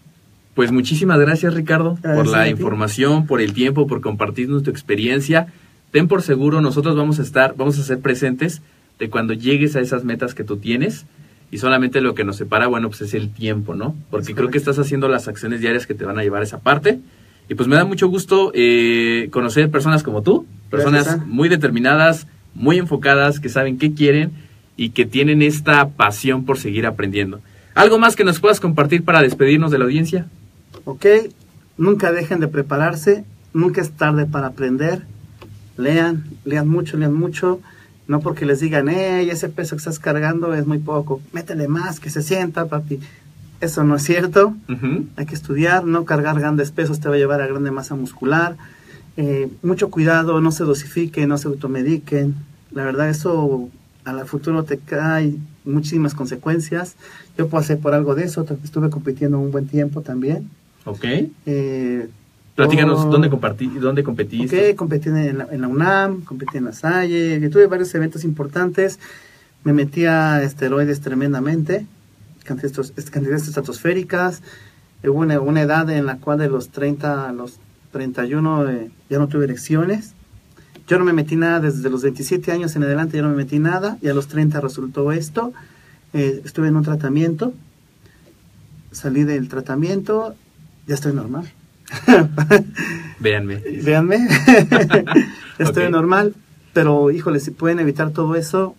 Pues 0.55 0.71
muchísimas 0.71 1.19
gracias, 1.19 1.53
Ricardo, 1.53 1.97
por 1.97 2.03
Gracias 2.03 2.33
la 2.33 2.49
información, 2.49 3.27
por 3.27 3.41
el 3.41 3.53
tiempo, 3.53 3.89
por 3.89 4.01
compartirnos 4.01 4.63
tu 4.63 4.71
experiencia. 4.71 5.49
Ten 5.91 6.07
por 6.07 6.23
seguro, 6.23 6.61
nosotros 6.61 6.95
vamos 6.95 7.19
a 7.19 7.23
estar, 7.23 7.57
vamos 7.57 7.81
a 7.81 7.83
ser 7.83 7.99
presentes 7.99 8.63
de 9.01 9.11
cuando 9.11 9.33
llegues 9.33 9.75
a 9.75 9.81
esas 9.81 10.05
metas 10.05 10.37
que 10.37 10.45
tú 10.45 10.57
tienes. 10.57 11.05
Y 11.51 11.59
solamente 11.59 12.01
lo 12.01 12.15
que 12.15 12.25
nos 12.25 12.37
separa, 12.37 12.67
bueno, 12.67 12.89
pues 12.89 13.03
es 13.03 13.15
el 13.15 13.33
tiempo, 13.33 13.75
¿no? 13.75 13.95
Porque 14.11 14.35
creo 14.35 14.51
que 14.51 14.59
estás 14.59 14.79
haciendo 14.79 15.09
las 15.09 15.29
acciones 15.29 15.61
diarias 15.61 15.87
que 15.87 15.95
te 15.95 16.05
van 16.05 16.19
a 16.19 16.23
llevar 16.23 16.41
a 16.41 16.45
esa 16.45 16.61
parte. 16.61 16.99
Y 17.49 17.55
pues 17.55 17.69
me 17.69 17.77
da 17.77 17.85
mucho 17.85 18.09
gusto 18.09 18.51
eh, 18.55 19.29
conocer 19.31 19.71
personas 19.71 20.03
como 20.03 20.23
tú, 20.23 20.47
personas 20.71 21.05
Gracias, 21.05 21.27
muy 21.27 21.49
determinadas, 21.49 22.27
muy 22.55 22.79
enfocadas, 22.79 23.39
que 23.39 23.49
saben 23.49 23.79
qué 23.79 23.95
quieren 23.95 24.33
y 24.77 24.91
que 24.91 25.07
tienen 25.07 25.43
esta 25.43 25.89
pasión 25.91 26.45
por 26.45 26.59
seguir 26.59 26.87
aprendiendo. 26.87 27.41
¿Algo 27.75 27.99
más 27.99 28.17
que 28.17 28.25
nos 28.25 28.41
puedas 28.41 28.59
compartir 28.59 29.05
para 29.05 29.23
despedirnos 29.23 29.71
de 29.71 29.79
la 29.79 29.85
audiencia? 29.85 30.27
¿Ok? 30.85 31.07
Nunca 31.79 32.11
dejen 32.11 32.41
de 32.41 32.49
prepararse, 32.49 33.25
nunca 33.53 33.81
es 33.81 33.93
tarde 33.93 34.27
para 34.27 34.49
aprender. 34.49 35.03
Lean, 35.77 36.25
lean 36.45 36.67
mucho, 36.67 36.97
lean 36.97 37.15
mucho. 37.15 37.61
No 38.09 38.21
porque 38.21 38.47
les 38.47 38.61
digan, 38.61 38.89
eh, 38.89 39.29
ese 39.31 39.49
peso 39.49 39.77
que 39.77 39.81
estás 39.81 39.99
cargando 39.99 40.55
es 40.55 40.67
muy 40.67 40.79
poco, 40.79 41.21
métele 41.33 41.67
más, 41.69 41.99
que 41.99 42.11
se 42.11 42.23
sienta, 42.23 42.67
papi. 42.67 43.01
Eso 43.61 43.85
no 43.85 43.97
es 43.97 44.03
cierto. 44.03 44.55
Hay 45.17 45.27
que 45.27 45.35
estudiar, 45.35 45.85
no 45.85 46.05
cargar 46.05 46.39
grandes 46.39 46.71
pesos 46.71 47.01
te 47.01 47.09
va 47.09 47.15
a 47.15 47.19
llevar 47.19 47.41
a 47.41 47.47
grande 47.47 47.71
masa 47.71 47.95
muscular. 47.95 48.57
Eh, 49.17 49.49
mucho 49.63 49.91
cuidado, 49.91 50.41
no 50.41 50.53
se 50.53 50.65
dosifiquen, 50.65 51.29
no 51.29 51.39
se 51.39 51.49
automediquen. 51.49 52.35
La 52.73 52.85
verdad, 52.85 53.09
eso 53.09 53.71
a 54.05 54.13
la 54.13 54.27
futuro 54.27 54.63
te 54.65 54.79
cae 54.79 55.35
muchísimas 55.65 56.15
consecuencias. 56.15 56.97
Yo 57.37 57.49
pasé 57.49 57.77
por 57.77 57.95
algo 57.95 58.15
de 58.15 58.25
eso, 58.25 58.47
estuve 58.63 58.91
compitiendo 58.91 59.39
un 59.39 59.51
buen 59.51 59.67
tiempo 59.67 60.03
también. 60.03 60.51
Ok. 60.85 61.05
Eh, 61.47 62.09
Platícanos 62.57 63.01
oh, 63.01 63.11
dónde, 63.11 63.29
compartí, 63.29 63.67
dónde 63.69 64.03
competiste. 64.03 64.75
Competí 64.77 65.11
en 65.11 65.39
la, 65.39 65.49
en 65.51 65.61
la 65.61 65.69
UNAM, 65.69 66.23
competí 66.23 66.57
en 66.57 66.65
la 66.65 66.73
Salle, 66.73 67.47
tuve 67.51 67.67
varios 67.67 67.95
eventos 67.95 68.25
importantes. 68.25 68.99
Me 69.63 69.75
metí 69.75 70.07
a 70.07 70.43
esteroides 70.43 71.03
tremendamente, 71.03 71.85
cantidades 72.45 73.11
cantidades 73.11 73.47
estratosféricas. 73.47 74.43
Hubo 75.05 75.19
una, 75.19 75.39
una 75.39 75.61
edad 75.61 75.91
en 75.91 76.07
la 76.07 76.17
cual 76.17 76.39
de 76.39 76.49
los 76.49 76.71
30 76.71 77.29
a 77.29 77.33
los 77.33 77.59
31 77.93 78.71
eh, 78.71 78.91
ya 79.11 79.19
no 79.19 79.29
tuve 79.29 79.45
erecciones. 79.45 80.15
Yo 80.89 80.99
no 80.99 81.05
me 81.05 81.13
metí 81.13 81.37
nada 81.37 81.61
desde 81.61 81.91
los 81.91 82.03
27 82.03 82.53
años 82.53 82.75
en 82.75 82.85
adelante, 82.85 83.19
ya 83.19 83.23
no 83.23 83.29
me 83.29 83.37
metí 83.37 83.59
nada. 83.59 83.99
Y 84.01 84.09
a 84.09 84.15
los 84.15 84.29
30 84.29 84.63
resultó 84.63 85.13
esto. 85.13 85.53
Eh, 86.15 86.41
estuve 86.43 86.69
en 86.69 86.77
un 86.77 86.85
tratamiento. 86.85 87.53
Salí 88.93 89.25
del 89.25 89.49
tratamiento, 89.51 90.35
ya 90.87 90.95
estoy 90.95 91.13
normal. 91.13 91.53
Véanme. 93.21 93.63
Véanme, 93.83 94.29
estoy 95.59 95.91
normal, 95.91 96.35
pero 96.73 97.11
híjole, 97.11 97.41
si 97.41 97.51
pueden 97.51 97.81
evitar 97.81 98.11
todo 98.11 98.35
eso, 98.37 98.75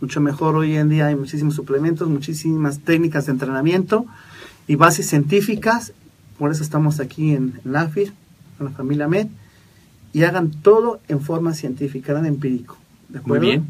mucho 0.00 0.20
mejor 0.20 0.56
hoy 0.56 0.76
en 0.76 0.88
día 0.88 1.06
hay 1.06 1.16
muchísimos 1.16 1.54
suplementos, 1.54 2.08
muchísimas 2.08 2.80
técnicas 2.80 3.26
de 3.26 3.32
entrenamiento 3.32 4.06
y 4.66 4.76
bases 4.76 5.08
científicas, 5.08 5.92
por 6.38 6.50
eso 6.50 6.62
estamos 6.62 7.00
aquí 7.00 7.32
en, 7.32 7.60
en 7.64 7.76
AFIR, 7.76 8.12
con 8.58 8.66
la 8.66 8.72
familia 8.72 9.08
MED, 9.08 9.28
y 10.12 10.22
hagan 10.22 10.50
todo 10.50 11.00
en 11.08 11.20
forma 11.20 11.54
científica, 11.54 12.12
hagan 12.12 12.26
empírico. 12.26 12.78
¿de 13.08 13.20
Muy 13.20 13.38
bien. 13.38 13.66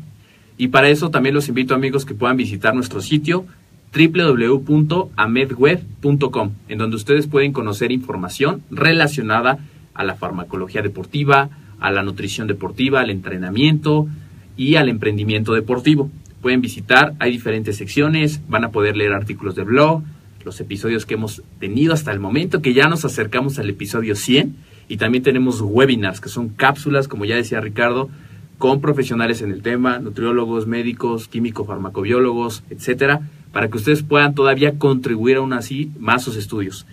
Y 0.58 0.68
para 0.68 0.88
eso 0.88 1.10
también 1.10 1.34
los 1.34 1.48
invito 1.48 1.74
amigos 1.74 2.04
que 2.04 2.14
puedan 2.14 2.36
visitar 2.36 2.74
nuestro 2.74 3.02
sitio 3.02 3.46
www.amedweb.com, 3.94 6.50
en 6.68 6.78
donde 6.78 6.96
ustedes 6.96 7.26
pueden 7.26 7.52
conocer 7.52 7.92
información 7.92 8.62
relacionada 8.70 9.58
a 9.94 10.04
la 10.04 10.14
farmacología 10.14 10.82
deportiva, 10.82 11.48
a 11.80 11.90
la 11.90 12.02
nutrición 12.02 12.46
deportiva, 12.46 13.00
al 13.00 13.10
entrenamiento 13.10 14.06
y 14.56 14.76
al 14.76 14.88
emprendimiento 14.88 15.54
deportivo. 15.54 16.10
Pueden 16.42 16.60
visitar, 16.60 17.14
hay 17.18 17.30
diferentes 17.30 17.76
secciones, 17.76 18.40
van 18.48 18.64
a 18.64 18.70
poder 18.70 18.96
leer 18.96 19.12
artículos 19.12 19.54
de 19.54 19.64
blog, 19.64 20.02
los 20.44 20.60
episodios 20.60 21.06
que 21.06 21.14
hemos 21.14 21.42
tenido 21.58 21.92
hasta 21.92 22.12
el 22.12 22.20
momento, 22.20 22.62
que 22.62 22.72
ya 22.72 22.88
nos 22.88 23.04
acercamos 23.04 23.58
al 23.58 23.68
episodio 23.68 24.14
100, 24.14 24.54
y 24.88 24.98
también 24.98 25.24
tenemos 25.24 25.60
webinars, 25.60 26.20
que 26.20 26.28
son 26.28 26.50
cápsulas, 26.50 27.08
como 27.08 27.24
ya 27.24 27.34
decía 27.34 27.60
Ricardo, 27.60 28.08
con 28.58 28.80
profesionales 28.80 29.42
en 29.42 29.50
el 29.50 29.62
tema, 29.62 29.98
nutriólogos, 29.98 30.66
médicos, 30.66 31.28
químicos, 31.28 31.66
farmacobiólogos, 31.66 32.62
etcétera, 32.70 33.22
para 33.56 33.70
que 33.70 33.78
ustedes 33.78 34.02
puedan 34.02 34.34
todavía 34.34 34.78
contribuir 34.78 35.38
aún 35.38 35.54
así 35.54 35.90
más 35.98 36.22
sus 36.22 36.36
estudios. 36.36 36.84